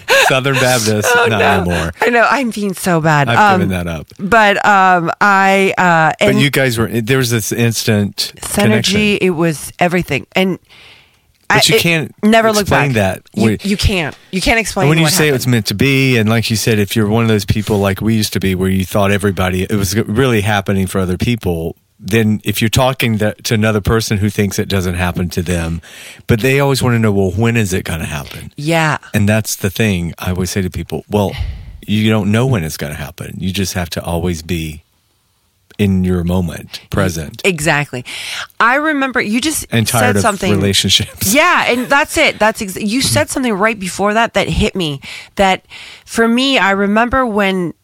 Southern 0.27 0.55
Baptist, 0.55 1.09
not 1.15 1.29
no. 1.29 1.39
anymore. 1.39 1.91
I 2.01 2.09
know 2.09 2.25
I'm 2.29 2.49
being 2.51 2.73
so 2.73 2.99
bad. 3.01 3.29
I've 3.29 3.53
um, 3.55 3.61
given 3.61 3.69
that 3.69 3.87
up. 3.87 4.07
But 4.19 4.57
um, 4.65 5.11
I 5.21 5.73
uh, 5.77 6.13
But 6.19 6.35
you 6.35 6.49
guys 6.49 6.77
were 6.77 6.87
there 6.87 7.17
was 7.17 7.29
this 7.29 7.51
instant 7.51 8.33
synergy. 8.37 8.55
connection. 8.63 9.01
It 9.21 9.29
was 9.31 9.71
everything, 9.79 10.27
and. 10.35 10.59
But 11.49 11.69
I, 11.69 11.71
you 11.71 11.75
it 11.77 11.81
can't 11.81 12.13
never 12.23 12.51
look 12.51 12.67
back. 12.67 12.91
that. 12.95 13.21
You, 13.33 13.57
you 13.61 13.77
can't. 13.77 14.13
You 14.31 14.41
can't 14.41 14.59
explain. 14.59 14.83
And 14.83 14.89
when 14.89 14.99
you 14.99 15.07
say 15.07 15.27
happened. 15.27 15.35
it's 15.37 15.47
meant 15.47 15.65
to 15.67 15.75
be, 15.75 16.17
and 16.17 16.27
like 16.27 16.49
you 16.49 16.57
said, 16.57 16.77
if 16.77 16.93
you're 16.93 17.07
one 17.07 17.23
of 17.23 17.29
those 17.29 17.45
people 17.45 17.77
like 17.77 18.01
we 18.01 18.15
used 18.15 18.33
to 18.33 18.41
be, 18.41 18.53
where 18.53 18.67
you 18.69 18.83
thought 18.83 19.11
everybody 19.11 19.63
it 19.63 19.71
was 19.71 19.95
really 19.95 20.41
happening 20.41 20.87
for 20.87 20.99
other 20.99 21.17
people, 21.17 21.77
then 21.99 22.41
if 22.43 22.61
you're 22.61 22.69
talking 22.69 23.17
to 23.17 23.53
another 23.53 23.81
person 23.81 24.17
who 24.19 24.29
thinks 24.29 24.59
it 24.59 24.69
doesn't 24.69 24.95
happen 24.95 25.29
to 25.29 25.41
them, 25.41 25.81
but 26.27 26.41
they 26.41 26.59
always 26.59 26.83
want 26.83 26.93
to 26.95 26.99
know, 26.99 27.11
well, 27.11 27.31
when 27.31 27.57
is 27.57 27.73
it 27.73 27.85
going 27.85 27.99
to 28.01 28.05
happen? 28.05 28.51
yeah, 28.55 28.97
And 29.13 29.27
that's 29.27 29.55
the 29.55 29.69
thing 29.69 30.13
I 30.19 30.29
always 30.31 30.51
say 30.51 30.61
to 30.61 30.69
people. 30.69 31.03
Well, 31.09 31.31
you 31.85 32.09
don't 32.09 32.31
know 32.31 32.45
when 32.45 32.63
it's 32.63 32.77
going 32.77 32.91
to 32.93 32.99
happen. 32.99 33.35
You 33.39 33.51
just 33.51 33.73
have 33.73 33.89
to 33.91 34.03
always 34.03 34.41
be 34.41 34.83
in 35.79 36.03
your 36.03 36.23
moment, 36.23 36.81
present, 36.89 37.39
exactly. 37.45 38.03
I 38.59 38.75
remember 38.75 39.21
you 39.21 39.39
just 39.39 39.67
and 39.69 39.85
tired 39.85 40.01
said 40.01 40.15
of 40.15 40.21
something. 40.23 40.51
relationships. 40.51 41.31
Yeah, 41.33 41.65
and 41.71 41.85
that's 41.85 42.17
it. 42.17 42.39
That's 42.39 42.63
ex- 42.63 42.77
you 42.77 43.03
said 43.03 43.29
something 43.29 43.53
right 43.53 43.79
before 43.79 44.15
that 44.15 44.33
that 44.33 44.49
hit 44.49 44.75
me. 44.75 45.01
That 45.35 45.65
for 46.03 46.27
me, 46.27 46.57
I 46.57 46.71
remember 46.71 47.27
when 47.27 47.75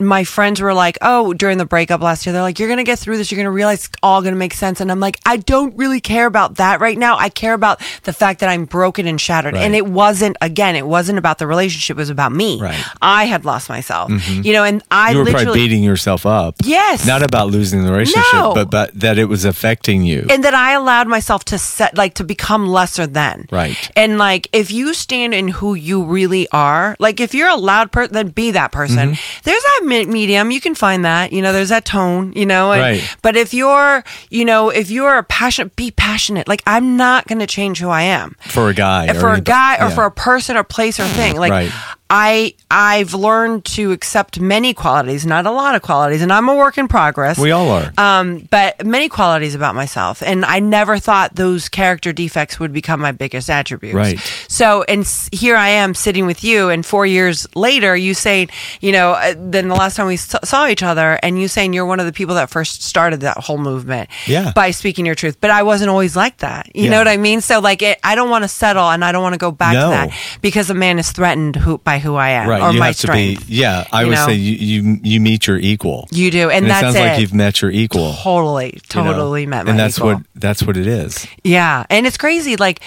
my 0.00 0.24
friends 0.24 0.60
were 0.60 0.74
like, 0.74 0.98
"Oh, 1.02 1.32
during 1.34 1.58
the 1.58 1.64
breakup 1.66 2.00
last 2.00 2.24
year, 2.26 2.32
they're 2.32 2.42
like, 2.42 2.58
you're 2.58 2.68
gonna 2.68 2.84
get 2.84 2.98
through 2.98 3.16
this. 3.16 3.30
You're 3.30 3.38
gonna 3.38 3.50
realize 3.50 3.86
it's 3.86 3.96
all 4.02 4.22
gonna 4.22 4.36
make 4.36 4.54
sense." 4.54 4.80
And 4.80 4.90
I'm 4.90 5.00
like, 5.00 5.18
I 5.26 5.36
don't 5.38 5.76
really 5.76 6.00
care 6.00 6.26
about 6.26 6.56
that 6.56 6.80
right 6.80 6.96
now. 6.96 7.16
I 7.18 7.28
care 7.28 7.54
about 7.54 7.80
the 8.04 8.12
fact 8.12 8.40
that 8.40 8.48
I'm 8.48 8.64
broken 8.64 9.06
and 9.06 9.20
shattered. 9.20 9.54
Right. 9.54 9.62
And 9.64 9.74
it 9.74 9.86
wasn't 9.86 10.36
again, 10.40 10.76
it 10.76 10.86
wasn't 10.86 11.18
about 11.18 11.38
the 11.38 11.46
relationship. 11.46 11.96
It 11.96 12.00
was 12.00 12.10
about 12.10 12.32
me. 12.32 12.60
Right. 12.60 12.74
Mm-hmm. 12.74 12.98
I 13.02 13.24
had 13.24 13.44
lost 13.44 13.68
myself. 13.68 14.10
You 14.28 14.52
know, 14.52 14.64
and 14.64 14.82
I 14.90 15.12
you 15.12 15.18
were 15.18 15.24
literally 15.24 15.44
probably 15.46 15.60
beating 15.62 15.82
yourself 15.82 16.26
up. 16.26 16.54
Yes. 16.62 17.06
Not 17.06 17.22
about 17.22 17.48
losing 17.48 17.82
the 17.84 17.90
relationship, 17.92 18.32
No. 18.32 18.54
but 18.54 18.70
but 18.70 18.98
that 18.98 19.18
it 19.18 19.24
was 19.26 19.44
affecting 19.44 20.02
you. 20.02 20.26
and 20.30 20.44
that 20.44 20.54
I 20.54 20.72
allowed 20.72 21.08
myself 21.08 21.44
to 21.46 21.58
set 21.58 21.96
like 21.96 22.14
to 22.14 22.24
become 22.24 22.66
lesser 22.68 23.06
than. 23.06 23.46
Right. 23.50 23.76
And 23.96 24.18
like 24.18 24.48
if 24.52 24.70
you 24.70 24.94
stand 24.94 25.34
in 25.34 25.48
who 25.48 25.74
you 25.74 26.04
really 26.04 26.48
are, 26.52 26.96
like 26.98 27.20
if 27.20 27.34
you're 27.34 27.48
a 27.48 27.56
loud 27.56 27.90
person, 27.92 28.14
then 28.14 28.28
be 28.28 28.52
that 28.52 28.70
person. 28.72 29.12
Mm-hmm. 29.14 29.40
There's 29.44 29.62
that 29.62 29.80
medium. 29.88 30.50
You 30.50 30.60
can 30.60 30.74
find 30.74 31.04
that. 31.04 31.32
You 31.32 31.42
know, 31.42 31.52
there's 31.52 31.70
that 31.70 31.84
tone. 31.84 32.32
You 32.34 32.46
know. 32.46 32.72
and- 32.72 32.80
Right. 32.80 33.16
But 33.22 33.36
if 33.36 33.52
you're, 33.52 34.04
you 34.30 34.44
know, 34.44 34.68
if 34.70 34.90
you're 34.90 35.18
a 35.18 35.22
passionate, 35.24 35.74
be 35.76 35.90
passionate. 35.90 36.46
Like 36.48 36.62
I'm 36.66 36.96
not 36.96 37.26
going 37.26 37.40
to 37.40 37.46
change 37.46 37.80
who 37.80 37.88
I 37.88 38.02
am 38.02 38.36
for 38.40 38.68
a 38.68 38.74
guy. 38.74 39.12
for 39.14 39.32
a 39.32 39.40
guy 39.40 39.76
or 39.76 39.88
yeah. 39.88 39.94
for 39.94 40.04
a 40.04 40.10
person 40.10 40.56
or 40.56 40.64
place 40.64 41.00
or 41.00 41.06
thing. 41.06 41.36
Like 41.36 41.50
Right. 41.50 41.72
I 42.10 42.54
I've 42.70 43.12
learned 43.14 43.64
to 43.76 43.92
accept 43.92 44.40
many 44.40 44.72
qualities, 44.74 45.26
not 45.26 45.46
a 45.46 45.50
lot 45.50 45.74
of 45.74 45.82
qualities, 45.82 46.22
and 46.22 46.32
I'm 46.32 46.48
a 46.48 46.54
work 46.54 46.78
in 46.78 46.88
progress. 46.88 47.38
We 47.38 47.50
all 47.50 47.70
are. 47.70 47.92
Um, 47.98 48.46
but 48.50 48.84
many 48.86 49.08
qualities 49.08 49.54
about 49.54 49.74
myself, 49.74 50.22
and 50.22 50.44
I 50.44 50.58
never 50.60 50.98
thought 50.98 51.34
those 51.34 51.68
character 51.68 52.12
defects 52.12 52.58
would 52.58 52.72
become 52.72 53.00
my 53.00 53.12
biggest 53.12 53.50
attributes. 53.50 53.94
Right. 53.94 54.18
So, 54.48 54.84
and 54.84 55.00
s- 55.02 55.28
here 55.32 55.56
I 55.56 55.68
am 55.68 55.94
sitting 55.94 56.26
with 56.26 56.42
you, 56.44 56.70
and 56.70 56.84
four 56.84 57.04
years 57.06 57.46
later, 57.54 57.94
you 57.96 58.14
saying, 58.14 58.48
you 58.80 58.92
know, 58.92 59.12
uh, 59.12 59.34
then 59.36 59.68
the 59.68 59.74
last 59.74 59.96
time 59.96 60.06
we 60.06 60.14
s- 60.14 60.34
saw 60.44 60.66
each 60.66 60.82
other, 60.82 61.18
and 61.22 61.40
you 61.40 61.48
saying 61.48 61.72
you're 61.74 61.86
one 61.86 62.00
of 62.00 62.06
the 62.06 62.12
people 62.12 62.34
that 62.36 62.48
first 62.50 62.82
started 62.82 63.20
that 63.20 63.36
whole 63.38 63.58
movement. 63.58 64.08
Yeah. 64.26 64.52
By 64.54 64.70
speaking 64.70 65.04
your 65.06 65.14
truth, 65.14 65.38
but 65.40 65.50
I 65.50 65.62
wasn't 65.62 65.90
always 65.90 66.16
like 66.16 66.38
that. 66.38 66.74
You 66.74 66.84
Yeah. 66.84 66.90
know 66.90 66.98
what 66.98 67.08
I 67.08 67.16
mean? 67.18 67.40
So, 67.42 67.60
like, 67.60 67.82
it, 67.82 67.98
I 68.02 68.14
don't 68.14 68.30
want 68.30 68.44
to 68.44 68.48
settle, 68.48 68.88
and 68.90 69.04
I 69.04 69.12
don't 69.12 69.22
want 69.22 69.34
to 69.34 69.38
go 69.38 69.50
back 69.50 69.74
No. 69.74 69.84
to 69.84 69.88
that 69.90 70.10
because 70.40 70.70
a 70.70 70.74
man 70.74 70.98
is 70.98 71.12
threatened 71.12 71.56
who, 71.56 71.78
by 71.78 71.97
who 71.98 72.14
I 72.16 72.30
am 72.30 72.48
right. 72.48 72.62
or 72.62 72.72
you 72.72 72.78
my 72.80 72.86
have 72.86 72.96
strength. 72.96 73.40
to 73.42 73.46
be. 73.46 73.54
Yeah. 73.54 73.86
I 73.92 74.04
would 74.04 74.14
know? 74.14 74.26
say 74.26 74.34
you, 74.34 74.82
you 74.82 75.00
you 75.02 75.20
meet 75.20 75.46
your 75.46 75.58
equal. 75.58 76.08
You 76.10 76.30
do, 76.30 76.50
and 76.50 76.64
it 76.64 76.68
that's 76.68 76.80
sounds 76.80 76.96
it. 76.96 77.00
like 77.00 77.20
you've 77.20 77.34
met 77.34 77.60
your 77.62 77.70
equal. 77.70 78.14
Totally, 78.14 78.66
you 78.66 79.02
know? 79.02 79.12
totally 79.12 79.46
met 79.46 79.64
my 79.64 79.70
And 79.70 79.78
that's 79.78 79.98
equal. 79.98 80.14
what 80.14 80.22
that's 80.34 80.62
what 80.62 80.76
it 80.76 80.86
is. 80.86 81.26
Yeah, 81.44 81.84
and 81.90 82.06
it's 82.06 82.16
crazy. 82.16 82.56
Like, 82.56 82.80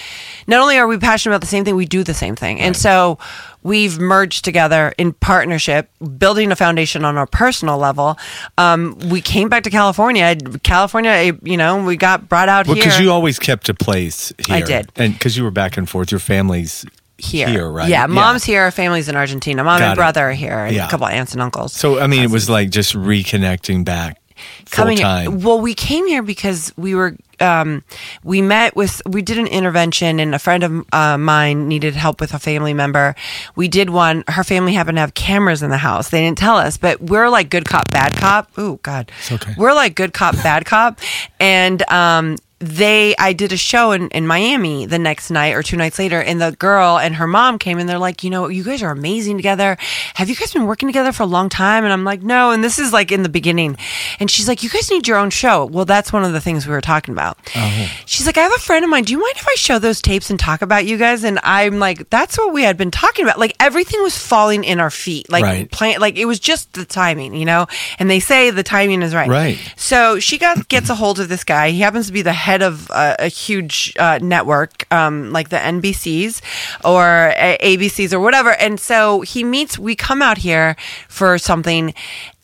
not 0.47 0.59
only 0.62 0.78
are 0.78 0.88
we 0.88 0.97
passionate 0.97 1.34
about 1.36 1.41
the 1.41 1.47
same 1.47 1.66
thing, 1.66 1.76
we 1.76 1.86
do 1.86 2.03
the 2.03 2.14
same 2.14 2.36
thing, 2.36 2.59
and 2.62 2.76
so 2.76 3.18
we've 3.64 3.99
merged 3.99 4.43
together 4.43 4.91
in 4.97 5.14
partnership, 5.14 5.89
building 6.18 6.51
a 6.51 6.55
foundation 6.55 7.05
on 7.05 7.18
a 7.18 7.28
personal 7.28 7.78
level. 7.78 8.18
Um, 8.57 8.97
we 9.09 9.22
came 9.22 9.49
back 9.49 9.64
to 9.64 9.70
California. 9.70 10.36
California, 10.64 11.12
eh, 11.12 11.32
you 11.43 11.57
know, 11.57 11.84
we 11.84 11.95
got 11.95 12.28
brought 12.28 12.49
out 12.49 12.66
Well, 12.66 12.76
here. 12.76 12.86
because 12.86 12.99
you 12.99 13.12
always 13.12 13.38
kept 13.38 13.70
a 13.70 13.74
place 13.76 14.34
here. 14.47 14.55
I 14.55 14.62
did. 14.62 14.91
and 14.95 15.14
because 15.14 15.38
you 15.38 15.43
were 15.43 15.51
back 15.51 15.78
and 15.78 15.88
forth. 15.88 16.12
Your 16.12 16.20
family's 16.20 16.86
here. 17.22 17.69
right? 17.69 17.89
Yeah, 17.89 18.07
mom's 18.07 18.43
here, 18.43 18.61
our 18.63 18.72
family's 18.72 19.07
in 19.09 19.15
Argentina. 19.15 19.63
Mom 19.63 19.80
Got 19.80 19.84
and 19.86 19.93
it. 19.93 19.95
brother 19.95 20.30
are 20.30 20.34
here, 20.34 20.65
and 20.65 20.76
Yeah. 20.76 20.88
a 20.88 20.89
couple 20.89 21.07
aunts 21.07 21.34
and 21.34 21.41
uncles. 21.41 21.74
So 21.74 21.99
I 21.99 22.07
mean, 22.07 22.24
it 22.24 22.30
was 22.32 22.49
like 22.49 22.69
just 22.69 22.93
reconnecting 22.93 23.86
back 23.86 24.17
full 24.65 24.86
coming 24.86 24.97
time. 24.97 25.41
Well, 25.41 25.59
we 25.61 25.74
came 25.76 26.07
here 26.07 26.24
because 26.24 26.74
we 26.78 26.95
were 26.95 27.15
um, 27.39 27.84
we 28.24 28.41
met 28.41 28.76
with 28.76 29.01
we 29.07 29.22
did 29.24 29.38
an 29.39 29.47
intervention, 29.47 30.19
and 30.19 30.36
a 30.36 30.39
friend 30.39 30.63
of 30.63 30.86
uh, 30.93 31.17
mine 31.17 31.67
needed 31.67 31.95
help 31.95 32.22
with 32.22 32.34
a 32.36 32.39
family 32.39 32.74
member. 32.74 33.15
We 33.55 33.67
did 33.67 33.89
one. 33.89 34.24
Her 34.28 34.43
family 34.43 34.74
happened 34.74 34.97
to 34.97 35.01
have 35.01 35.13
cameras 35.15 35.63
in 35.63 35.69
the 35.72 35.78
house. 35.78 36.09
They 36.09 36.22
didn't 36.22 36.38
tell 36.38 36.57
us, 36.57 36.78
but 36.78 37.01
we're 37.01 37.30
like 37.30 37.49
good 37.49 37.65
cop, 37.65 37.89
bad 37.91 38.15
cop. 38.15 38.51
Oh 38.57 38.76
God, 38.84 39.11
It's 39.19 39.32
okay. 39.32 39.53
We're 39.57 39.74
like 39.74 39.95
good 39.95 40.13
cop, 40.13 40.36
bad 40.43 40.65
cop, 40.65 40.99
and 41.39 41.82
um, 41.91 42.36
they 42.62 43.16
I 43.18 43.34
did 43.34 43.51
a 43.51 43.57
show 43.57 43.91
in, 43.91 44.07
in 44.09 44.28
Miami 44.28 44.86
the 44.86 44.99
next 44.99 45.30
night 45.32 45.53
or 45.53 45.64
two 45.64 45.76
nights 45.78 45.97
later, 45.99 46.22
and 46.22 46.39
the 46.39 46.51
girl 46.53 46.97
and 46.99 47.16
her 47.16 47.28
mom 47.28 47.57
came 47.57 47.80
and 47.80 47.89
they're 47.89 47.97
like, 47.97 48.24
you 48.24 48.30
know, 48.30 48.47
you 48.47 48.64
guys 48.64 48.84
are 48.84 48.91
amazing 48.91 49.38
together. 49.38 49.78
Have 50.16 50.30
you 50.30 50.36
guys 50.36 50.53
been 50.53 50.66
working 50.66 50.88
together 50.88 51.12
for 51.12 51.24
a 51.24 51.28
long 51.28 51.49
time? 51.49 51.84
And 51.84 51.91
I'm 51.91 52.03
like, 52.03 52.22
no. 52.22 52.51
And 52.51 52.64
this 52.64 52.78
is 52.80 52.93
like 52.93 53.12
in 53.12 53.24
the 53.24 53.30
beginning. 53.30 53.78
And 54.20 54.30
she's 54.30 54.47
like, 54.47 54.62
you 54.64 54.70
guys 54.70 54.89
need 54.91 55.07
your 55.07 55.18
own 55.18 55.30
show. 55.32 55.66
Well, 55.66 55.86
that's 55.86 56.14
one 56.14 56.24
of 56.24 56.34
the 56.34 56.41
things 56.41 56.68
we 56.68 56.74
were 56.74 56.82
talking 56.82 57.14
about. 57.14 57.38
Uh-huh. 57.55 57.88
She's 58.05 58.26
like, 58.26 58.38
I 58.38 58.41
have 58.41 58.53
a 58.55 58.59
friend 58.59 58.84
of 58.84 58.89
mine. 58.91 59.03
Do 59.05 59.14
you 59.14 59.20
mind 59.20 59.36
if 59.38 59.47
I 59.47 59.55
show 59.55 59.80
those 59.80 60.01
tapes 60.01 60.30
and 60.30 60.39
talk 60.39 60.62
about 60.62 60.86
you 60.86 60.97
guys? 60.97 61.24
And 61.24 61.39
I'm 61.43 61.80
like, 61.80 62.09
that's 62.09 62.38
what 62.38 62.53
we 62.53 62.64
had 62.64 62.78
been 62.78 62.91
talking 62.91 63.26
about. 63.26 63.39
Like 63.39 63.55
everything 63.59 64.01
was 64.03 64.18
falling 64.18 64.64
in 64.64 64.80
our 64.80 64.91
feet. 64.91 65.32
Like 65.32 65.43
Right. 65.43 65.72
plan, 65.72 65.99
like 66.01 66.18
it 66.18 66.26
was 66.26 66.39
just 66.39 66.74
the 66.74 66.86
timing, 66.86 67.34
you 67.34 67.45
know. 67.45 67.66
And 67.97 68.09
they 68.09 68.20
say 68.20 68.51
the 68.51 68.64
timing 68.64 69.01
is 69.01 69.16
right. 69.16 69.30
Right. 69.30 69.57
So 69.78 70.20
she 70.20 70.38
got 70.38 70.68
gets 70.68 70.89
a 70.89 70.95
hold 70.95 71.20
of 71.20 71.30
this 71.30 71.43
guy. 71.45 71.70
He 71.72 71.80
happens 71.80 72.07
to 72.07 72.14
be 72.14 72.22
the 72.22 72.34
head 72.34 72.51
of 72.60 72.91
uh, 72.91 73.16
a 73.20 73.28
huge 73.28 73.93
uh, 73.97 74.20
network, 74.22 74.91
um, 74.91 75.32
like 75.32 75.49
the 75.49 75.58
NBCs 75.58 76.41
or 76.84 77.34
ABCs 77.38 78.14
or 78.14 78.20
whatever. 78.20 78.52
And 78.52 78.80
so 78.80 79.22
he 79.22 79.43
meets. 79.43 79.80
We 79.80 79.95
come 79.95 80.22
out 80.22 80.39
here 80.39 80.76
for 81.08 81.38
something. 81.38 81.93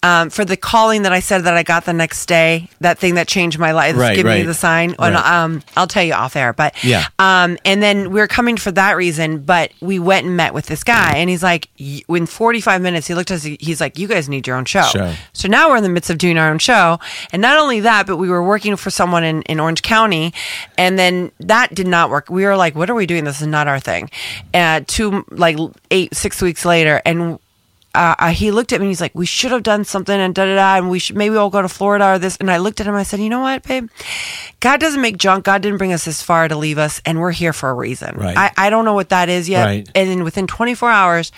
Um, 0.04 0.30
for 0.30 0.46
the 0.46 0.56
calling 0.56 1.02
that 1.02 1.12
I 1.12 1.20
said 1.20 1.40
that 1.46 1.56
I 1.56 1.64
got 1.64 1.86
the 1.86 1.92
next 1.94 2.28
day, 2.28 2.70
that 2.82 3.00
thing 3.00 3.16
that 3.16 3.28
changed 3.28 3.58
my 3.58 3.72
life, 3.72 3.96
Right, 3.98 4.16
give 4.16 4.26
me 4.26 4.44
the 4.48 4.54
sign. 4.54 4.96
And, 5.08 5.16
um, 5.18 5.64
I'll 5.76 5.88
tell 5.88 6.04
you 6.04 6.14
off 6.14 6.36
air, 6.36 6.54
but 6.54 6.76
Yeah. 6.84 7.06
Um, 7.18 7.58
and 7.66 7.82
then 7.82 8.12
we 8.12 8.22
are 8.22 8.28
coming 8.28 8.58
for 8.58 8.72
that 8.74 8.96
reason, 8.96 9.40
but 9.40 9.72
we 9.82 9.98
went 9.98 10.28
and 10.28 10.38
met 10.38 10.54
with 10.54 10.68
this 10.68 10.84
guy, 10.84 11.14
and 11.18 11.30
he's 11.32 11.42
like, 11.42 11.70
y- 11.80 12.04
in 12.10 12.28
45 12.28 12.80
minutes, 12.82 13.08
he 13.08 13.16
looked 13.16 13.32
at 13.32 13.38
us, 13.38 13.44
he's 13.44 13.82
like, 13.82 13.98
you 13.98 14.08
guys 14.08 14.30
need 14.30 14.46
your 14.46 14.56
own 14.56 14.66
show. 14.66 14.84
Show. 14.84 15.14
So 15.34 15.48
now 15.48 15.70
we're 15.70 15.78
in 15.78 15.84
the 15.84 15.90
midst 15.90 16.12
of 16.12 16.20
doing 16.20 16.38
our 16.38 16.52
own 16.52 16.60
show. 16.60 17.00
And 17.34 17.42
not 17.42 17.58
only 17.58 17.80
that, 17.82 18.06
but 18.06 18.18
we 18.18 18.30
were 18.30 18.44
working 18.44 18.76
for 18.76 18.92
someone 18.92 19.24
in, 19.24 19.42
in 19.44 19.60
Orange 19.60 19.82
County. 19.82 20.32
And 20.78 20.98
then 21.00 21.32
that 21.40 21.74
did 21.74 21.88
not 21.88 22.12
work. 22.12 22.30
We 22.30 22.46
were 22.46 22.56
like, 22.56 22.76
what 22.76 22.90
are 22.92 22.96
we 22.96 23.08
doing? 23.08 23.24
This 23.24 23.42
is 23.42 23.48
not 23.48 23.68
our 23.68 23.80
thing. 23.80 24.12
And 24.54 24.88
two, 24.88 25.26
like 25.32 25.58
eight, 25.90 26.16
six 26.16 26.40
weeks 26.42 26.66
later, 26.66 27.02
and 27.04 27.40
uh, 27.96 28.16
uh, 28.20 28.28
he 28.30 28.52
looked 28.52 28.74
at 28.74 28.80
me 28.80 28.86
and 28.86 28.92
he's 28.92 29.02
like, 29.02 29.16
we 29.16 29.26
should 29.26 29.52
have 29.52 29.64
done 29.64 29.84
something 29.84 30.20
and 30.20 30.36
da 30.36 30.46
da 30.46 30.56
da. 30.56 30.76
And 30.78 30.90
we 30.90 31.00
should, 31.00 31.16
maybe 31.16 31.32
we'll 31.34 31.50
go 31.50 31.62
to 31.62 31.70
Florida 31.70 32.14
or 32.14 32.20
this. 32.20 32.38
And 32.38 32.52
I 32.52 32.58
looked 32.58 32.80
at 32.80 32.88
him, 32.88 32.94
I 32.96 33.04
said, 33.04 33.20
you 33.20 33.30
know 33.30 33.40
what, 33.42 33.64
babe? 33.64 33.90
God 34.60 34.80
doesn't 34.80 35.02
make 35.02 35.18
junk. 35.18 35.46
God 35.46 35.62
didn't 35.62 35.78
bring 35.80 35.94
us 35.94 36.06
this 36.06 36.22
far 36.22 36.48
to 36.48 36.56
leave 36.56 36.78
us. 36.78 37.02
And 37.06 37.20
we're 37.20 37.32
here 37.32 37.54
for 37.54 37.70
a 37.70 37.74
reason. 37.74 38.16
Right. 38.16 38.38
I, 38.38 38.52
I 38.58 38.70
don't 38.70 38.86
know 38.86 38.94
what 38.94 39.10
that 39.10 39.30
is 39.30 39.50
yet. 39.50 39.66
Right. 39.66 39.90
And 39.96 40.10
then 40.10 40.24
within 40.24 40.46
24 40.48 40.92
hours, 40.92 41.32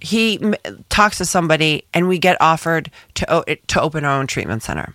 he 0.00 0.40
m- 0.42 0.54
talks 0.88 1.18
to 1.18 1.24
somebody 1.24 1.84
and 1.94 2.08
we 2.08 2.18
get 2.18 2.36
offered 2.40 2.90
to 3.14 3.32
o- 3.32 3.44
to 3.68 3.80
open 3.80 4.04
our 4.04 4.18
own 4.18 4.26
treatment 4.26 4.62
center. 4.64 4.94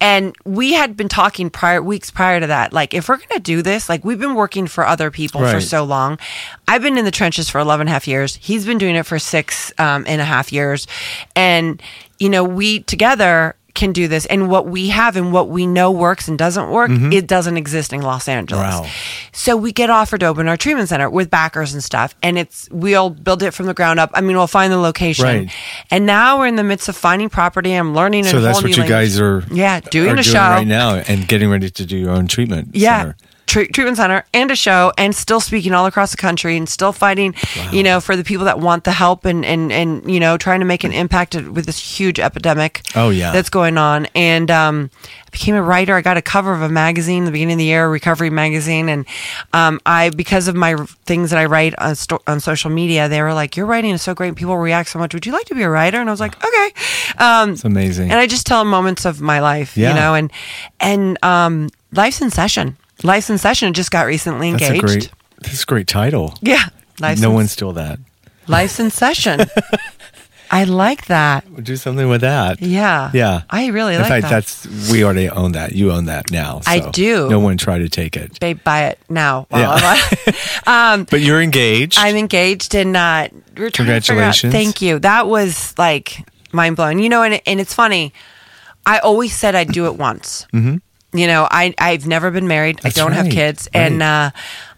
And 0.00 0.34
we 0.44 0.74
had 0.74 0.96
been 0.96 1.08
talking 1.08 1.50
prior 1.50 1.82
weeks 1.82 2.10
prior 2.10 2.40
to 2.40 2.46
that 2.46 2.72
like 2.72 2.94
if 2.94 3.08
we're 3.08 3.16
going 3.16 3.28
to 3.30 3.40
do 3.40 3.62
this 3.62 3.88
like 3.88 4.04
we've 4.04 4.18
been 4.18 4.34
working 4.34 4.66
for 4.66 4.86
other 4.86 5.10
people 5.10 5.40
for 5.40 5.60
so 5.60 5.84
long. 5.84 6.18
I've 6.66 6.82
been 6.82 6.98
in 6.98 7.04
the 7.04 7.10
trenches 7.10 7.50
for 7.50 7.58
11 7.58 7.82
and 7.82 7.90
a 7.90 7.92
half 7.92 8.06
years. 8.06 8.36
He's 8.36 8.64
been 8.64 8.78
doing 8.78 8.94
it 8.94 9.06
for 9.06 9.18
six 9.18 9.72
um, 9.78 10.04
and 10.06 10.20
a 10.20 10.24
half 10.24 10.52
years. 10.52 10.86
And 11.34 11.82
you 12.18 12.28
know, 12.28 12.44
we 12.44 12.80
together 12.80 13.56
can 13.74 13.92
do 13.92 14.08
this 14.08 14.26
and 14.26 14.48
what 14.48 14.66
we 14.66 14.88
have 14.88 15.14
and 15.16 15.32
what 15.32 15.48
we 15.48 15.66
know 15.66 15.90
works 15.92 16.26
and 16.26 16.36
doesn't 16.38 16.70
work 16.70 16.90
it 16.90 17.26
doesn't 17.28 17.56
exist 17.56 17.92
in 17.92 18.00
los 18.02 18.26
angeles 18.28 18.64
Mm-hmm. 18.74 18.82
Wow. 18.84 18.90
so 19.32 19.56
we 19.56 19.72
get 19.72 19.88
offered 19.90 20.20
to 20.20 20.26
open 20.26 20.48
our 20.48 20.56
treatment 20.56 20.88
center 20.88 21.08
with 21.08 21.30
backers 21.30 21.74
and 21.74 21.84
stuff, 21.84 22.14
and 22.22 22.36
it's 22.38 22.68
we'll 22.72 23.10
build 23.10 23.42
it 23.42 23.52
from 23.52 23.66
the 23.66 23.74
ground 23.74 24.00
up. 24.00 24.10
I 24.14 24.20
mean, 24.20 24.36
we'll 24.36 24.46
find 24.48 24.72
the 24.72 24.78
location, 24.78 25.24
Right. 25.24 25.50
and 25.90 26.06
now 26.06 26.38
we're 26.38 26.48
in 26.48 26.56
the 26.56 26.64
midst 26.64 26.88
of 26.88 26.96
finding 26.96 27.28
property. 27.28 27.72
I'm 27.72 27.94
learning. 27.94 28.26
a 28.26 28.30
So 28.30 28.40
that's 28.40 28.62
what 28.62 28.70
you 28.70 28.76
language. 28.82 28.88
guys 28.88 29.20
are 29.20 29.44
yeah 29.52 29.78
doing 29.80 30.08
are 30.08 30.12
a 30.12 30.14
doing 30.16 30.24
show 30.24 30.38
right 30.40 30.66
now 30.66 30.94
and 30.96 31.28
getting 31.28 31.48
ready 31.50 31.70
to 31.70 31.86
do 31.86 31.96
your 31.96 32.10
own 32.10 32.26
treatment. 32.26 32.70
yeah. 32.72 32.98
center. 33.02 33.16
Tre- 33.48 33.66
treatment 33.66 33.96
center 33.96 34.24
and 34.34 34.50
a 34.50 34.54
show 34.56 34.92
and 34.98 35.14
still 35.16 35.40
speaking 35.40 35.72
all 35.72 35.86
across 35.86 36.10
the 36.10 36.18
country 36.18 36.54
and 36.58 36.68
still 36.68 36.92
fighting 36.92 37.34
you 37.72 37.82
know 37.82 37.98
for 37.98 38.14
the 38.14 38.22
people 38.22 38.44
that 38.44 38.60
want 38.60 38.84
the 38.84 38.92
help 38.92 39.24
and 39.24 39.42
and 39.42 39.72
and 39.72 40.08
you 40.08 40.20
know 40.20 40.36
trying 40.36 40.60
to 40.60 40.66
make 40.66 40.84
an 40.84 40.92
impact 40.92 41.34
with 41.34 41.64
this 41.64 41.78
huge 41.98 42.20
epidemic 42.20 42.82
Oh, 42.94 43.08
yeah. 43.08 43.32
that's 43.32 43.48
going 43.48 43.78
on 43.78 44.06
and 44.14 44.50
um 44.50 44.90
I 45.26 45.30
became 45.30 45.54
a 45.54 45.62
writer 45.62 45.94
I 45.94 46.02
got 46.02 46.18
a 46.18 46.22
cover 46.22 46.52
of 46.52 46.60
a 46.60 46.68
magazine 46.68 47.24
the 47.24 47.30
beginning 47.30 47.54
of 47.54 47.58
the 47.58 47.64
year 47.64 47.88
recovery 47.88 48.28
magazine 48.28 48.90
and 48.90 49.06
um 49.54 49.80
I 49.86 50.10
because 50.10 50.46
of 50.46 50.54
my 50.54 50.76
things 51.06 51.30
that 51.30 51.38
I 51.38 51.46
write 51.46 51.74
on 51.78 51.94
sto- 51.96 52.20
on 52.26 52.40
social 52.40 52.68
media 52.70 53.08
they 53.08 53.22
were 53.22 53.32
like 53.32 53.56
your 53.56 53.64
writing 53.64 53.92
is 53.92 54.02
so 54.02 54.14
great 54.14 54.36
people 54.36 54.58
react 54.58 54.90
so 54.90 54.98
much 54.98 55.14
would 55.14 55.24
you 55.24 55.32
like 55.32 55.46
to 55.46 55.54
be 55.54 55.62
a 55.62 55.70
writer 55.70 55.98
and 56.00 56.10
I 56.10 56.12
was 56.12 56.20
like 56.20 56.36
okay 56.44 56.68
um 57.16 57.52
It's 57.52 57.64
amazing. 57.64 58.10
and 58.10 58.20
I 58.20 58.26
just 58.26 58.46
tell 58.46 58.62
moments 58.66 59.06
of 59.06 59.22
my 59.22 59.40
life, 59.40 59.74
Yeah. 59.76 59.88
you 59.88 59.94
know, 60.00 60.14
and 60.14 60.30
and 60.80 61.16
um, 61.24 61.70
life's 61.92 62.20
in 62.20 62.30
session. 62.30 62.76
Life's 63.02 63.30
in 63.30 63.38
session 63.38 63.72
just 63.74 63.90
got 63.90 64.06
recently 64.06 64.50
that's 64.52 64.62
engaged. 64.64 64.84
a 64.84 64.86
great. 64.86 65.10
That's 65.40 65.62
a 65.62 65.66
great 65.66 65.86
title. 65.86 66.34
yeah, 66.42 66.68
life's 67.00 67.20
no 67.20 67.30
in, 67.30 67.34
one 67.36 67.48
stole 67.48 67.72
that. 67.74 67.98
life's 68.48 68.80
in 68.80 68.90
session. 68.90 69.40
I 70.50 70.64
like 70.64 71.06
that. 71.08 71.44
We'll 71.50 71.60
do 71.60 71.76
something 71.76 72.08
with 72.08 72.22
that. 72.22 72.62
Yeah, 72.62 73.10
Yeah. 73.12 73.42
I 73.50 73.66
really 73.66 73.94
In 73.96 74.00
like 74.00 74.08
fact, 74.08 74.22
that. 74.22 74.30
that's 74.30 74.90
we 74.90 75.04
already 75.04 75.28
own 75.28 75.52
that. 75.52 75.72
You 75.72 75.92
own 75.92 76.06
that 76.06 76.30
now. 76.30 76.62
I 76.66 76.88
do. 76.90 77.28
No 77.28 77.38
one 77.38 77.58
tried 77.58 77.80
to 77.80 77.90
take 77.90 78.16
it. 78.16 78.40
Babe, 78.40 78.58
buy 78.64 78.84
it 78.86 78.98
now. 79.10 79.44
while 79.50 79.78
Yeah. 79.78 80.32
On- 80.66 81.04
But 81.10 81.20
you're 81.20 81.42
engaged. 81.42 81.98
I'm 81.98 82.16
engaged 82.16 82.74
and 82.74 82.96
uh, 82.96 83.28
we're 83.58 83.68
trying 83.68 83.88
to 83.88 84.00
figure 84.00 84.22
out- 84.22 84.34
Congratulations. 84.40 84.52
Thank 84.54 84.80
you. 84.80 84.98
That 85.00 85.26
was 85.28 85.74
like 85.76 86.26
mind 86.50 86.76
blowing. 86.76 86.98
You 86.98 87.10
know, 87.10 87.22
and 87.22 87.42
and 87.46 87.60
it's 87.60 87.74
funny. 87.74 88.14
I 88.86 89.00
always 89.00 89.34
said 89.36 89.54
I'd 89.54 89.68
do 89.72 89.84
it 89.84 89.96
once. 89.96 90.46
Mm-hmm. 90.54 90.76
You 91.12 91.26
know, 91.26 91.48
I 91.50 91.74
I've 91.78 92.06
never 92.06 92.30
been 92.30 92.48
married. 92.48 92.80
That's 92.82 92.98
I 92.98 93.02
don't 93.02 93.12
have 93.12 93.30
kids, 93.30 93.68
Right. 93.74 93.80
and 93.82 94.02
uh, 94.02 94.30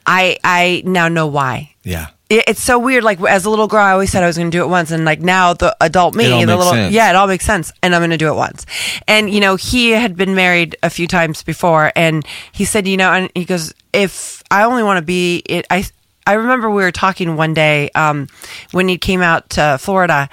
I 0.07 0.39
I 0.45 0.83
now 0.85 1.09
know 1.09 1.27
why. 1.27 1.75
Yeah. 1.83 2.09
It, 2.29 2.45
it's 2.47 2.63
so 2.63 2.79
weird. 2.79 3.03
Like 3.03 3.21
as 3.23 3.45
a 3.45 3.51
little 3.51 3.67
girl, 3.67 3.83
I 3.83 3.91
always 3.93 4.13
said 4.13 4.23
I 4.23 4.29
was 4.29 4.37
going 4.39 4.49
to 4.51 4.57
do 4.57 4.63
it 4.63 4.69
once, 4.69 4.93
and 4.93 5.05
like 5.05 5.21
now 5.21 5.55
the 5.55 5.77
adult 5.81 6.15
me, 6.15 6.29
the 6.29 6.47
little 6.47 6.63
sense. 6.73 6.95
yeah, 6.95 7.11
it 7.11 7.17
all 7.17 7.27
makes 7.27 7.45
sense, 7.45 7.73
and 7.83 7.93
I'm 7.95 8.01
going 8.01 8.11
to 8.11 8.17
do 8.17 8.29
it 8.29 8.37
once. 8.37 8.65
And 9.09 9.29
you 9.29 9.41
know, 9.41 9.57
he 9.57 9.91
had 9.91 10.15
been 10.17 10.37
married 10.37 10.77
a 10.85 10.91
few 10.91 11.09
times 11.09 11.43
before, 11.43 11.91
and 11.97 12.25
he 12.53 12.65
said, 12.65 12.87
you 12.87 12.97
know, 12.97 13.11
and 13.13 13.29
he 13.35 13.45
goes, 13.45 13.75
if 13.93 14.45
I 14.53 14.63
only 14.63 14.85
want 14.85 14.99
to 14.99 15.05
be 15.05 15.43
it, 15.47 15.67
I. 15.71 15.85
I 16.31 16.35
remember 16.35 16.71
we 16.71 16.85
were 16.85 16.93
talking 16.93 17.35
one 17.35 17.55
day 17.55 17.91
um, 17.97 18.29
when 18.71 18.87
he 18.87 18.99
came 18.99 19.21
out 19.21 19.51
to 19.51 19.79
Florida, 19.81 20.29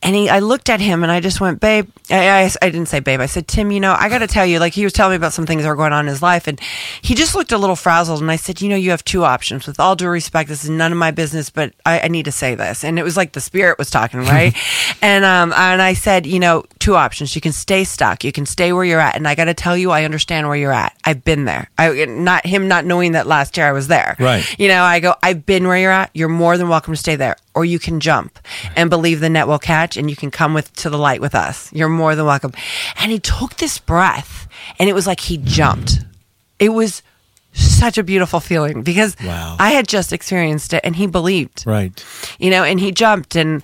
and 0.00 0.14
he, 0.14 0.28
I 0.28 0.38
looked 0.38 0.70
at 0.70 0.80
him 0.80 1.02
and 1.02 1.10
I 1.10 1.18
just 1.18 1.40
went, 1.40 1.58
"Babe," 1.58 1.90
I, 2.08 2.44
I, 2.44 2.50
I 2.62 2.70
didn't 2.70 2.86
say 2.86 3.00
"babe," 3.00 3.18
I 3.18 3.26
said, 3.26 3.48
"Tim, 3.48 3.72
you 3.72 3.80
know, 3.80 3.96
I 3.98 4.08
got 4.08 4.18
to 4.18 4.28
tell 4.28 4.46
you." 4.46 4.60
Like 4.60 4.74
he 4.74 4.84
was 4.84 4.92
telling 4.92 5.10
me 5.10 5.16
about 5.16 5.32
some 5.32 5.46
things 5.46 5.64
that 5.64 5.68
were 5.68 5.74
going 5.74 5.92
on 5.92 6.04
in 6.04 6.06
his 6.06 6.22
life, 6.22 6.46
and 6.46 6.60
he 7.02 7.16
just 7.16 7.34
looked 7.34 7.50
a 7.50 7.58
little 7.58 7.74
frazzled. 7.74 8.20
And 8.20 8.30
I 8.30 8.36
said, 8.36 8.60
"You 8.60 8.68
know, 8.68 8.76
you 8.76 8.90
have 8.90 9.02
two 9.02 9.24
options. 9.24 9.66
With 9.66 9.80
all 9.80 9.96
due 9.96 10.06
respect, 10.06 10.48
this 10.48 10.62
is 10.62 10.70
none 10.70 10.92
of 10.92 10.98
my 10.98 11.10
business, 11.10 11.50
but 11.50 11.74
I, 11.84 12.02
I 12.02 12.08
need 12.08 12.26
to 12.26 12.32
say 12.32 12.54
this." 12.54 12.84
And 12.84 12.96
it 12.96 13.02
was 13.02 13.16
like 13.16 13.32
the 13.32 13.40
spirit 13.40 13.76
was 13.76 13.90
talking, 13.90 14.20
right? 14.20 14.56
and 15.02 15.24
um, 15.24 15.52
and 15.52 15.82
I 15.82 15.94
said, 15.94 16.26
"You 16.26 16.38
know, 16.38 16.62
two 16.78 16.94
options. 16.94 17.34
You 17.34 17.40
can 17.40 17.50
stay 17.50 17.82
stuck. 17.82 18.22
You 18.22 18.30
can 18.30 18.46
stay 18.46 18.72
where 18.72 18.84
you're 18.84 19.00
at." 19.00 19.16
And 19.16 19.26
I 19.26 19.34
got 19.34 19.46
to 19.46 19.54
tell 19.54 19.76
you, 19.76 19.90
I 19.90 20.04
understand 20.04 20.46
where 20.46 20.56
you're 20.56 20.72
at. 20.72 20.96
I've 21.04 21.24
been 21.24 21.44
there. 21.44 21.68
I 21.76 22.04
not 22.04 22.46
him 22.46 22.68
not 22.68 22.84
knowing 22.84 23.12
that 23.12 23.26
last 23.26 23.56
year 23.56 23.66
I 23.66 23.72
was 23.72 23.88
there. 23.88 24.14
Right. 24.20 24.46
You 24.60 24.68
know, 24.68 24.84
I 24.84 25.00
go, 25.00 25.16
I've 25.24 25.39
been 25.46 25.66
where 25.68 25.76
you're 25.78 25.90
at. 25.92 26.10
You're 26.14 26.28
more 26.28 26.56
than 26.56 26.68
welcome 26.68 26.94
to 26.94 26.98
stay 26.98 27.16
there. 27.16 27.36
Or 27.54 27.64
you 27.64 27.78
can 27.78 28.00
jump 28.00 28.38
and 28.76 28.88
believe 28.90 29.20
the 29.20 29.28
net 29.30 29.46
will 29.48 29.58
catch 29.58 29.96
and 29.96 30.08
you 30.10 30.16
can 30.16 30.30
come 30.30 30.54
with 30.54 30.72
to 30.76 30.90
the 30.90 30.98
light 30.98 31.20
with 31.20 31.34
us. 31.34 31.72
You're 31.72 31.88
more 31.88 32.14
than 32.14 32.26
welcome. 32.26 32.52
And 32.98 33.10
he 33.12 33.18
took 33.18 33.56
this 33.56 33.78
breath 33.78 34.48
and 34.78 34.88
it 34.88 34.92
was 34.94 35.06
like 35.06 35.20
he 35.20 35.36
jumped. 35.38 36.00
It 36.58 36.70
was 36.70 37.02
such 37.52 37.98
a 37.98 38.02
beautiful 38.04 38.38
feeling 38.40 38.82
because 38.82 39.16
Wow. 39.24 39.56
I 39.58 39.70
had 39.70 39.88
just 39.88 40.12
experienced 40.12 40.72
it 40.72 40.80
and 40.84 40.94
he 40.94 41.06
believed 41.06 41.64
Right. 41.66 41.92
you 42.38 42.50
know, 42.50 42.62
and 42.62 42.78
he 42.78 42.92
jumped 42.92 43.34
and 43.34 43.62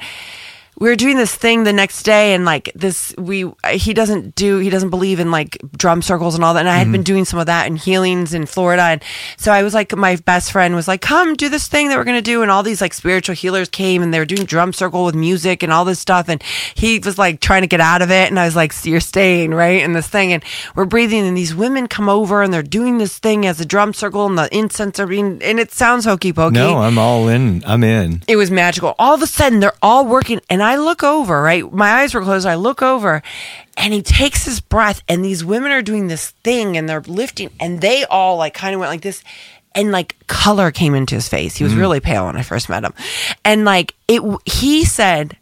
we 0.79 0.89
were 0.89 0.97
doing 0.97 1.16
this 1.16 1.35
thing 1.35 1.64
the 1.64 1.72
next 1.72 2.03
day 2.03 2.35
and 2.35 2.45
like 2.45 2.70
this 2.74 3.14
we 3.16 3.51
he 3.70 3.95
doesn't 3.95 4.35
do 4.35 4.59
he 4.59 4.70
doesn't 4.70 4.91
believe 4.91 5.20
in 5.20 5.31
like 5.31 5.59
drum 5.77 6.03
circles 6.03 6.35
and 6.35 6.45
all 6.45 6.55
that. 6.55 6.61
And 6.61 6.68
I 6.68 6.77
had 6.77 6.91
been 6.93 7.01
mm-hmm. 7.01 7.05
doing 7.05 7.24
some 7.24 7.39
of 7.39 7.47
that 7.47 7.66
and 7.66 7.79
healings 7.79 8.35
in 8.35 8.47
Florida. 8.47 8.83
And 8.83 9.03
so 9.37 9.53
I 9.53 9.62
was 9.62 9.74
like 9.74 9.97
my 9.97 10.16
best 10.16 10.53
friend 10.53 10.74
was 10.74 10.87
like 10.87 11.01
come 11.01 11.35
do 11.35 11.49
this 11.49 11.68
thing 11.68 11.89
that 11.89 11.97
we're 11.97 12.05
going 12.05 12.18
to 12.18 12.22
do. 12.22 12.43
And 12.43 12.51
all 12.51 12.62
these 12.62 12.81
like 12.81 12.95
spiritual 12.95 13.35
healers 13.35 13.68
came 13.68 14.03
and 14.03 14.12
they 14.12 14.18
were 14.18 14.27
doing 14.27 14.45
drum 14.45 14.72
circle 14.72 15.05
with 15.05 15.14
music 15.14 15.62
and 15.62 15.72
all 15.72 15.85
this 15.85 15.99
stuff. 15.99 16.29
And 16.29 16.43
he 16.74 16.99
was 16.99 17.18
like 17.18 17.41
trying 17.41 17.62
to 17.62 17.68
get 17.68 17.81
out 17.81 18.03
of 18.03 18.11
it. 18.11 18.29
And 18.29 18.39
I 18.39 18.45
was 18.45 18.57
like 18.57 18.72
you're 18.85 19.01
staying 19.01 19.53
right 19.53 19.83
in 19.83 19.93
this 19.93 20.09
thing? 20.09 20.33
And 20.33 20.45
we're 20.74 20.85
breathing 20.85 21.27
and 21.27 21.37
these 21.37 21.55
women 21.55 21.87
come 21.89 22.09
over 22.09 22.43
and 22.43 22.53
they're 22.53 22.62
doing 22.62 22.99
this 22.99 23.18
thing 23.18 23.47
as 23.47 23.61
a 23.61 23.64
drum 23.64 23.95
circle 23.95 24.27
and 24.27 24.39
the 24.39 24.55
incense 24.57 25.01
are 25.01 25.07
being 25.07 25.43
and 25.43 25.59
it 25.59 25.72
sounds 25.72 26.05
hokey 26.05 26.33
pokey. 26.33 26.55
No, 26.55 26.79
I'm 26.79 26.99
all 26.99 27.29
in. 27.29 27.64
I'm 27.66 27.83
in. 27.83 28.22
it 28.29 28.37
was 28.37 28.51
magical. 28.51 28.95
All 28.99 29.14
of 29.14 29.22
a 29.22 29.27
sudden, 29.27 29.61
they're 29.61 29.72
all 29.83 30.07
working, 30.07 30.41
and 30.49 30.62
I 30.67 30.77
look 30.77 31.03
over, 31.03 31.41
right? 31.43 31.71
My 31.73 31.91
eyes 31.93 32.14
were 32.14 32.23
closed. 32.23 32.47
I 32.47 32.57
look 32.57 32.83
over, 32.83 33.23
and 33.77 33.95
he 33.95 34.03
takes 34.03 34.45
his 34.45 34.61
breath, 34.61 35.03
and 35.09 35.25
these 35.25 35.45
women 35.45 35.73
are 35.73 35.83
doing 35.83 36.09
this 36.09 36.31
thing, 36.45 36.77
and 36.77 36.89
they're 36.89 37.01
lifting, 37.03 37.51
and 37.61 37.81
they 37.81 38.05
all 38.05 38.37
like 38.37 38.55
kind 38.55 38.75
of 38.75 38.81
went 38.81 38.91
like 38.91 39.03
this. 39.03 39.23
And 39.75 39.93
like 39.93 40.17
color 40.27 40.71
came 40.71 40.95
into 40.95 41.14
his 41.14 41.29
face. 41.29 41.57
He 41.57 41.64
was 41.64 41.73
mm-hmm. 41.73 41.81
really 41.81 42.01
pale 42.01 42.27
when 42.27 42.37
I 42.37 42.43
first 42.43 42.71
met 42.71 42.83
him. 42.83 42.95
And 43.45 43.67
like 43.67 43.95
it, 44.09 44.23
he 44.47 44.87
said, 44.87 45.37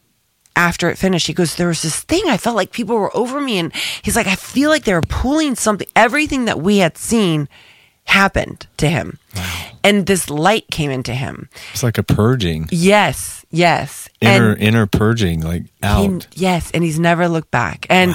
after 0.56 0.88
it 0.88 0.98
finished, 0.98 1.26
he 1.26 1.32
goes, 1.32 1.54
There 1.54 1.68
was 1.68 1.82
this 1.82 2.00
thing. 2.00 2.22
I 2.26 2.36
felt 2.36 2.56
like 2.56 2.72
people 2.72 2.96
were 2.96 3.16
over 3.16 3.40
me. 3.40 3.58
And 3.58 3.72
he's 4.02 4.16
like, 4.16 4.26
I 4.26 4.34
feel 4.36 4.70
like 4.70 4.84
they 4.84 4.94
were 4.94 5.02
pulling 5.02 5.54
something. 5.54 5.88
Everything 5.94 6.46
that 6.46 6.60
we 6.60 6.78
had 6.78 6.98
seen 6.98 7.48
happened 8.04 8.66
to 8.78 8.88
him. 8.88 9.18
And 9.84 10.06
this 10.06 10.30
light 10.30 10.64
came 10.70 10.90
into 10.90 11.12
him. 11.14 11.48
It's 11.72 11.82
like 11.82 11.98
a 11.98 12.02
purging, 12.02 12.68
Yes, 12.72 13.44
yes. 13.50 14.08
inner 14.20 14.52
and 14.52 14.62
inner 14.62 14.86
purging, 14.86 15.42
like 15.42 15.64
out. 15.82 16.24
he- 16.34 16.42
yes, 16.42 16.70
and 16.72 16.82
he's 16.82 16.98
never 16.98 17.28
looked 17.28 17.50
back. 17.50 17.86
And 17.90 18.14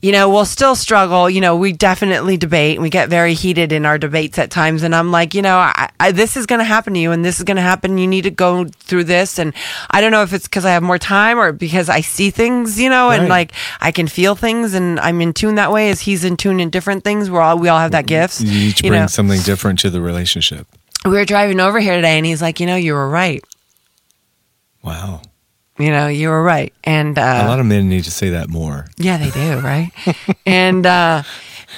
you 0.00 0.10
know, 0.10 0.28
we'll 0.30 0.44
still 0.46 0.74
struggle. 0.74 1.30
You 1.30 1.40
know, 1.40 1.56
we 1.56 1.72
definitely 1.72 2.36
debate 2.36 2.74
and 2.76 2.82
we 2.82 2.90
get 2.90 3.08
very 3.08 3.34
heated 3.34 3.70
in 3.70 3.86
our 3.86 3.98
debates 3.98 4.36
at 4.36 4.50
times. 4.50 4.82
And 4.82 4.96
I'm 4.96 5.12
like, 5.12 5.32
you 5.32 5.42
know, 5.42 5.58
I, 5.58 5.90
I, 6.00 6.10
this 6.10 6.36
is 6.36 6.46
going 6.46 6.58
to 6.58 6.64
happen 6.64 6.94
to 6.94 6.98
you, 7.00 7.12
and 7.12 7.24
this 7.24 7.38
is 7.38 7.44
going 7.44 7.56
to 7.56 7.62
happen. 7.62 7.98
You 7.98 8.08
need 8.08 8.22
to 8.22 8.30
go 8.32 8.64
through 8.64 9.04
this. 9.04 9.38
And 9.38 9.54
I 9.90 10.00
don't 10.00 10.10
know 10.10 10.22
if 10.22 10.32
it's 10.32 10.48
because 10.48 10.64
I 10.64 10.70
have 10.72 10.82
more 10.82 10.98
time 10.98 11.38
or 11.38 11.52
because 11.52 11.88
I 11.88 12.00
see 12.00 12.30
things, 12.30 12.80
you 12.80 12.90
know, 12.90 13.10
and 13.10 13.28
like 13.28 13.52
I 13.80 13.92
can 13.92 14.08
feel 14.08 14.34
things, 14.34 14.74
and 14.74 14.98
I'm 14.98 15.20
in 15.20 15.34
tune 15.34 15.54
that 15.56 15.70
way. 15.70 15.90
As 15.90 16.00
he's 16.00 16.24
in 16.24 16.36
tune 16.36 16.58
in 16.58 16.70
different 16.70 17.04
things. 17.04 17.30
We're 17.30 17.40
all 17.40 17.58
we 17.58 17.68
all 17.68 17.78
have 17.78 17.92
that 17.92 18.06
gifts. 18.06 18.40
you 18.40 18.68
each 18.70 18.80
bring 18.80 18.92
know. 18.94 19.06
something 19.06 19.40
different 19.42 19.78
to 19.80 19.90
the 19.90 20.00
relationship. 20.00 20.66
We 21.04 21.10
were 21.12 21.24
driving 21.24 21.60
over 21.60 21.80
here 21.80 21.96
today, 21.96 22.16
and 22.16 22.26
he's 22.26 22.40
like, 22.42 22.60
you 22.60 22.66
know, 22.66 22.76
you 22.76 22.94
were 22.94 23.08
right. 23.08 23.42
Wow. 24.82 25.22
You 25.78 25.90
know, 25.90 26.06
you 26.08 26.28
were 26.28 26.42
right. 26.42 26.72
And 26.84 27.18
uh, 27.18 27.42
a 27.44 27.48
lot 27.48 27.58
of 27.60 27.66
men 27.66 27.88
need 27.88 28.04
to 28.04 28.10
say 28.10 28.30
that 28.30 28.48
more. 28.48 28.86
Yeah, 28.98 29.16
they 29.16 29.30
do, 29.30 29.58
right? 29.60 29.90
and 30.46 30.84
uh 30.86 31.22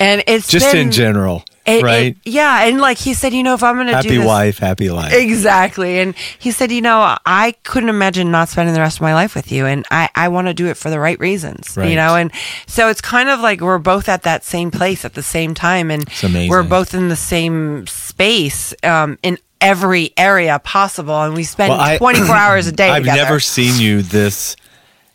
and 0.01 0.25
it's 0.27 0.49
Just 0.49 0.73
been- 0.73 0.87
in 0.89 0.93
general, 0.93 1.45
it- 1.67 1.77
it- 1.81 1.83
right? 1.83 2.17
yeah, 2.25 2.65
and 2.67 2.81
like 2.81 2.99
he 2.99 3.15
said, 3.15 3.33
you 3.33 3.43
know, 3.43 3.55
if 3.55 3.63
I'm 3.63 3.75
going 3.77 3.87
to 3.87 3.93
do 4.03 4.15
happy 4.15 4.19
wife, 4.19 4.59
happy 4.59 4.91
life. 4.91 5.13
exactly. 5.13 5.99
And 5.99 6.15
he 6.39 6.51
said, 6.51 6.71
you 6.71 6.81
know, 6.83 7.17
I 7.25 7.55
couldn't 7.63 7.89
imagine 7.89 8.31
not 8.31 8.49
spending 8.49 8.75
the 8.75 8.81
rest 8.81 8.99
of 8.99 9.03
my 9.03 9.15
life 9.15 9.35
with 9.35 9.51
you, 9.53 9.67
and 9.67 9.85
I 9.91 10.09
I 10.15 10.29
want 10.29 10.47
to 10.49 10.55
do 10.55 10.67
it 10.67 10.77
for 10.77 10.91
the 10.91 10.99
right 11.01 11.19
reasons, 11.19 11.77
Right. 11.77 11.89
you 11.91 11.97
know. 11.97 12.17
And 12.17 12.31
so 12.67 12.89
it's 12.89 13.01
kind 13.01 13.29
of 13.29 13.41
like 13.41 13.61
we're 13.61 13.79
both 13.79 14.09
at 14.09 14.23
that 14.25 14.45
same 14.45 14.71
place 14.71 15.05
at 15.05 15.15
the 15.15 15.23
same 15.23 15.55
time, 15.55 15.91
and 15.91 16.09
amazing. 16.23 16.51
we're 16.51 16.63
both 16.63 16.95
in 16.95 17.09
the 17.09 17.17
same 17.17 17.87
space 17.87 18.75
um, 18.83 19.19
in 19.23 19.39
every 19.61 20.13
area 20.19 20.59
possible, 20.59 21.23
and 21.23 21.35
we 21.35 21.45
spend 21.45 21.71
Well, 21.71 21.81
I- 21.81 21.97
24 21.99 22.35
hours 22.37 22.67
a 22.67 22.73
day. 22.73 22.91
I've 22.91 23.03
together. 23.05 23.23
never 23.23 23.41
seen 23.41 23.81
you 23.81 24.03
this 24.03 24.57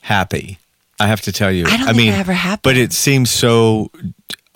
happy. 0.01 0.57
I 0.99 1.07
have 1.07 1.21
to 1.21 1.31
tell 1.31 1.51
you. 1.51 1.65
I 1.65 1.77
don't 1.77 1.85
think 1.85 1.97
mean, 1.97 2.13
I 2.13 2.17
ever 2.17 2.33
have 2.33 2.61
but 2.61 2.75
it 2.75 2.91
seems 2.91 3.29
so 3.29 3.89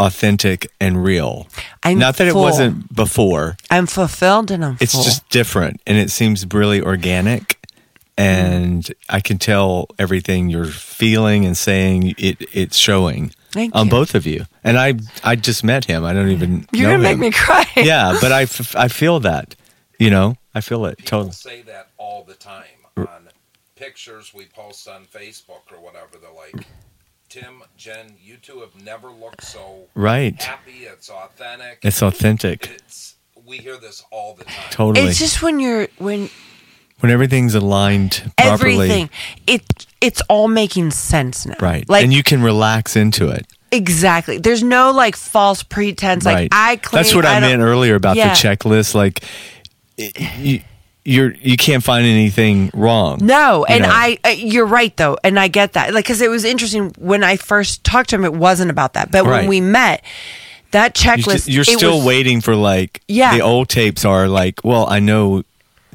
authentic 0.06 0.68
and 0.80 1.04
real. 1.04 1.48
I'm 1.84 1.98
Not 2.00 2.18
that 2.18 2.28
it 2.28 2.36
wasn't 2.36 2.94
before. 2.96 3.56
I'm 3.70 3.88
fulfilled 3.88 4.52
and 4.52 4.64
I'm 4.66 4.78
It's 4.80 4.94
full. 4.94 5.04
just 5.04 5.28
different, 5.30 5.82
and 5.88 5.98
it 5.98 6.12
seems 6.12 6.46
really 6.54 6.82
organic. 6.82 7.60
And 8.16 8.88
I 9.10 9.22
can 9.22 9.40
tell 9.40 9.88
everything 9.98 10.50
you're 10.50 10.66
feeling 10.66 11.46
and 11.46 11.58
saying. 11.58 12.14
It 12.20 12.38
it's 12.54 12.78
showing 12.78 13.32
Thank 13.52 13.76
on 13.76 13.88
you. 13.88 13.92
both 13.92 14.14
of 14.14 14.28
you. 14.28 14.46
And 14.64 14.78
I 14.78 14.94
I 15.24 15.36
just 15.36 15.64
met 15.64 15.86
him. 15.86 16.06
I 16.06 16.14
don't 16.14 16.30
even. 16.30 16.68
You're 16.72 16.90
know 16.90 16.98
gonna 16.98 17.04
make 17.10 17.18
me 17.18 17.32
cry. 17.32 17.66
yeah, 17.76 18.16
but 18.22 18.32
I, 18.32 18.44
f- 18.44 18.76
I 18.76 18.88
feel 18.88 19.20
that. 19.22 19.56
You 20.00 20.12
know, 20.12 20.38
I 20.54 20.62
feel 20.62 20.86
it 20.86 20.98
People 21.00 21.10
totally. 21.10 21.32
say 21.32 21.62
that 21.64 21.90
all 21.98 22.24
the 22.24 22.34
time 22.36 22.66
on 22.98 23.30
pictures 23.76 24.32
we 24.34 24.46
post 24.46 24.88
on 24.88 25.06
Facebook 25.06 25.72
or 25.72 25.80
whatever. 25.82 26.18
They're 26.22 26.32
like, 26.32 26.68
Tim, 27.34 27.64
Jen, 27.78 28.14
you 28.24 28.38
two 28.38 28.60
have 28.60 28.80
never 28.84 29.10
looked 29.10 29.44
so 29.44 29.86
Right. 29.96 30.40
happy. 30.40 30.84
It's 30.84 31.10
authentic. 31.10 31.80
It's 31.82 32.04
authentic. 32.04 32.68
It's 32.76 33.16
we 33.44 33.58
hear 33.58 33.76
this 33.78 34.04
all 34.12 34.36
the 34.36 34.44
time. 34.44 34.54
Totally. 34.70 35.08
It's 35.08 35.18
just 35.18 35.42
when 35.42 35.60
you're 35.60 35.88
when 35.98 36.30
when 37.00 37.12
everything's 37.12 37.56
aligned 37.56 38.32
properly. 38.38 38.74
everything 38.74 39.10
it 39.48 39.64
it's 40.00 40.22
all 40.30 40.48
making 40.48 40.92
sense 40.92 41.48
now. 41.48 41.56
Right. 41.60 41.90
Like 41.90 42.04
and 42.04 42.14
you 42.14 42.22
can 42.22 42.44
relax 42.44 42.96
into 42.96 43.30
it. 43.30 43.48
exactly. 43.72 44.38
There's 44.38 44.62
no 44.62 44.92
like 44.92 45.16
false 45.16 45.64
pretense. 45.64 46.26
right. 46.26 46.44
Like 46.44 46.50
I 46.52 46.76
claim 46.76 47.02
That's 47.02 47.16
what 47.16 47.26
I, 47.26 47.40
don't- 47.40 47.50
meant 47.50 47.62
earlier 47.64 47.96
about 47.96 48.16
Yeah. 48.16 48.30
the 48.36 48.36
checklist. 48.36 48.94
Like, 48.94 49.24
it- 49.98 50.20
you, 50.38 50.62
you're 51.06 51.34
you 51.36 51.58
can't 51.58 51.84
find 51.84 52.06
anything 52.06 52.72
wrong. 52.74 53.20
No, 53.22 53.60
you 53.68 53.76
and 53.76 53.84
know? 53.84 53.90
I, 53.92 54.18
uh, 54.24 54.30
you're 54.30 54.66
right 54.66 54.96
though, 54.98 55.18
and 55.24 55.40
I 55.40 55.48
get 55.50 55.74
that. 55.74 55.94
Like, 55.94 56.06
because 56.06 56.22
it 56.22 56.30
was 56.30 56.44
interesting 56.46 56.94
when 56.98 57.24
I 57.24 57.36
first 57.38 57.84
talked 57.84 58.10
to 58.12 58.16
him, 58.16 58.24
it 58.26 58.34
wasn't 58.34 58.72
about 58.72 58.94
that, 58.94 59.12
but 59.12 59.26
Right. 59.26 59.42
when 59.42 59.48
we 59.50 59.62
met, 59.62 60.04
that 60.72 60.96
checklist, 60.96 61.46
you're 61.52 61.64
still 61.66 61.98
was- 61.98 62.06
waiting 62.06 62.42
for 62.42 62.56
like 62.56 63.02
Yeah. 63.08 63.34
the 63.36 63.42
old 63.42 63.70
tapes 63.70 64.06
are 64.06 64.28
like. 64.28 64.62
Well, 64.64 64.88
I 64.90 65.00
know 65.00 65.44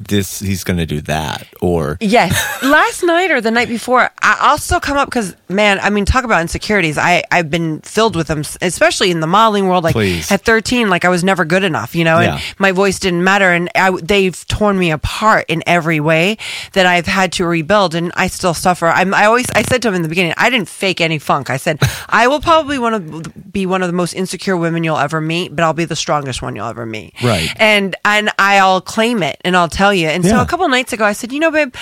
this. 0.07 0.39
He's 0.39 0.63
going 0.63 0.77
to 0.77 0.85
do 0.85 1.01
that, 1.01 1.47
or 1.61 1.97
Yes. 1.99 2.63
Last 2.63 3.03
night 3.03 3.31
or 3.31 3.41
the 3.41 3.51
night 3.51 3.67
before, 3.67 4.01
I, 4.21 4.37
I'll 4.39 4.57
still 4.57 4.79
come 4.79 4.97
up 4.97 5.07
because, 5.07 5.35
man, 5.47 5.79
I 5.81 5.89
mean, 5.89 6.05
talk 6.05 6.23
about 6.23 6.41
insecurities. 6.41 6.97
I, 6.97 7.23
I've 7.31 7.49
been 7.49 7.81
filled 7.81 8.15
with 8.15 8.27
them, 8.27 8.43
especially 8.61 9.11
in 9.11 9.19
the 9.19 9.27
modeling 9.27 9.67
world. 9.67 9.83
Like 9.83 9.93
Please. 9.93 10.31
at 10.31 10.41
13, 10.41 10.89
like 10.89 11.05
I 11.05 11.09
was 11.09 11.23
never 11.23 11.45
good 11.45 11.63
enough, 11.63 11.95
you 11.95 12.03
know, 12.03 12.17
and 12.19 12.41
my 12.57 12.71
voice 12.71 12.99
didn't 12.99 13.23
matter. 13.23 13.51
And 13.51 13.69
I, 13.75 13.91
they've 14.01 14.47
torn 14.47 14.77
me 14.77 14.91
apart 14.91 15.45
in 15.49 15.63
every 15.67 15.99
way 15.99 16.37
that 16.73 16.85
I've 16.85 17.05
had 17.07 17.31
to 17.33 17.45
rebuild. 17.45 17.95
And 17.95 18.11
I 18.15 18.27
still 18.27 18.53
suffer. 18.53 18.87
I'm, 18.87 19.13
I 19.13 19.25
always, 19.25 19.45
I 19.55 19.61
said 19.63 19.81
to 19.83 19.87
him 19.89 19.95
in 19.95 20.01
the 20.01 20.09
beginning, 20.09 20.33
I 20.37 20.49
didn't 20.49 20.69
fake 20.69 21.01
any 21.01 21.19
funk. 21.19 21.49
I 21.49 21.57
said, 21.57 21.79
I 22.07 22.27
will 22.27 22.41
probably 22.41 22.79
want 22.79 23.23
to 23.23 23.29
be 23.31 23.65
one 23.65 23.81
of 23.81 23.87
the 23.87 23.93
most 23.93 24.13
insecure 24.13 24.55
women 24.57 24.83
you'll 24.83 24.97
ever 24.97 25.21
meet, 25.21 25.55
but 25.55 25.63
I'll 25.63 25.73
be 25.73 25.85
the 25.85 25.95
strongest 25.95 26.41
one 26.41 26.55
you'll 26.55 26.67
ever 26.67 26.85
meet. 26.85 27.13
Right. 27.23 27.49
And, 27.57 27.95
and 28.05 28.29
I'll 28.37 28.81
claim 28.81 29.23
it 29.23 29.37
and 29.41 29.55
I'll 29.55 29.67
tell 29.69 29.88
you. 29.93 30.07
And 30.07 30.23
so 30.25 30.35
Yeah. 30.37 30.41
a 30.41 30.45
couple 30.45 30.67
nights 30.69 30.93
ago, 30.93 31.05
I 31.05 31.13
said, 31.13 31.31
you 31.31 31.39
know, 31.39 31.51
babe, 31.51 31.73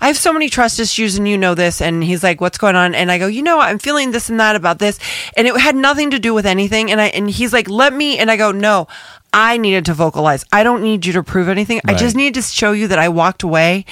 I 0.00 0.06
have 0.06 0.16
so 0.16 0.32
many 0.32 0.48
trust 0.48 0.78
issues 0.78 1.16
and 1.18 1.28
you 1.28 1.36
know 1.36 1.54
this. 1.54 1.80
And 1.80 2.02
he's 2.04 2.22
like, 2.22 2.40
what's 2.40 2.58
going 2.58 2.76
on? 2.76 2.94
And 2.94 3.10
I 3.10 3.18
go, 3.18 3.26
you 3.26 3.42
know, 3.42 3.58
I'm 3.60 3.78
feeling 3.78 4.12
this 4.12 4.28
and 4.28 4.38
that 4.40 4.56
about 4.56 4.78
this. 4.78 4.98
And 5.36 5.46
it 5.46 5.56
had 5.60 5.76
nothing 5.76 6.10
to 6.12 6.18
do 6.18 6.34
with 6.34 6.46
anything. 6.46 6.90
And 6.90 7.00
I, 7.00 7.06
and 7.08 7.28
he's 7.30 7.52
like, 7.52 7.68
let 7.68 7.92
me, 7.92 8.18
and 8.18 8.30
I 8.30 8.36
go, 8.36 8.52
no, 8.52 8.86
I 9.32 9.56
needed 9.58 9.84
to 9.86 9.94
vocalize. 9.94 10.44
I 10.52 10.62
don't 10.62 10.82
need 10.82 11.04
you 11.06 11.12
to 11.14 11.22
prove 11.22 11.48
anything. 11.48 11.80
I 11.86 11.92
just 11.92 12.14
Right. 12.16 12.22
need 12.24 12.34
to 12.34 12.42
show 12.42 12.72
you 12.72 12.88
that 12.88 12.98
I 12.98 13.08
walked 13.10 13.42
away 13.42 13.84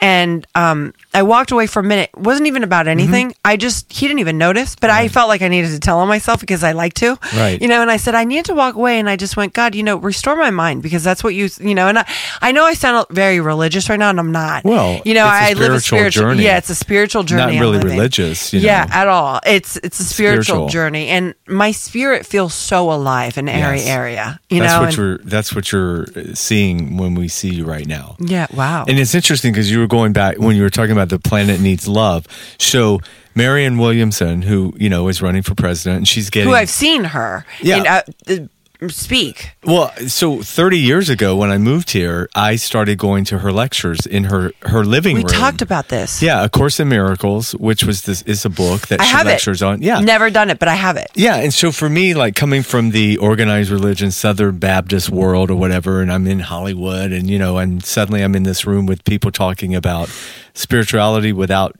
and 0.00 0.46
um, 0.54 0.94
I 1.12 1.22
walked 1.22 1.50
away 1.50 1.66
for 1.66 1.80
a 1.80 1.82
minute. 1.82 2.10
It 2.16 2.20
wasn't 2.20 2.46
even 2.46 2.62
about 2.62 2.86
anything. 2.86 3.30
Mm-hmm. 3.30 3.40
I 3.44 3.56
just, 3.56 3.92
he 3.92 4.06
didn't 4.06 4.20
even 4.20 4.38
notice, 4.38 4.76
but 4.76 4.90
I 4.90 5.08
felt 5.08 5.28
like 5.28 5.42
I 5.42 5.48
needed 5.48 5.70
to 5.72 5.80
tell 5.80 5.98
on 5.98 6.08
myself 6.08 6.40
because 6.40 6.62
I 6.62 6.72
like 6.72 6.94
to. 6.94 7.18
Right. 7.34 7.60
You 7.60 7.68
know, 7.68 7.82
and 7.82 7.90
I 7.90 7.96
said, 7.96 8.14
I 8.14 8.24
needed 8.24 8.46
to 8.46 8.54
walk 8.54 8.74
away. 8.76 8.98
And 8.98 9.08
I 9.08 9.16
just 9.16 9.36
went, 9.36 9.52
God, 9.52 9.74
you 9.74 9.82
know, 9.82 9.96
restore 9.96 10.36
my 10.36 10.50
mind 10.50 10.82
because 10.82 11.02
that's 11.04 11.24
what 11.24 11.34
you, 11.34 11.48
you 11.60 11.74
know, 11.74 11.88
and 11.88 11.98
I, 11.98 12.08
I 12.40 12.52
know 12.52 12.64
I 12.64 12.74
sound 12.74 13.06
very 13.10 13.40
religious 13.40 13.88
right 13.88 13.98
now 13.98 14.10
and 14.10 14.18
I'm 14.20 14.32
not. 14.32 14.64
Well, 14.64 15.00
you 15.04 15.14
know, 15.14 15.26
I 15.26 15.52
live 15.54 15.72
a 15.72 15.80
spiritual 15.80 16.22
journey. 16.28 16.44
Yeah, 16.44 16.58
it's 16.58 16.70
a 16.70 16.74
spiritual 16.74 17.22
journey. 17.24 17.56
Not 17.56 17.60
really 17.60 17.78
religious, 17.78 18.52
you 18.52 18.60
yeah, 18.60 18.86
at 18.90 19.08
all. 19.08 19.40
It's, 19.44 19.76
it's 19.78 19.98
a 20.00 20.04
spiritual, 20.04 20.44
Spiritual. 20.44 20.68
journey. 20.68 21.08
And 21.08 21.34
my 21.46 21.72
spirit 21.72 22.26
feels 22.26 22.54
so 22.54 22.92
alive 22.92 23.38
in 23.38 23.48
every 23.48 23.78
Yes. 23.78 23.88
area, 23.88 24.40
you 24.50 24.60
that's 24.60 24.72
know. 24.72 24.83
What 24.86 24.96
you're. 24.96 25.18
That's 25.18 25.54
what 25.54 25.72
you're 25.72 26.02
uh, 26.16 26.34
seeing 26.34 26.96
when 26.96 27.14
we 27.14 27.28
see 27.28 27.50
you 27.54 27.64
right 27.64 27.86
now. 27.86 28.16
yeah, 28.18 28.46
wow. 28.54 28.84
And 28.88 28.98
it's 28.98 29.14
interesting 29.14 29.52
because 29.52 29.70
you 29.70 29.78
were 29.80 29.86
going 29.86 30.12
back 30.12 30.38
when 30.38 30.56
you 30.56 30.62
were 30.62 30.70
talking 30.70 30.92
about 30.92 31.08
the 31.08 31.18
planet 31.18 31.60
needs 31.60 31.86
love. 31.88 32.26
So 32.58 33.00
Marianne 33.34 33.78
Williamson, 33.78 34.42
who 34.42 34.72
you 34.76 34.88
know 34.88 35.08
is 35.08 35.20
running 35.22 35.42
for 35.42 35.54
president, 35.54 35.98
and 35.98 36.08
she's 36.08 36.30
getting 36.30 36.48
who 36.48 36.54
I've 36.54 36.70
seen 36.70 37.04
her 37.04 37.44
Yeah. 37.62 37.76
in, 37.78 37.86
uh, 37.86 38.02
uh, 38.28 38.46
speak. 38.88 39.52
well. 39.64 39.90
So 40.08 40.42
thirty 40.42 40.78
years 40.78 41.08
ago, 41.08 41.36
when 41.36 41.50
I 41.50 41.58
moved 41.58 41.90
here, 41.92 42.28
I 42.34 42.56
started 42.56 42.98
going 42.98 43.24
to 43.26 43.38
her 43.38 43.52
lectures 43.52 44.04
in 44.06 44.24
her 44.24 44.52
her 44.62 44.84
living 44.84 45.14
We 45.16 45.20
room. 45.22 45.30
We 45.32 45.38
talked 45.38 45.62
about 45.62 45.88
this. 45.88 46.20
yeah, 46.22 46.44
A 46.44 46.48
Course 46.48 46.80
in 46.80 46.88
Miracles, 46.88 47.52
which 47.52 47.84
was 47.84 48.02
this 48.02 48.22
is 48.22 48.44
a 48.44 48.50
book 48.50 48.88
that 48.88 49.00
I 49.00 49.04
she 49.04 49.10
have 49.12 49.26
lectures 49.26 49.62
it. 49.62 49.64
on. 49.66 49.82
Yeah, 49.82 50.00
Never 50.00 50.30
done 50.30 50.50
it, 50.50 50.58
but 50.58 50.68
I 50.68 50.74
have 50.74 50.96
it. 50.96 51.10
Yeah, 51.14 51.36
and 51.36 51.52
so 51.54 51.72
for 51.72 51.88
me, 51.88 52.14
like 52.14 52.34
coming 52.36 52.62
from 52.62 52.90
the 52.90 53.16
organized 53.18 53.70
religion, 53.70 54.10
Southern 54.10 54.58
Baptist 54.58 55.08
world 55.10 55.50
or 55.50 55.56
whatever, 55.56 56.00
and 56.02 56.12
I'm 56.12 56.26
in 56.26 56.40
Hollywood, 56.40 57.12
and 57.12 57.30
you 57.30 57.38
know, 57.38 57.58
and 57.58 57.84
suddenly 57.84 58.22
I'm 58.22 58.34
in 58.34 58.42
this 58.42 58.66
room 58.66 58.86
with 58.86 59.04
people 59.04 59.30
talking 59.30 59.74
about 59.74 60.08
spirituality 60.54 61.32
without. 61.32 61.76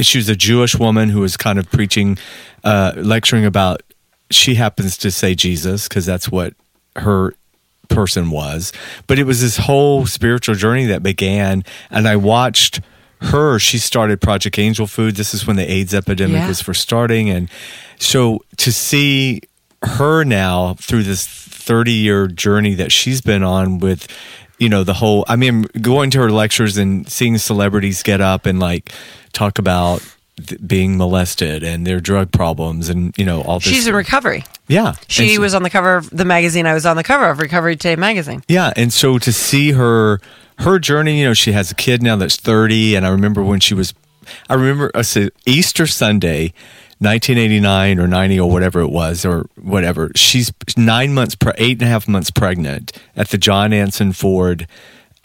She's 0.00 0.28
a 0.30 0.36
Jewish 0.36 0.74
woman 0.76 1.10
who 1.10 1.22
is 1.22 1.36
kind 1.36 1.58
of 1.58 1.70
preaching, 1.70 2.16
uh, 2.64 2.92
lecturing 2.96 3.44
about. 3.44 3.82
She 4.30 4.56
happens 4.56 4.96
to 4.98 5.10
say 5.10 5.34
Jesus 5.34 5.88
because 5.88 6.04
that's 6.06 6.28
what 6.30 6.54
her 6.96 7.34
person 7.88 8.30
was. 8.30 8.72
But 9.06 9.18
it 9.18 9.24
was 9.24 9.40
this 9.40 9.56
whole 9.58 10.06
spiritual 10.06 10.54
journey 10.56 10.86
that 10.86 11.02
began, 11.02 11.62
and 11.90 12.08
I 12.08 12.16
watched 12.16 12.80
her. 13.20 13.58
She 13.58 13.78
started 13.78 14.20
Project 14.20 14.58
Angel 14.58 14.86
Food. 14.86 15.16
This 15.16 15.32
is 15.32 15.46
when 15.46 15.56
the 15.56 15.70
AIDS 15.70 15.94
epidemic 15.94 16.36
Yeah. 16.36 16.48
was 16.48 16.60
first 16.60 16.82
starting, 16.82 17.30
and 17.30 17.48
so 17.98 18.40
to 18.58 18.72
see 18.72 19.42
her 19.82 20.24
now 20.24 20.74
through 20.74 21.04
this 21.04 21.26
30 21.26 21.92
year 21.92 22.26
journey 22.26 22.74
that 22.74 22.90
she's 22.92 23.20
been 23.20 23.42
on 23.42 23.78
with 23.78 24.08
you 24.58 24.68
know 24.70 24.82
the 24.84 24.94
whole 24.94 25.24
i 25.28 25.36
mean 25.36 25.62
going 25.82 26.10
to 26.10 26.18
her 26.18 26.30
lectures 26.32 26.78
and 26.78 27.08
seeing 27.08 27.36
celebrities 27.36 28.02
get 28.02 28.20
up 28.22 28.46
and 28.46 28.58
like 28.58 28.90
talk 29.34 29.58
about 29.58 30.02
th- 30.44 30.60
being 30.66 30.96
molested 30.96 31.62
and 31.62 31.86
their 31.86 32.00
drug 32.00 32.30
problems 32.32 32.88
and 32.88 33.12
you 33.16 33.24
know 33.24 33.42
all 33.42 33.58
this 33.58 33.68
She's 33.72 33.86
in 33.86 33.94
recovery. 33.94 34.44
yeah 34.68 34.94
She 35.08 35.38
was 35.38 35.54
on 35.54 35.62
the 35.62 35.70
cover 35.70 35.96
of 35.96 36.10
the 36.10 36.24
magazine. 36.24 36.66
I 36.66 36.74
was 36.74 36.86
on 36.86 36.96
the 36.96 37.04
cover 37.04 37.28
of 37.30 37.38
Recovery 37.38 37.76
Today 37.76 37.96
magazine. 37.96 38.42
yeah, 38.48 38.72
and 38.76 38.92
so 38.92 39.18
to 39.18 39.32
see 39.32 39.72
her 39.72 40.20
her 40.58 40.78
journey, 40.78 41.18
you 41.20 41.26
know, 41.26 41.34
she 41.34 41.52
has 41.52 41.70
a 41.70 41.74
kid 41.74 42.02
now 42.02 42.16
that's 42.16 42.36
30 42.36 42.96
and 42.96 43.06
I 43.06 43.10
remember 43.10 43.42
when 43.42 43.60
she 43.60 43.74
was 43.74 43.92
I 44.48 44.54
remember 44.54 44.90
uh, 44.94 45.02
said 45.02 45.30
Easter 45.46 45.86
Sunday 45.86 46.52
1989 46.98 47.98
or 48.00 48.08
90 48.08 48.40
or 48.40 48.50
whatever 48.50 48.80
it 48.80 48.88
was 48.88 49.24
or 49.24 49.46
whatever. 49.60 50.10
She's 50.16 50.52
nine 50.76 51.12
months, 51.14 51.34
pre- 51.34 51.52
eight 51.58 51.72
and 51.80 51.82
a 51.82 51.86
half 51.86 52.08
months 52.08 52.30
pregnant 52.30 52.92
at 53.14 53.28
the 53.28 53.38
John 53.38 53.72
Anson 53.72 54.12
Ford 54.12 54.66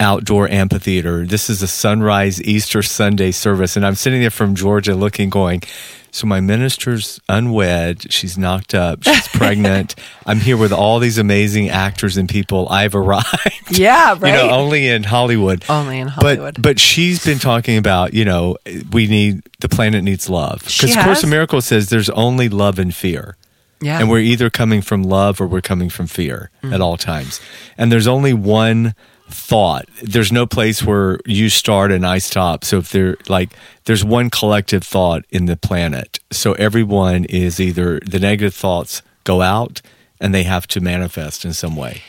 outdoor 0.02 0.48
amphitheater. 0.50 1.24
This 1.24 1.48
is 1.48 1.62
a 1.62 1.68
sunrise 1.68 2.42
Easter 2.42 2.82
Sunday 2.82 3.30
service. 3.30 3.76
And 3.76 3.86
I'm 3.86 3.94
sitting 3.94 4.20
there 4.20 4.30
from 4.30 4.54
Georgia 4.54 4.94
looking, 4.94 5.30
going, 5.30 5.62
so 6.10 6.26
my 6.26 6.40
minister's 6.40 7.18
unwed. 7.28 8.12
She's 8.12 8.36
knocked 8.36 8.74
up. 8.74 9.02
She's 9.04 9.28
pregnant. 9.32 9.94
I'm 10.26 10.40
here 10.40 10.58
with 10.58 10.72
all 10.72 10.98
these 10.98 11.16
amazing 11.16 11.70
actors 11.70 12.16
and 12.18 12.28
people. 12.28 12.68
I've 12.68 12.94
arrived. 12.94 13.28
Yeah, 13.70 14.14
You 14.16 14.20
know, 14.20 14.26
right. 14.48 14.50
only 14.52 14.88
in 14.88 15.02
Hollywood. 15.04 15.64
Only 15.70 15.98
in 16.00 16.08
Hollywood. 16.08 16.56
But, 16.56 16.62
but 16.62 16.80
she's 16.80 17.24
been 17.24 17.38
talking 17.38 17.78
about, 17.78 18.12
you 18.12 18.26
know, 18.26 18.58
we 18.92 19.06
need, 19.06 19.40
the 19.60 19.68
planet 19.70 20.04
needs 20.04 20.28
love. 20.28 20.62
Because 20.64 20.94
Course 20.96 21.22
of 21.22 21.30
Miracles 21.30 21.64
says 21.64 21.88
there's 21.88 22.10
only 22.10 22.50
love 22.50 22.78
and 22.78 22.94
fear. 22.94 23.36
Yeah. 23.80 23.98
And 23.98 24.10
we're 24.10 24.18
either 24.18 24.50
coming 24.50 24.82
from 24.82 25.04
love 25.04 25.40
or 25.40 25.46
we're 25.46 25.62
coming 25.62 25.88
from 25.88 26.06
fear 26.06 26.50
Mm. 26.62 26.74
at 26.74 26.80
all 26.82 26.96
times. 26.98 27.40
And 27.78 27.90
there's 27.90 28.06
only 28.06 28.34
one 28.34 28.94
thought. 29.28 29.88
There's 30.02 30.32
no 30.32 30.46
place 30.46 30.82
where 30.82 31.18
you 31.26 31.48
start 31.48 31.92
and 31.92 32.06
I 32.06 32.18
stop. 32.18 32.64
So 32.64 32.78
if 32.78 32.90
there 32.90 33.16
like 33.28 33.54
there's 33.84 34.04
one 34.04 34.30
collective 34.30 34.84
thought 34.84 35.24
in 35.30 35.46
the 35.46 35.56
planet. 35.56 36.20
So 36.30 36.52
everyone 36.54 37.24
is 37.26 37.60
either 37.60 38.00
the 38.00 38.18
negative 38.18 38.54
thoughts 38.54 39.02
go 39.24 39.42
out 39.42 39.80
and 40.20 40.34
they 40.34 40.44
have 40.44 40.66
to 40.68 40.80
manifest 40.80 41.44
in 41.44 41.52
some 41.52 41.76
way. 41.76 42.02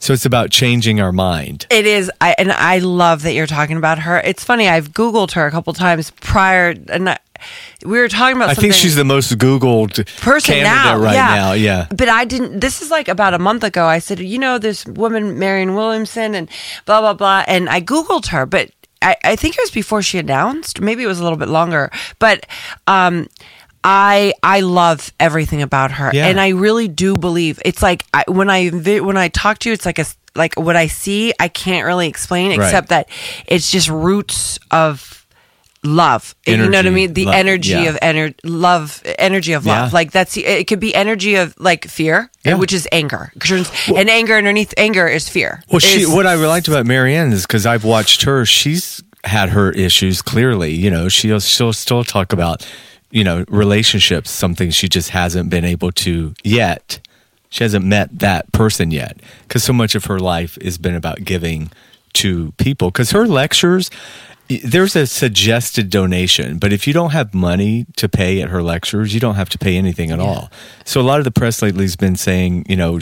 So 0.00 0.12
it's 0.12 0.24
about 0.24 0.50
changing 0.50 1.00
our 1.00 1.12
mind. 1.12 1.66
It 1.70 1.84
is, 1.84 2.10
I, 2.20 2.34
and 2.38 2.52
I 2.52 2.78
love 2.78 3.22
that 3.22 3.32
you're 3.32 3.48
talking 3.48 3.76
about 3.76 3.98
her. 4.00 4.18
It's 4.18 4.44
funny. 4.44 4.68
I've 4.68 4.90
Googled 4.90 5.32
her 5.32 5.46
a 5.46 5.50
couple 5.50 5.72
times 5.72 6.12
prior, 6.12 6.74
and 6.88 7.10
I, 7.10 7.18
we 7.84 7.98
were 7.98 8.08
talking 8.08 8.36
about. 8.36 8.50
I 8.50 8.54
think 8.54 8.74
she's 8.74 8.96
the 8.96 9.04
most 9.04 9.36
Googled 9.38 10.06
person 10.20 10.54
candidate 10.54 10.74
now, 10.74 10.98
right 10.98 11.14
yeah. 11.14 11.34
now. 11.34 11.52
Yeah. 11.52 11.86
But 11.90 12.08
I 12.08 12.24
didn't. 12.24 12.60
This 12.60 12.82
is 12.82 12.90
like 12.90 13.08
about 13.08 13.34
a 13.34 13.38
month 13.38 13.64
ago. 13.64 13.86
I 13.86 13.98
said, 13.98 14.20
you 14.20 14.38
know, 14.38 14.58
this 14.58 14.84
woman, 14.86 15.38
Marianne 15.38 15.74
Williamson, 15.74 16.34
and 16.34 16.48
blah 16.86 17.00
blah 17.00 17.14
blah. 17.14 17.44
And 17.46 17.68
I 17.68 17.80
googled 17.80 18.26
her, 18.28 18.46
but 18.46 18.70
I, 19.02 19.16
I 19.24 19.36
think 19.36 19.56
it 19.56 19.60
was 19.62 19.70
before 19.70 20.02
she 20.02 20.18
announced. 20.18 20.80
Maybe 20.80 21.02
it 21.02 21.06
was 21.06 21.20
a 21.20 21.22
little 21.22 21.38
bit 21.38 21.48
longer. 21.48 21.90
But 22.18 22.46
um, 22.86 23.28
I 23.84 24.32
I 24.42 24.60
love 24.60 25.12
everything 25.20 25.62
about 25.62 25.92
her, 25.92 26.10
Yeah. 26.12 26.26
and 26.26 26.40
I 26.40 26.48
really 26.48 26.88
do 26.88 27.14
believe 27.14 27.60
it's 27.64 27.82
like 27.82 28.04
I, 28.12 28.24
when 28.26 28.50
I 28.50 28.68
when 28.68 29.16
I 29.16 29.28
talk 29.28 29.58
to 29.60 29.68
you, 29.68 29.72
it's 29.72 29.86
like 29.86 29.98
a 29.98 30.04
like 30.34 30.54
what 30.56 30.76
I 30.76 30.88
see. 30.88 31.32
I 31.38 31.48
can't 31.48 31.86
really 31.86 32.08
explain 32.08 32.50
Right. 32.50 32.64
except 32.66 32.88
that 32.88 33.08
it's 33.46 33.70
just 33.70 33.88
roots 33.88 34.58
of 34.70 35.17
love. 35.84 36.34
you 36.46 36.56
know 36.56 36.68
what 36.68 36.86
I 36.86 36.90
mean? 36.90 37.12
The 37.12 37.26
love, 37.26 37.34
energy 37.34 37.70
yeah. 37.70 37.82
of 37.90 37.96
ener- 38.00 38.34
love, 38.44 39.02
energy 39.18 39.52
of 39.52 39.64
love. 39.66 39.88
Yeah. 39.90 39.94
Like 39.94 40.10
that's 40.12 40.36
it 40.36 40.66
could 40.66 40.80
be 40.80 40.94
energy 40.94 41.36
of 41.36 41.54
like 41.58 41.86
fear, 41.86 42.30
Yeah. 42.44 42.54
which 42.54 42.72
is 42.72 42.88
anger. 42.92 43.32
'Cause- 43.38 43.70
and 43.94 44.08
anger 44.10 44.36
underneath 44.36 44.74
anger 44.76 45.06
is 45.06 45.28
fear. 45.28 45.62
Well, 45.70 45.80
she, 45.80 46.02
Is- 46.02 46.08
what 46.08 46.26
I 46.26 46.34
liked 46.34 46.68
about 46.68 46.86
Marianne 46.86 47.32
is 47.32 47.42
because 47.46 47.64
I've 47.66 47.84
watched 47.84 48.22
her. 48.22 48.44
She's 48.44 49.02
had 49.24 49.50
her 49.50 49.70
issues. 49.72 50.22
Clearly, 50.22 50.72
you 50.74 50.90
know, 50.90 51.08
she'll 51.08 51.40
she'll 51.40 51.72
still 51.72 52.04
talk 52.04 52.32
about, 52.32 52.66
you 53.10 53.22
know, 53.24 53.44
relationships. 53.48 54.30
Something 54.30 54.70
she 54.70 54.88
just 54.88 55.10
hasn't 55.10 55.48
been 55.50 55.64
able 55.64 55.92
to 55.92 56.34
yet. 56.42 57.00
She 57.50 57.64
hasn't 57.64 57.84
met 57.84 58.18
that 58.18 58.50
person 58.52 58.90
yet 58.90 59.16
because 59.42 59.64
so 59.64 59.72
much 59.72 59.94
of 59.94 60.04
her 60.04 60.18
life 60.18 60.58
has 60.62 60.76
been 60.76 60.94
about 60.94 61.24
giving 61.24 61.70
to 62.14 62.52
people. 62.58 62.90
Because 62.90 63.10
her 63.12 63.26
lectures, 63.26 63.90
there's 64.48 64.96
a 64.96 65.06
suggested 65.06 65.90
donation, 65.90 66.58
but 66.58 66.72
if 66.72 66.86
you 66.86 66.92
don't 66.94 67.10
have 67.10 67.34
money 67.34 67.84
to 67.96 68.08
pay 68.08 68.40
at 68.40 68.48
her 68.48 68.62
lectures, 68.62 69.12
you 69.12 69.20
don't 69.20 69.34
have 69.34 69.48
to 69.50 69.58
pay 69.58 69.76
anything 69.76 70.10
at 70.10 70.18
all. 70.20 70.50
So 70.86 71.00
a 71.00 71.02
lot 71.02 71.18
of 71.18 71.24
the 71.24 71.30
press 71.30 71.60
lately 71.60 71.84
has 71.84 71.96
been 71.96 72.16
saying, 72.16 72.64
you 72.68 72.76
know, 72.76 72.98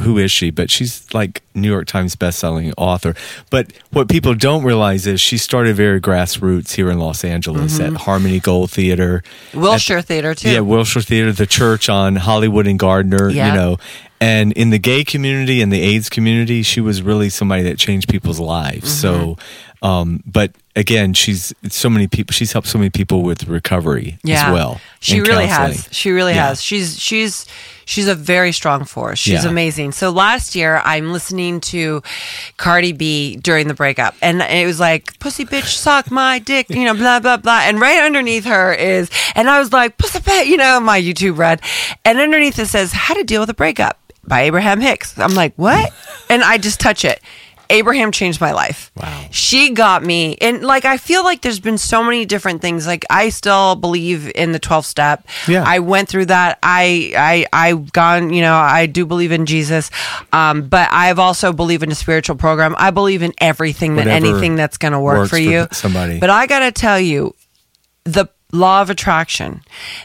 who 0.00 0.16
is 0.16 0.32
she? 0.32 0.50
But 0.50 0.70
she's 0.70 1.12
like 1.12 1.42
New 1.54 1.68
York 1.70 1.86
Times 1.86 2.16
bestselling 2.16 2.72
author. 2.78 3.14
But 3.50 3.72
what 3.92 4.08
people 4.08 4.34
don't 4.34 4.64
realize 4.64 5.06
is 5.06 5.20
she 5.20 5.36
started 5.36 5.76
very 5.76 6.00
grassroots 6.00 6.72
here 6.76 6.90
in 6.90 6.98
Los 6.98 7.24
Angeles 7.24 7.78
at 7.78 7.92
Harmony 7.94 8.40
Gold 8.40 8.70
Theater. 8.70 9.22
Wilshire 9.52 10.00
Theater 10.02 10.34
too. 10.34 10.50
Yeah, 10.50 10.60
Wilshire 10.60 11.02
Theater, 11.02 11.32
the 11.32 11.46
church 11.46 11.90
on 11.90 12.16
Hollywood 12.16 12.66
and 12.66 12.78
Gardner, 12.78 13.28
Yeah. 13.28 13.48
you 13.48 13.54
know. 13.54 13.76
And 14.18 14.52
in 14.54 14.70
the 14.70 14.78
gay 14.78 15.04
community 15.04 15.60
and 15.60 15.70
the 15.70 15.82
AIDS 15.82 16.08
community, 16.08 16.62
she 16.62 16.80
was 16.80 17.02
really 17.02 17.28
somebody 17.28 17.64
that 17.64 17.78
changed 17.78 18.08
people's 18.08 18.40
lives. 18.40 18.90
So, 18.90 19.12
Mm-hmm. 19.36 19.65
Um, 19.82 20.22
but 20.26 20.52
again, 20.74 21.12
she's 21.14 21.52
so 21.68 21.88
many 21.88 22.06
people. 22.06 22.32
She's 22.32 22.52
helped 22.52 22.68
so 22.68 22.78
many 22.78 22.90
people 22.90 23.22
with 23.22 23.46
recovery 23.48 24.18
yeah. 24.24 24.46
as 24.48 24.52
well. 24.52 24.80
She 25.00 25.20
really 25.20 25.46
counseling. 25.46 25.76
has. 25.76 25.88
She 25.92 26.10
really 26.10 26.34
Yeah. 26.34 26.48
has. 26.48 26.62
She's 26.62 26.98
she's 26.98 27.46
she's 27.84 28.08
a 28.08 28.14
very 28.14 28.52
strong 28.52 28.84
force. 28.84 29.18
She's 29.18 29.44
Yeah. 29.44 29.50
amazing. 29.50 29.92
So 29.92 30.10
last 30.10 30.54
year 30.56 30.80
I'm 30.84 31.12
listening 31.12 31.60
to 31.62 32.02
Cardi 32.56 32.92
B 32.92 33.36
during 33.36 33.68
the 33.68 33.74
breakup 33.74 34.14
and 34.20 34.42
it 34.42 34.66
was 34.66 34.80
like 34.80 35.18
pussy 35.20 35.44
bitch 35.44 35.74
suck 35.76 36.10
my 36.10 36.38
dick, 36.40 36.68
you 36.70 36.84
know, 36.84 36.94
blah 36.94 37.20
blah 37.20 37.36
blah. 37.36 37.60
And 37.64 37.80
right 37.80 38.02
underneath 38.02 38.44
her 38.44 38.72
is 38.74 39.10
and 39.34 39.48
I 39.48 39.58
was 39.60 39.72
like, 39.72 39.98
pussy 39.98 40.18
bitch, 40.18 40.46
you 40.46 40.56
know, 40.56 40.80
my 40.80 41.00
YouTube 41.00 41.38
read. 41.38 41.60
And 42.04 42.18
underneath 42.18 42.58
it 42.58 42.66
says 42.66 42.92
how 42.92 43.14
to 43.14 43.24
deal 43.24 43.40
with 43.40 43.50
a 43.50 43.54
breakup 43.54 43.98
by 44.26 44.42
Abraham 44.42 44.80
Hicks. 44.80 45.16
I'm 45.18 45.34
like, 45.34 45.54
what? 45.56 45.92
and 46.28 46.42
I 46.42 46.58
just 46.58 46.80
touch 46.80 47.04
it. 47.04 47.20
Abraham 47.70 48.12
changed 48.12 48.40
my 48.40 48.52
life. 48.52 48.90
Wow. 48.96 49.26
She 49.30 49.70
got 49.70 50.02
me. 50.02 50.36
And 50.40 50.62
like, 50.62 50.84
I 50.84 50.96
feel 50.96 51.24
like 51.24 51.42
there's 51.42 51.60
been 51.60 51.78
so 51.78 52.02
many 52.02 52.24
different 52.24 52.62
things. 52.62 52.86
Like, 52.86 53.04
I 53.10 53.28
still 53.28 53.76
believe 53.76 54.30
in 54.34 54.52
the 54.52 54.58
12 54.58 54.86
step. 54.86 55.26
Yeah. 55.46 55.64
I 55.66 55.78
went 55.78 56.08
through 56.08 56.26
that. 56.26 56.58
I, 56.62 57.12
I, 57.16 57.68
I've 57.68 57.92
gone, 57.92 58.32
you 58.32 58.42
know, 58.42 58.54
I 58.54 58.86
do 58.86 59.06
believe 59.06 59.32
in 59.32 59.46
Jesus. 59.46 59.90
Um, 60.32 60.68
but 60.68 60.88
I've 60.92 61.18
also 61.18 61.52
believe 61.52 61.82
in 61.82 61.90
a 61.90 61.94
spiritual 61.96 62.36
program. 62.36 62.74
I 62.78 62.90
believe 62.90 63.22
in 63.22 63.32
everything 63.38 63.96
that 63.96 64.06
anything 64.06 64.56
that's 64.56 64.76
going 64.78 64.92
to 64.92 65.00
work 65.00 65.28
for 65.28 65.36
for 65.36 65.38
you. 65.38 65.66
somebody. 65.72 66.18
But 66.18 66.30
I 66.30 66.46
got 66.46 66.60
to 66.60 66.72
tell 66.72 66.98
you, 66.98 67.34
the 68.04 68.26
law 68.52 68.80
of 68.80 68.90
attraction, 68.90 69.60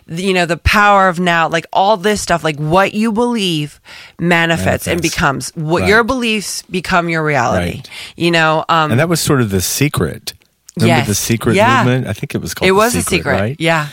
you 0.08 0.34
know, 0.34 0.46
the 0.46 0.58
power 0.58 1.08
of 1.08 1.20
now, 1.20 1.48
like 1.48 1.66
all 1.72 1.96
this 1.98 2.22
stuff, 2.22 2.44
like 2.44 2.58
what 2.58 2.94
you 2.94 3.12
believe 3.12 3.80
manifests, 4.20 4.88
and 4.88 5.02
becomes 5.02 5.52
what 5.56 5.82
Right. 5.82 5.90
your 5.90 6.04
beliefs 6.04 6.64
become 6.64 7.08
your 7.08 7.24
reality. 7.24 7.76
Right. 7.78 7.90
You 8.18 8.32
know, 8.32 8.66
um, 8.68 8.92
And 8.92 9.00
that 9.00 9.10
was 9.10 9.22
sort 9.22 9.42
of 9.42 9.50
the 9.52 9.62
secret. 9.62 10.34
Remember 10.78 10.98
Yes. 11.00 11.08
the 11.08 11.16
secret 11.16 11.56
Yeah. 11.56 11.84
movement? 11.84 12.08
I 12.08 12.14
think 12.14 12.34
it 12.34 12.42
was 12.42 12.54
called. 12.54 12.68
it 12.68 12.72
was 12.72 12.96
a 12.96 13.02
secret. 13.04 13.34
right? 13.34 13.56
Yeah. 13.60 13.88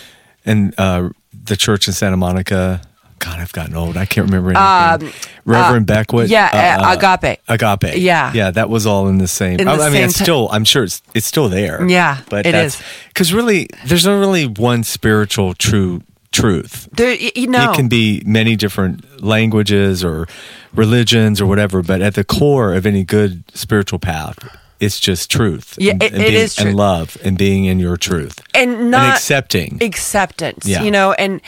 And 0.47 0.73
uh, 0.79 1.11
the 1.45 1.57
church 1.57 1.87
in 1.89 1.93
Santa 1.95 2.17
Monica. 2.17 2.81
God, 3.19 3.41
I've 3.41 3.53
gotten 3.53 3.75
old. 3.75 3.97
I 3.97 4.05
can't 4.07 4.27
remember 4.31 4.53
anything. 4.57 5.13
Reverend 5.45 5.87
Beckwith. 5.87 6.27
Um, 6.27 6.31
yeah, 6.33 6.79
uh, 6.81 6.95
Agape. 6.97 7.41
Agape. 7.49 7.97
Yeah. 7.97 8.33
yeah. 8.33 8.51
That 8.51 8.69
was 8.71 8.87
all 8.87 9.09
in 9.09 9.19
the 9.19 9.27
same. 9.29 9.61
In 9.61 9.69
I, 9.69 9.77
the 9.77 9.83
I 9.85 9.91
mean, 9.91 10.03
it's 10.05 10.17
same 10.17 10.25
still. 10.25 10.49
I'm 10.51 10.65
sure 10.65 10.85
it's 10.85 11.03
it's 11.15 11.27
still 11.27 11.49
there. 11.49 11.87
Yeah, 11.89 12.19
but 12.31 12.47
it 12.47 12.55
is. 12.55 12.81
because 13.09 13.33
really, 13.33 13.69
there's 13.87 14.07
not 14.07 14.19
really 14.19 14.47
one 14.47 14.85
spiritual 14.85 15.55
true 15.55 16.03
truth. 16.33 16.89
There, 16.93 17.15
you 17.15 17.47
know, 17.47 17.73
It 17.73 17.77
can 17.77 17.89
be 17.89 18.23
many 18.27 18.55
different 18.55 19.23
languages 19.25 20.05
or 20.05 20.29
religions 20.75 21.41
or 21.41 21.47
whatever, 21.47 21.83
but 21.83 22.03
at 22.03 22.15
the 22.15 22.25
core 22.25 22.75
of 22.75 22.85
any 22.87 23.03
good 23.03 23.43
spiritual 23.57 23.99
path, 23.99 24.39
it's 24.79 25.01
just 25.01 25.31
truth. 25.31 25.75
Yeah, 25.79 25.93
and, 25.93 26.03
it- 26.03 26.13
and 26.13 26.23
being- 26.23 26.35
is 26.35 26.55
truth. 26.55 26.69
and 26.69 26.77
love 26.77 27.17
and 27.25 27.39
being 27.39 27.65
in 27.65 27.79
your 27.79 27.97
truth 27.97 28.41
and 28.55 28.91
not 28.91 29.15
accepting. 29.15 29.79
acceptance 29.83 30.67
Yeah. 30.67 30.83
you 30.83 30.91
know 30.91 31.13
and 31.13 31.41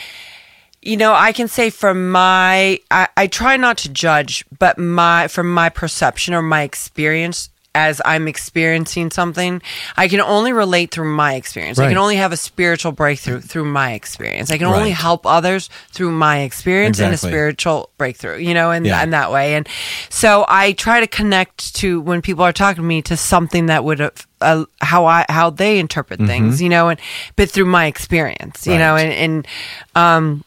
you 0.81 0.97
know 0.97 1.13
i 1.13 1.31
can 1.31 1.47
say 1.47 1.69
from 1.69 2.11
my 2.11 2.79
I, 2.89 3.07
I 3.15 3.27
try 3.27 3.57
not 3.57 3.77
to 3.79 3.89
judge 3.89 4.43
but 4.59 4.77
my 4.77 5.27
from 5.27 5.53
my 5.53 5.69
perception 5.69 6.33
or 6.33 6.41
my 6.41 6.63
experience 6.63 7.49
as 7.73 8.01
i'm 8.03 8.27
experiencing 8.27 9.11
something 9.11 9.61
i 9.95 10.07
can 10.09 10.19
only 10.19 10.51
relate 10.51 10.91
through 10.91 11.07
my 11.13 11.35
experience. 11.35 11.79
I 11.79 11.87
can 11.87 11.97
only 11.97 12.17
have 12.17 12.33
a 12.33 12.37
spiritual 12.37 12.91
breakthrough 12.91 13.39
through 13.39 13.63
my 13.63 13.93
experience. 13.93 14.51
I 14.51 14.57
can 14.57 14.67
only 14.67 14.91
help 14.91 15.25
others 15.25 15.69
through 15.93 16.11
my 16.11 16.39
experience 16.39 16.99
and 16.99 17.13
a 17.13 17.17
spiritual 17.17 17.89
breakthrough 17.97 18.39
you 18.39 18.53
know 18.53 18.71
and, 18.71 18.85
Yeah. 18.85 19.01
and 19.01 19.13
that 19.13 19.31
way. 19.31 19.55
And 19.55 19.69
so 20.09 20.43
i 20.49 20.73
try 20.73 20.99
to 20.99 21.07
connect 21.07 21.73
to 21.75 22.01
when 22.01 22.21
people 22.21 22.43
are 22.43 22.51
talking 22.51 22.81
to 22.83 22.87
me 22.87 23.01
to 23.03 23.15
something 23.15 23.67
that 23.67 23.85
would 23.85 23.99
have 23.99 24.27
uh, 24.41 24.65
how 24.81 25.05
I 25.05 25.25
how 25.29 25.49
they 25.51 25.79
interpret 25.79 26.19
things, 26.19 26.61
you 26.61 26.67
know, 26.67 26.89
and 26.89 26.99
but 27.37 27.49
through 27.51 27.65
my 27.67 27.85
experience, 27.85 28.65
you 28.67 28.77
know, 28.77 28.95
Mm-hmm. 28.95 29.11
And 29.11 29.45
and 29.45 29.47
um, 29.95 30.43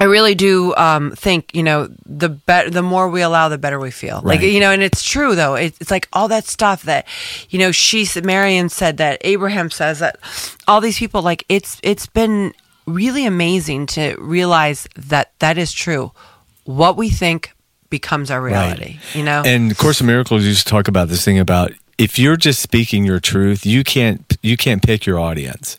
I 0.00 0.04
really 0.04 0.34
do 0.34 0.74
um, 0.76 1.12
think 1.12 1.54
you 1.54 1.62
know 1.62 1.88
the 2.06 2.28
better 2.28 2.70
the 2.70 2.82
more 2.82 3.08
we 3.08 3.22
allow, 3.22 3.48
the 3.48 3.58
better 3.58 3.78
we 3.78 3.90
feel. 3.90 4.20
Like 4.22 4.40
you 4.40 4.60
know, 4.60 4.70
and 4.70 4.82
it's 4.82 5.02
true 5.02 5.34
though. 5.34 5.54
It, 5.54 5.74
it's 5.80 5.90
like 5.90 6.08
all 6.12 6.28
that 6.28 6.46
stuff 6.46 6.84
that 6.84 7.06
you 7.50 7.58
know. 7.58 7.72
She 7.72 8.06
Marianne 8.22 8.68
said 8.68 8.98
that 8.98 9.18
Abraham 9.22 9.70
says 9.70 9.98
that 9.98 10.18
all 10.66 10.80
these 10.80 10.98
people 10.98 11.22
like 11.22 11.44
it's 11.48 11.80
it's 11.82 12.06
been 12.06 12.52
really 12.86 13.26
amazing 13.26 13.86
to 13.86 14.16
realize 14.18 14.86
that 14.96 15.32
that 15.40 15.58
is 15.58 15.72
true. 15.72 16.12
What 16.64 16.96
we 16.96 17.10
think 17.10 17.52
becomes 17.90 18.30
our 18.30 18.40
reality. 18.40 18.98
You 19.14 19.24
know, 19.24 19.42
And 19.44 19.76
Course 19.76 20.00
of 20.00 20.06
Miracles 20.06 20.44
used 20.44 20.66
to 20.66 20.70
talk 20.70 20.88
about 20.88 21.08
this 21.08 21.24
thing 21.24 21.38
about 21.38 21.72
if 21.96 22.18
you're 22.18 22.36
just 22.36 22.62
speaking 22.62 23.04
your 23.04 23.20
truth, 23.20 23.66
you 23.66 23.84
can't 23.84 24.36
you 24.42 24.56
can't 24.56 24.82
pick 24.82 25.06
your 25.06 25.18
audience. 25.18 25.78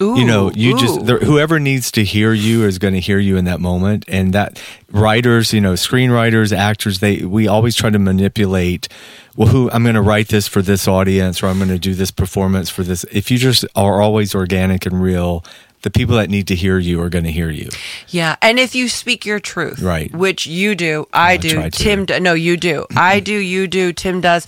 You 0.00 0.24
know, 0.24 0.50
you 0.52 0.74
Ooh, 0.74 0.78
just 0.78 1.04
there, 1.06 1.18
whoever 1.18 1.60
needs 1.60 1.90
to 1.92 2.02
hear 2.04 2.32
you 2.32 2.64
is 2.64 2.78
going 2.78 2.94
to 2.94 3.00
hear 3.00 3.18
you 3.18 3.36
in 3.36 3.44
that 3.44 3.60
moment, 3.60 4.04
and 4.08 4.32
that 4.32 4.60
writers, 4.90 5.52
you 5.52 5.60
know, 5.60 5.74
screenwriters, 5.74 6.56
actors, 6.56 7.00
they 7.00 7.18
we 7.18 7.46
always 7.46 7.76
try 7.76 7.90
to 7.90 7.98
manipulate. 7.98 8.88
Well, 9.36 9.48
who 9.48 9.70
I'm 9.70 9.82
going 9.84 9.94
to 9.94 10.02
write 10.02 10.28
this 10.28 10.48
for 10.48 10.62
this 10.62 10.88
audience, 10.88 11.42
or 11.42 11.46
I'm 11.46 11.58
going 11.58 11.70
to 11.70 11.78
do 11.78 11.94
this 11.94 12.10
performance 12.10 12.68
for 12.70 12.82
this. 12.82 13.04
If 13.12 13.30
you 13.30 13.38
just 13.38 13.64
are 13.76 14.00
always 14.02 14.34
organic 14.34 14.86
and 14.86 15.00
real, 15.00 15.44
the 15.82 15.90
people 15.90 16.16
that 16.16 16.28
need 16.28 16.46
to 16.48 16.54
hear 16.54 16.78
you 16.78 17.00
are 17.00 17.08
going 17.08 17.24
to 17.24 17.32
hear 17.32 17.48
you. 17.50 17.68
Yeah, 18.08 18.36
and 18.42 18.58
if 18.58 18.74
you 18.74 18.88
speak 18.88 19.24
your 19.24 19.38
truth, 19.40 19.80
Right. 19.80 20.12
which 20.14 20.46
you 20.46 20.74
do, 20.74 21.06
I 21.12 21.36
do. 21.36 21.70
Tim, 21.70 22.06
do, 22.06 22.18
no, 22.20 22.34
you 22.34 22.56
do, 22.56 22.86
I 22.96 23.20
do, 23.20 23.34
you 23.34 23.66
do, 23.66 23.92
Tim 23.92 24.20
does. 24.20 24.46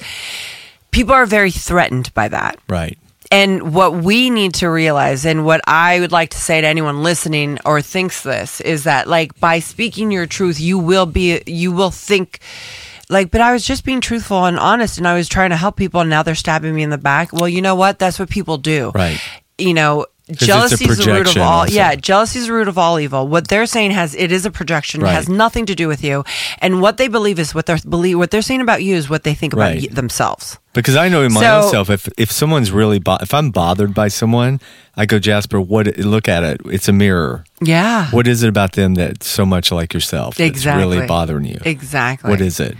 People 0.90 1.14
are 1.14 1.24
very 1.26 1.50
threatened 1.50 2.12
by 2.12 2.28
that. 2.28 2.58
Right. 2.68 2.98
And 3.32 3.74
what 3.74 3.94
we 3.94 4.28
need 4.28 4.54
to 4.56 4.68
realize, 4.68 5.24
and 5.24 5.46
what 5.46 5.62
I 5.66 6.00
would 6.00 6.12
like 6.12 6.30
to 6.30 6.38
say 6.38 6.60
to 6.60 6.66
anyone 6.66 7.02
listening 7.02 7.58
or 7.64 7.80
thinks 7.80 8.22
this, 8.22 8.60
is 8.60 8.84
that 8.84 9.08
like 9.08 9.40
by 9.40 9.58
speaking 9.58 10.12
your 10.12 10.26
truth, 10.26 10.60
you 10.60 10.78
will 10.78 11.06
be, 11.06 11.42
you 11.46 11.72
will 11.72 11.90
think. 11.90 12.40
Like, 13.08 13.30
but 13.30 13.40
I 13.40 13.52
was 13.52 13.64
just 13.64 13.84
being 13.84 14.02
truthful 14.02 14.44
and 14.44 14.58
honest, 14.58 14.98
and 14.98 15.08
I 15.08 15.14
was 15.14 15.28
trying 15.28 15.50
to 15.50 15.56
help 15.56 15.76
people, 15.76 16.00
and 16.00 16.10
now 16.10 16.22
they're 16.22 16.34
stabbing 16.34 16.74
me 16.74 16.82
in 16.82 16.90
the 16.90 16.98
back. 16.98 17.32
Well, 17.32 17.48
you 17.48 17.62
know 17.62 17.74
what? 17.74 17.98
That's 17.98 18.18
what 18.18 18.28
people 18.30 18.58
do. 18.58 18.90
Right. 18.94 19.18
You 19.58 19.74
know, 19.74 20.06
jealousy 20.36 20.84
is 20.88 20.98
the 20.98 21.12
root 21.12 21.28
of 21.28 21.36
all. 21.38 21.60
also. 21.60 21.72
Yeah, 21.74 21.94
jealousy 21.94 22.38
is 22.40 22.46
the 22.46 22.52
root 22.52 22.68
of 22.68 22.78
all 22.78 22.98
evil. 23.00 23.26
What 23.28 23.48
they're 23.48 23.66
saying 23.66 23.90
has 23.92 24.14
it 24.14 24.32
is 24.32 24.44
a 24.46 24.50
projection. 24.50 25.02
It 25.02 25.08
has 25.08 25.28
nothing 25.28 25.66
to 25.66 25.74
do 25.74 25.88
with 25.88 26.02
you, 26.04 26.24
and 26.60 26.80
what 26.80 26.96
they 26.96 27.08
believe 27.08 27.38
is 27.38 27.54
what 27.54 27.66
they're 27.66 27.78
believe. 27.88 28.18
What 28.18 28.30
they're 28.30 28.42
saying 28.42 28.60
about 28.60 28.82
you 28.82 28.96
is 28.96 29.08
what 29.10 29.24
they 29.24 29.34
think 29.34 29.52
about 29.52 29.62
Right. 29.72 29.80
y- 29.82 29.88
themselves. 29.90 30.58
Because 30.74 30.96
I 30.96 31.08
know 31.10 31.22
in 31.22 31.32
my 31.34 31.40
So- 31.40 31.60
own 31.62 31.70
self, 31.70 31.90
if 31.90 32.08
if 32.16 32.32
someone's 32.32 32.70
really 32.72 32.98
bo- 32.98 33.18
if 33.20 33.34
I'm 33.34 33.50
bothered 33.50 33.92
by 33.94 34.08
someone, 34.08 34.60
I 34.96 35.04
go 35.06 35.18
Jasper. 35.18 35.60
What? 35.60 35.98
Look 35.98 36.28
at 36.28 36.42
it. 36.42 36.60
It's 36.66 36.88
a 36.88 36.92
mirror. 36.92 37.44
Yeah. 37.60 38.06
What 38.10 38.26
is 38.26 38.42
it 38.42 38.48
about 38.48 38.72
them 38.72 38.94
that's 38.94 39.28
so 39.28 39.44
much 39.44 39.70
like 39.70 39.92
yourself? 39.94 40.40
Exactly. 40.40 40.80
That's 40.82 40.96
really 40.96 41.06
bothering 41.06 41.44
you. 41.44 41.58
Exactly. 41.64 42.30
What 42.30 42.40
is 42.40 42.58
it? 42.60 42.76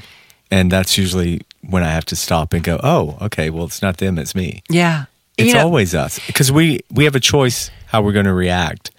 And 0.50 0.70
that's 0.70 0.98
usually 0.98 1.40
when 1.62 1.82
I 1.82 1.88
have 1.90 2.04
to 2.06 2.16
stop 2.16 2.52
and 2.52 2.62
go, 2.62 2.78
oh, 2.82 3.16
okay. 3.22 3.48
Well, 3.50 3.64
it's 3.64 3.80
not 3.82 3.96
them. 3.98 4.18
It's 4.18 4.34
me. 4.34 4.62
Yeah. 4.68 5.04
It's 5.42 5.48
You 5.52 5.54
know, 5.54 5.64
always 5.64 5.94
us 5.94 6.18
because 6.26 6.50
we 6.52 6.80
we 6.90 7.04
have 7.04 7.14
a 7.14 7.20
choice 7.20 7.70
how 7.86 8.02
we're 8.02 8.12
going 8.12 8.26
to 8.26 8.32
react 8.34 8.90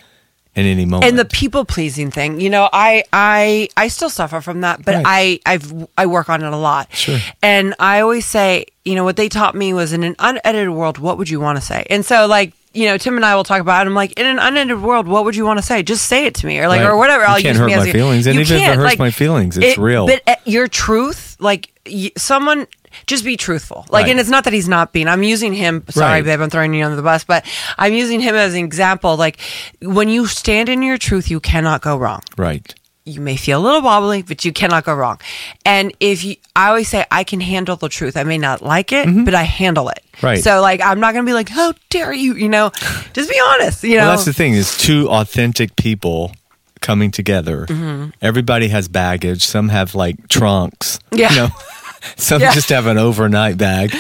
in 0.56 0.66
any 0.68 0.86
moment. 0.86 1.10
and 1.10 1.18
the 1.18 1.26
people 1.26 1.66
pleasing 1.66 2.12
thing. 2.12 2.40
You 2.40 2.50
know, 2.50 2.70
I 2.72 3.04
I 3.12 3.70
I 3.76 3.88
still 3.88 4.10
suffer 4.10 4.40
from 4.42 4.62
that, 4.62 4.86
but 4.86 4.96
Right. 4.96 5.40
I 5.46 5.54
I've 5.54 5.88
I 5.98 6.06
work 6.06 6.30
on 6.30 6.44
it 6.44 6.54
a 6.54 6.58
lot. 6.58 6.94
Sure. 6.94 7.20
And 7.42 7.74
I 7.80 8.02
always 8.02 8.26
say, 8.26 8.66
you 8.86 8.94
know, 8.96 9.04
what 9.04 9.16
they 9.16 9.30
taught 9.30 9.56
me 9.56 9.74
was 9.74 9.94
in 9.94 10.04
an 10.04 10.16
unedited 10.20 10.70
world, 10.70 11.00
what 11.00 11.18
would 11.18 11.30
you 11.30 11.40
want 11.40 11.58
to 11.58 11.62
say? 11.66 11.86
And 11.90 12.06
so 12.06 12.28
like. 12.28 12.54
You 12.76 12.88
know, 12.88 12.98
Tim 12.98 13.18
and 13.18 13.24
I 13.24 13.36
will 13.36 13.44
talk 13.44 13.62
about 13.62 13.86
it. 13.86 13.88
I'm 13.88 13.94
like, 13.94 14.14
in 14.20 14.26
an 14.26 14.40
unedited 14.40 14.82
world, 14.82 15.08
what 15.08 15.26
would 15.26 15.36
you 15.36 15.46
want 15.46 15.60
to 15.60 15.62
say? 15.64 15.84
Just 15.84 16.08
say 16.08 16.26
it 16.26 16.34
to 16.34 16.48
me, 16.48 16.58
or 16.60 16.68
like, 16.68 16.80
Right. 16.82 16.88
or 16.90 16.98
whatever. 16.98 17.22
You 17.24 17.28
I'll 17.30 17.36
can't 17.36 17.46
use 17.50 17.58
hurt 17.60 17.68
me 17.68 17.76
my 17.76 17.92
feelings. 17.92 18.26
And 18.26 18.34
You 18.34 18.42
even 18.42 18.56
if 18.56 18.62
it 18.64 18.66
can't, 18.66 18.78
hurts 18.80 18.90
like, 18.94 18.98
my 18.98 19.12
feelings, 19.12 19.60
it's 19.60 19.78
real. 19.78 20.08
But 20.08 20.24
uh, 20.26 20.36
your 20.46 20.68
truth, 20.68 21.38
like 21.40 21.70
y- 21.86 22.10
someone, 22.18 22.66
just 23.08 23.24
be 23.26 23.38
truthful. 23.38 23.86
Like, 23.90 24.04
Right. 24.04 24.12
and 24.12 24.20
it's 24.20 24.30
not 24.30 24.44
that 24.46 24.54
he's 24.54 24.68
not 24.70 24.94
being. 24.94 25.08
I'm 25.08 25.24
using 25.24 25.54
him. 25.54 25.84
Sorry, 25.90 26.22
Right. 26.22 26.24
babe, 26.26 26.42
I'm 26.42 26.50
throwing 26.50 26.74
you 26.74 26.84
under 26.86 26.96
the 26.96 27.02
bus, 27.04 27.24
but 27.24 27.46
I'm 27.78 27.94
using 27.94 28.20
him 28.22 28.36
as 28.36 28.54
an 28.54 28.64
example. 28.64 29.16
Like, 29.18 29.38
when 29.82 30.10
you 30.10 30.28
stand 30.28 30.70
in 30.70 30.82
your 30.84 30.98
truth, 30.98 31.30
you 31.30 31.40
cannot 31.40 31.82
go 31.82 31.98
wrong 31.98 32.22
right. 32.38 32.74
you 33.06 33.20
may 33.20 33.36
feel 33.36 33.60
a 33.60 33.64
little 33.64 33.82
wobbly, 33.82 34.22
but 34.22 34.46
you 34.46 34.54
cannot 34.54 34.86
go 34.86 34.94
wrong. 34.94 35.20
And 35.66 35.92
if 36.00 36.24
you, 36.24 36.38
I 36.56 36.70
always 36.70 36.88
say, 36.88 37.04
I 37.12 37.26
can 37.26 37.42
handle 37.42 37.76
the 37.76 37.90
truth. 37.90 38.16
I 38.16 38.24
may 38.24 38.38
not 38.38 38.62
like 38.62 38.94
it, 38.94 39.06
but 39.26 39.36
I 39.36 39.44
handle 39.44 39.90
it. 39.90 40.00
Mm-hmm. 40.14 40.26
Right. 40.26 40.42
So, 40.44 40.62
like, 40.62 40.80
I'm 40.82 41.02
not 41.02 41.12
going 41.14 41.26
to 41.26 41.30
be 41.30 41.34
like, 41.34 41.50
how 41.50 41.74
dare 41.90 42.14
you? 42.14 42.36
You 42.36 42.48
know, 42.48 42.72
just 43.12 43.30
be 43.30 43.38
honest. 43.46 43.84
You 43.84 43.98
know, 43.98 44.04
Well, 44.04 44.12
that's 44.12 44.24
the 44.26 44.32
thing 44.32 44.54
is 44.54 44.78
two 44.78 45.10
authentic 45.10 45.76
people 45.76 46.32
coming 46.80 47.12
together. 47.12 47.66
Mm-hmm. 47.66 48.12
Everybody 48.22 48.70
has 48.70 48.88
baggage. 48.88 49.44
Some 49.44 49.68
have 49.70 49.96
like 49.96 50.30
trunks. 50.30 51.00
Yeah. 51.12 51.30
You 51.30 51.36
know, 51.36 51.48
some 52.16 52.42
Yeah. 52.42 52.54
just 52.54 52.70
have 52.70 52.86
an 52.88 52.98
overnight 52.98 53.58
bag. 53.58 53.96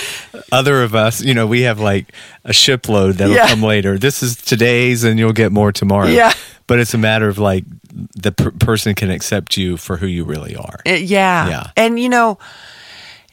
Other 0.51 0.83
of 0.83 0.93
us, 0.95 1.21
you 1.21 1.33
know, 1.33 1.47
we 1.47 1.61
have 1.61 1.79
like 1.79 2.07
a 2.43 2.53
shipload 2.53 3.15
that'll 3.15 3.35
Yeah. 3.35 3.47
come 3.47 3.63
later. 3.63 3.97
This 3.97 4.21
is 4.23 4.35
today's, 4.35 5.03
and 5.03 5.17
you'll 5.19 5.33
get 5.33 5.51
more 5.51 5.71
tomorrow. 5.71 6.07
Yeah. 6.07 6.33
But 6.67 6.79
it's 6.79 6.93
a 6.93 6.97
matter 6.97 7.27
of 7.27 7.37
like 7.39 7.63
the 8.15 8.31
per- 8.31 8.51
person 8.51 8.95
can 8.95 9.09
accept 9.11 9.57
you 9.57 9.77
for 9.77 9.97
who 9.97 10.07
you 10.07 10.23
really 10.23 10.55
are. 10.55 10.79
Uh, 10.87 10.91
yeah. 10.93 11.47
Yeah. 11.49 11.63
And, 11.77 11.99
you 11.99 12.09
know, 12.09 12.39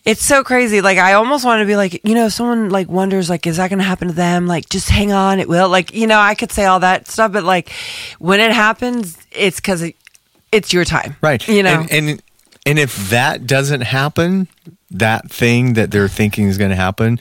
it's 0.05 0.25
so 0.25 0.43
crazy. 0.43 0.81
Like, 0.81 0.99
I 0.99 1.13
almost 1.13 1.45
want 1.45 1.61
to 1.61 1.67
be 1.67 1.77
like, 1.77 2.01
you 2.07 2.15
know, 2.15 2.27
if 2.27 2.33
someone 2.33 2.71
like 2.71 2.89
wonders, 2.89 3.29
like, 3.31 3.47
is 3.47 3.59
that 3.59 3.69
going 3.69 3.79
to 3.81 3.85
happen 3.85 4.09
to 4.09 4.15
them? 4.15 4.47
Like, 4.47 4.69
just 4.69 4.89
hang 4.89 5.13
on, 5.13 5.41
it 5.41 5.49
will. 5.49 5.69
Like, 5.69 5.95
you 5.95 6.07
know, 6.07 6.19
I 6.19 6.35
could 6.35 6.51
say 6.53 6.65
all 6.65 6.81
that 6.81 7.07
stuff, 7.09 7.33
but 7.33 7.45
like, 7.45 7.71
when 8.19 8.41
it 8.41 8.51
happens, 8.53 9.17
it's 9.31 9.57
because 9.57 9.83
it, 9.83 9.97
it's 10.53 10.73
your 10.73 10.85
time. 10.85 11.17
Right. 11.21 11.47
You 11.47 11.63
know, 11.63 11.87
and, 11.91 12.09
and 12.09 12.23
and 12.67 12.79
if 12.79 13.11
that 13.11 13.47
doesn't 13.47 13.83
happen, 13.83 14.49
that 14.91 15.31
thing 15.31 15.75
that 15.75 15.91
they're 15.91 16.09
thinking 16.09 16.49
is 16.49 16.59
going 16.59 16.71
to 16.71 16.77
happen 16.77 17.21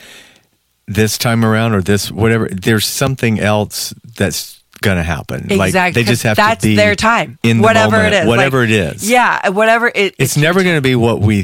this 0.88 1.18
time 1.18 1.46
around 1.46 1.74
or 1.74 1.82
this 1.82 2.12
whatever, 2.12 2.48
there's 2.52 2.86
something 2.86 3.40
else 3.40 3.94
that's 4.18 4.62
going 4.82 4.98
to 4.98 5.04
happen. 5.04 5.48
Like 5.50 5.68
Exactly. 5.70 6.02
they 6.02 6.10
just 6.10 6.24
have 6.24 6.38
that's 6.38 6.62
to 6.64 6.70
be 6.70 6.76
their 6.76 6.96
time. 6.96 7.38
in 7.44 7.60
whatever 7.62 7.98
moment, 7.98 8.14
it 8.16 8.22
is. 8.24 8.28
whatever 8.28 8.62
Like, 8.62 8.70
it 8.70 8.96
is. 8.96 9.10
Yeah, 9.10 9.50
whatever 9.50 9.92
it. 9.94 10.16
It's 10.18 10.36
never 10.38 10.64
going 10.64 10.78
to 10.78 10.82
be 10.82 10.96
what 10.96 11.20
we 11.22 11.44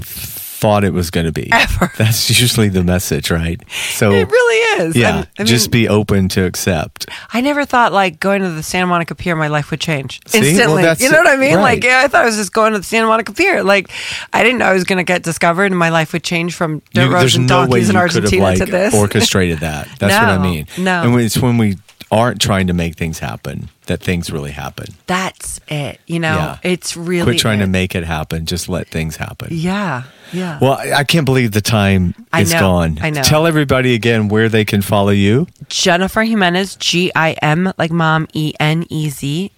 thought 0.57 0.83
it 0.83 0.93
was 0.93 1.11
going 1.11 1.25
to 1.25 1.31
be. 1.31 1.49
Ever. 1.51 1.91
That's 1.97 2.29
usually 2.29 2.69
the 2.69 2.83
message, 2.83 3.29
right? 3.29 3.61
So 3.91 4.11
It 4.11 4.29
really 4.29 4.83
is. 4.85 4.95
yeah, 4.95 5.25
I 5.37 5.43
just 5.43 5.69
be 5.71 5.87
open 5.89 6.29
to 6.29 6.45
accept. 6.45 7.07
I 7.33 7.41
never 7.41 7.65
thought 7.65 7.91
like 7.93 8.19
going 8.19 8.41
to 8.41 8.49
the 8.49 8.63
Santa 8.63 8.87
Monica 8.87 9.15
Pier, 9.15 9.35
my 9.35 9.47
life 9.47 9.71
would 9.71 9.81
change 9.81 10.21
See? 10.27 10.39
Well, 10.39 10.47
instantly. 10.49 10.81
that's 10.83 11.01
you 11.01 11.11
know 11.11 11.17
what 11.17 11.27
I 11.27 11.35
mean? 11.35 11.55
right. 11.55 11.61
Like, 11.61 11.83
yeah, 11.83 12.01
I 12.03 12.07
thought 12.07 12.21
I 12.23 12.25
was 12.25 12.37
just 12.37 12.53
going 12.53 12.71
to 12.73 12.79
the 12.79 12.83
Santa 12.83 13.07
Monica 13.07 13.33
Pier. 13.33 13.63
Like, 13.63 13.89
I 14.33 14.43
didn't 14.43 14.59
know 14.59 14.65
I 14.65 14.73
was 14.73 14.83
going 14.85 14.97
to 14.97 15.03
get 15.03 15.23
discovered 15.23 15.65
and 15.65 15.77
my 15.77 15.89
life 15.89 16.13
would 16.13 16.23
change 16.23 16.55
from 16.55 16.81
dirt 16.93 17.05
You- 17.05 17.11
roads 17.13 17.21
there's 17.21 17.35
and 17.35 17.47
no 17.47 17.59
way 17.61 17.81
donkeys 17.83 17.89
you 17.93 17.99
in 17.99 18.09
could 18.09 18.23
have 18.23 18.33
like 18.41 18.57
to 18.59 18.65
this. 18.65 18.93
orchestrated 18.95 19.59
that. 19.59 19.87
That's 19.99 20.13
what 20.13 20.29
I 20.29 20.37
mean. 20.41 20.67
no. 20.77 21.03
and 21.03 21.19
it's 21.21 21.37
when 21.37 21.57
we 21.57 21.77
aren't 22.15 22.39
trying 22.39 22.67
to 22.67 22.73
make 22.73 22.95
things 22.95 23.19
happen 23.19 23.67
that 23.87 23.99
things 24.01 24.31
really 24.31 24.51
happen. 24.51 24.85
That's 25.05 25.59
it. 25.67 25.99
You 26.07 26.19
know, 26.19 26.35
Yeah. 26.35 26.57
it's 26.63 26.95
really 26.95 27.23
Quit 27.33 27.39
trying 27.39 27.59
to 27.59 27.67
make 27.67 27.93
it 27.93 28.03
happen. 28.05 28.45
Just 28.45 28.69
let 28.69 28.87
things 28.87 29.17
happen. 29.17 29.49
Yeah, 29.51 30.03
yeah. 30.31 30.57
Well, 30.61 30.73
I 30.79 30.93
I 30.99 31.03
can't 31.03 31.25
believe 31.25 31.51
the 31.51 31.61
time 31.61 32.15
I 32.31 32.41
is 32.41 32.53
know, 32.53 32.59
gone. 32.59 32.97
I 33.01 33.09
know. 33.09 33.21
Tell 33.21 33.45
everybody 33.45 33.93
again 33.93 34.29
where 34.29 34.47
they 34.49 34.63
can 34.65 34.81
follow 34.81 35.11
you. 35.11 35.47
Jennifer 35.67 36.23
Gimenez, 36.23 36.77
G 36.77 37.11
I 37.15 37.33
M, 37.41 37.73
like 37.77 37.91
mom, 37.91 38.27
E 38.33 38.53
N 38.59 38.85
E 38.89 39.09
Z. 39.09 39.51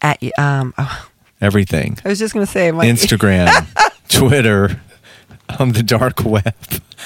At 0.00 0.22
um, 0.38 0.72
oh, 0.78 1.08
Everything. 1.40 1.98
I 2.04 2.08
was 2.08 2.18
just 2.18 2.32
gonna 2.32 2.46
say 2.46 2.70
my 2.72 2.86
Instagram, 2.86 3.48
Twitter, 4.08 4.80
on 5.58 5.72
the 5.72 5.82
dark 5.82 6.24
web, 6.24 6.54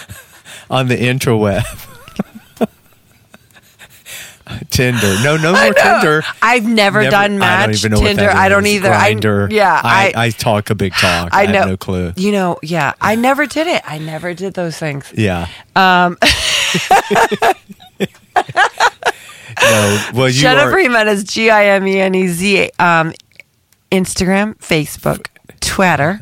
on 0.70 0.88
the 0.88 0.96
intraweb. 0.96 1.64
Tinder. 4.70 5.14
No, 5.22 5.36
no 5.36 5.52
more 5.64 5.72
Tinder. 5.74 6.22
I've 6.42 6.66
never, 6.66 7.08
done 7.10 7.38
Match 7.38 7.60
I 7.60 7.66
don't 7.66 7.74
even 7.76 7.90
know 7.92 8.00
Tinder. 8.00 8.30
I 8.30 8.48
don't 8.48 8.66
either. 8.66 8.92
I- 8.92 9.08
yeah, 9.50 9.80
I, 9.84 10.12
I- 10.14 10.24
I 10.26 10.30
talk 10.30 10.70
a 10.70 10.74
big 10.74 10.92
talk. 10.94 11.30
I, 11.32 11.42
I 11.42 11.46
know. 11.46 11.58
have 11.60 11.68
no 11.68 11.76
clue. 11.76 12.12
You 12.16 12.32
know, 12.32 12.58
yeah. 12.62 12.92
I 13.00 13.14
never 13.16 13.46
did 13.46 13.66
it. 13.66 13.82
I 13.86 13.98
never 13.98 14.34
did 14.34 14.54
those 14.54 14.76
things. 14.78 15.12
Yeah. 15.16 15.48
Um. 15.76 16.16
no. 19.62 20.04
Well, 20.14 20.28
you 20.28 20.40
Jennifer 20.40 20.76
are. 20.76 20.78
Gimenez, 20.78 21.24
G 21.24 21.50
I 21.50 21.66
M 21.66 21.86
E 21.86 21.98
N 22.00 22.14
E 22.14 22.28
Z. 22.28 22.70
Um, 22.78 23.12
Instagram, 23.90 24.56
Facebook, 24.58 25.26
Twitter. 25.60 26.20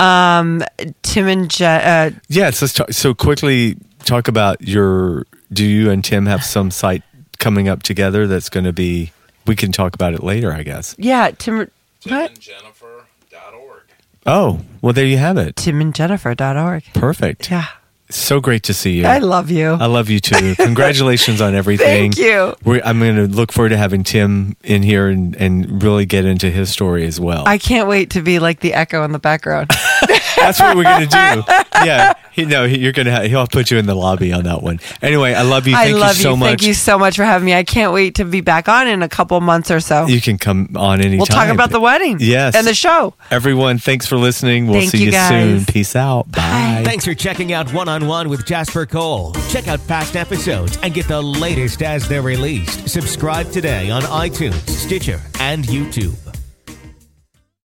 Um, 0.00 0.62
Tim 1.02 1.26
and 1.28 1.50
Je- 1.50 1.64
uh, 1.64 2.10
Yes. 2.28 2.60
Let's 2.62 2.74
talk. 2.74 2.92
So 2.92 3.14
quickly 3.14 3.76
talk 4.04 4.28
about 4.28 4.60
your. 4.66 5.24
Do 5.50 5.64
you 5.64 5.90
and 5.90 6.04
Tim 6.04 6.26
have 6.26 6.44
some 6.44 6.70
site 6.70 7.02
coming 7.38 7.68
up 7.68 7.82
together 7.82 8.26
that's 8.26 8.48
going 8.48 8.64
to 8.64 8.72
be? 8.72 9.12
We 9.46 9.56
can 9.56 9.72
talk 9.72 9.94
about 9.94 10.12
it 10.14 10.22
later, 10.22 10.52
I 10.52 10.62
guess. 10.62 10.94
yeah, 10.98 11.30
Tim. 11.30 11.70
What? 12.06 12.34
TimandJennifer.org. 12.34 13.82
Oh, 14.26 14.60
well, 14.82 14.92
there 14.92 15.06
you 15.06 15.16
have 15.18 15.36
it. 15.38 15.54
TimandJennifer.org. 15.56 16.84
Perfect. 16.94 17.50
Yeah. 17.50 17.66
So 18.10 18.40
great 18.40 18.62
to 18.64 18.72
see 18.74 18.92
you. 18.98 19.06
I 19.06 19.18
love 19.18 19.50
you. 19.50 19.72
I 19.72 19.84
love 19.86 20.08
you 20.08 20.18
too. 20.18 20.54
Congratulations 20.56 21.42
on 21.42 21.54
everything. 21.54 22.12
Thank 22.12 22.18
you. 22.18 22.54
We're, 22.64 22.80
I'm 22.82 22.98
going 23.00 23.16
to 23.16 23.26
look 23.26 23.52
forward 23.52 23.68
to 23.70 23.76
having 23.76 24.02
Tim 24.02 24.56
in 24.64 24.82
here 24.82 25.08
and, 25.08 25.36
and 25.36 25.82
really 25.82 26.06
get 26.06 26.24
into 26.24 26.50
his 26.50 26.70
story 26.70 27.06
as 27.06 27.20
well. 27.20 27.44
I 27.46 27.58
can't 27.58 27.86
wait 27.88 28.10
to 28.10 28.22
be 28.22 28.38
like 28.38 28.60
the 28.60 28.72
echo 28.72 29.04
in 29.04 29.12
the 29.12 29.18
background. 29.18 29.70
That's 30.38 30.60
what 30.60 30.76
we're 30.76 30.84
going 30.84 31.08
to 31.08 31.34
do. 31.34 31.52
Yeah. 31.84 32.14
He, 32.32 32.44
no, 32.44 32.66
he, 32.68 32.78
you're 32.78 32.92
going 32.92 33.06
to. 33.06 33.12
Ha- 33.12 33.22
he'll 33.22 33.46
put 33.48 33.70
you 33.70 33.78
in 33.78 33.86
the 33.86 33.96
lobby 33.96 34.32
on 34.32 34.44
that 34.44 34.62
one. 34.62 34.78
Anyway, 35.02 35.34
I 35.34 35.42
love 35.42 35.66
you. 35.66 35.74
I 35.76 35.90
love 35.90 36.16
you 36.16 36.22
so 36.22 36.36
much. 36.36 36.48
Thank 36.48 36.62
you 36.62 36.74
so 36.74 36.96
much 36.96 37.16
for 37.16 37.24
having 37.24 37.46
me. 37.46 37.54
I 37.54 37.64
can't 37.64 37.92
wait 37.92 38.16
to 38.16 38.24
be 38.24 38.40
back 38.40 38.68
on 38.68 38.86
in 38.86 39.02
a 39.02 39.08
couple 39.08 39.40
months 39.40 39.72
or 39.72 39.80
so. 39.80 40.06
You 40.06 40.20
can 40.20 40.38
come 40.38 40.76
on 40.76 41.00
anytime. 41.00 41.18
we'll 41.18 41.26
talk 41.26 41.48
about 41.48 41.70
the 41.70 41.80
wedding. 41.80 42.18
Yes. 42.20 42.54
And 42.54 42.64
the 42.64 42.74
show. 42.74 43.14
Everyone, 43.32 43.78
thanks 43.78 44.06
for 44.06 44.16
listening. 44.16 44.68
We'll 44.68 44.80
Thank 44.80 44.92
see 44.92 45.04
you, 45.04 45.10
you, 45.10 45.28
soon. 45.28 45.64
Peace 45.64 45.96
out. 45.96 46.30
Bye. 46.30 46.82
Thanks 46.84 47.04
for 47.04 47.14
checking 47.14 47.52
out 47.52 47.72
One 47.74 47.88
on 47.88 48.06
One 48.06 48.28
with 48.28 48.46
Jasper 48.46 48.86
Cole. 48.86 49.32
Check 49.48 49.66
out 49.66 49.84
past 49.88 50.14
episodes 50.14 50.78
and 50.82 50.94
get 50.94 51.08
the 51.08 51.20
latest 51.20 51.82
as 51.82 52.08
they're 52.08 52.22
released. 52.22 52.88
Subscribe 52.88 53.50
today 53.50 53.90
on 53.90 54.02
iTunes, 54.02 54.68
Stitcher, 54.68 55.20
and 55.40 55.64
YouTube. 55.64 56.27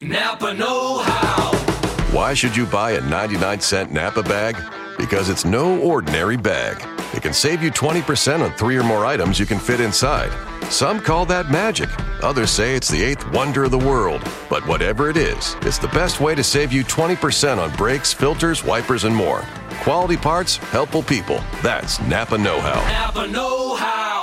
3030. 0.00 2.14
Why 2.14 2.34
should 2.34 2.56
you 2.56 2.66
buy 2.66 2.92
a 2.92 3.00
99 3.00 3.60
cent 3.60 3.92
Napa 3.92 4.22
bag? 4.22 4.56
Because 4.98 5.28
it's 5.28 5.44
no 5.44 5.78
ordinary 5.80 6.36
bag. 6.36 6.76
It 7.14 7.22
can 7.22 7.32
save 7.32 7.62
you 7.62 7.70
20% 7.70 8.40
on 8.40 8.52
three 8.56 8.76
or 8.76 8.84
more 8.84 9.04
items 9.04 9.40
you 9.40 9.46
can 9.46 9.58
fit 9.58 9.80
inside. 9.80 10.30
Some 10.70 11.00
call 11.00 11.26
that 11.26 11.50
magic. 11.50 11.88
Others 12.22 12.50
say 12.50 12.74
it's 12.74 12.88
the 12.88 13.02
eighth 13.02 13.28
wonder 13.32 13.64
of 13.64 13.70
the 13.70 13.78
world. 13.78 14.22
But 14.48 14.66
whatever 14.66 15.10
it 15.10 15.16
is, 15.16 15.56
it's 15.62 15.78
the 15.78 15.88
best 15.88 16.20
way 16.20 16.34
to 16.34 16.44
save 16.44 16.72
you 16.72 16.84
20% 16.84 17.58
on 17.58 17.74
brakes, 17.76 18.12
filters, 18.12 18.64
wipers, 18.64 19.04
and 19.04 19.14
more. 19.14 19.44
Quality 19.82 20.16
parts, 20.16 20.56
helpful 20.56 21.02
people. 21.02 21.40
That's 21.62 22.00
Napa 22.02 22.38
Know 22.38 22.60
How. 22.60 23.06
Napa 23.06 23.26
Know 23.26 23.74
How. 23.74 24.22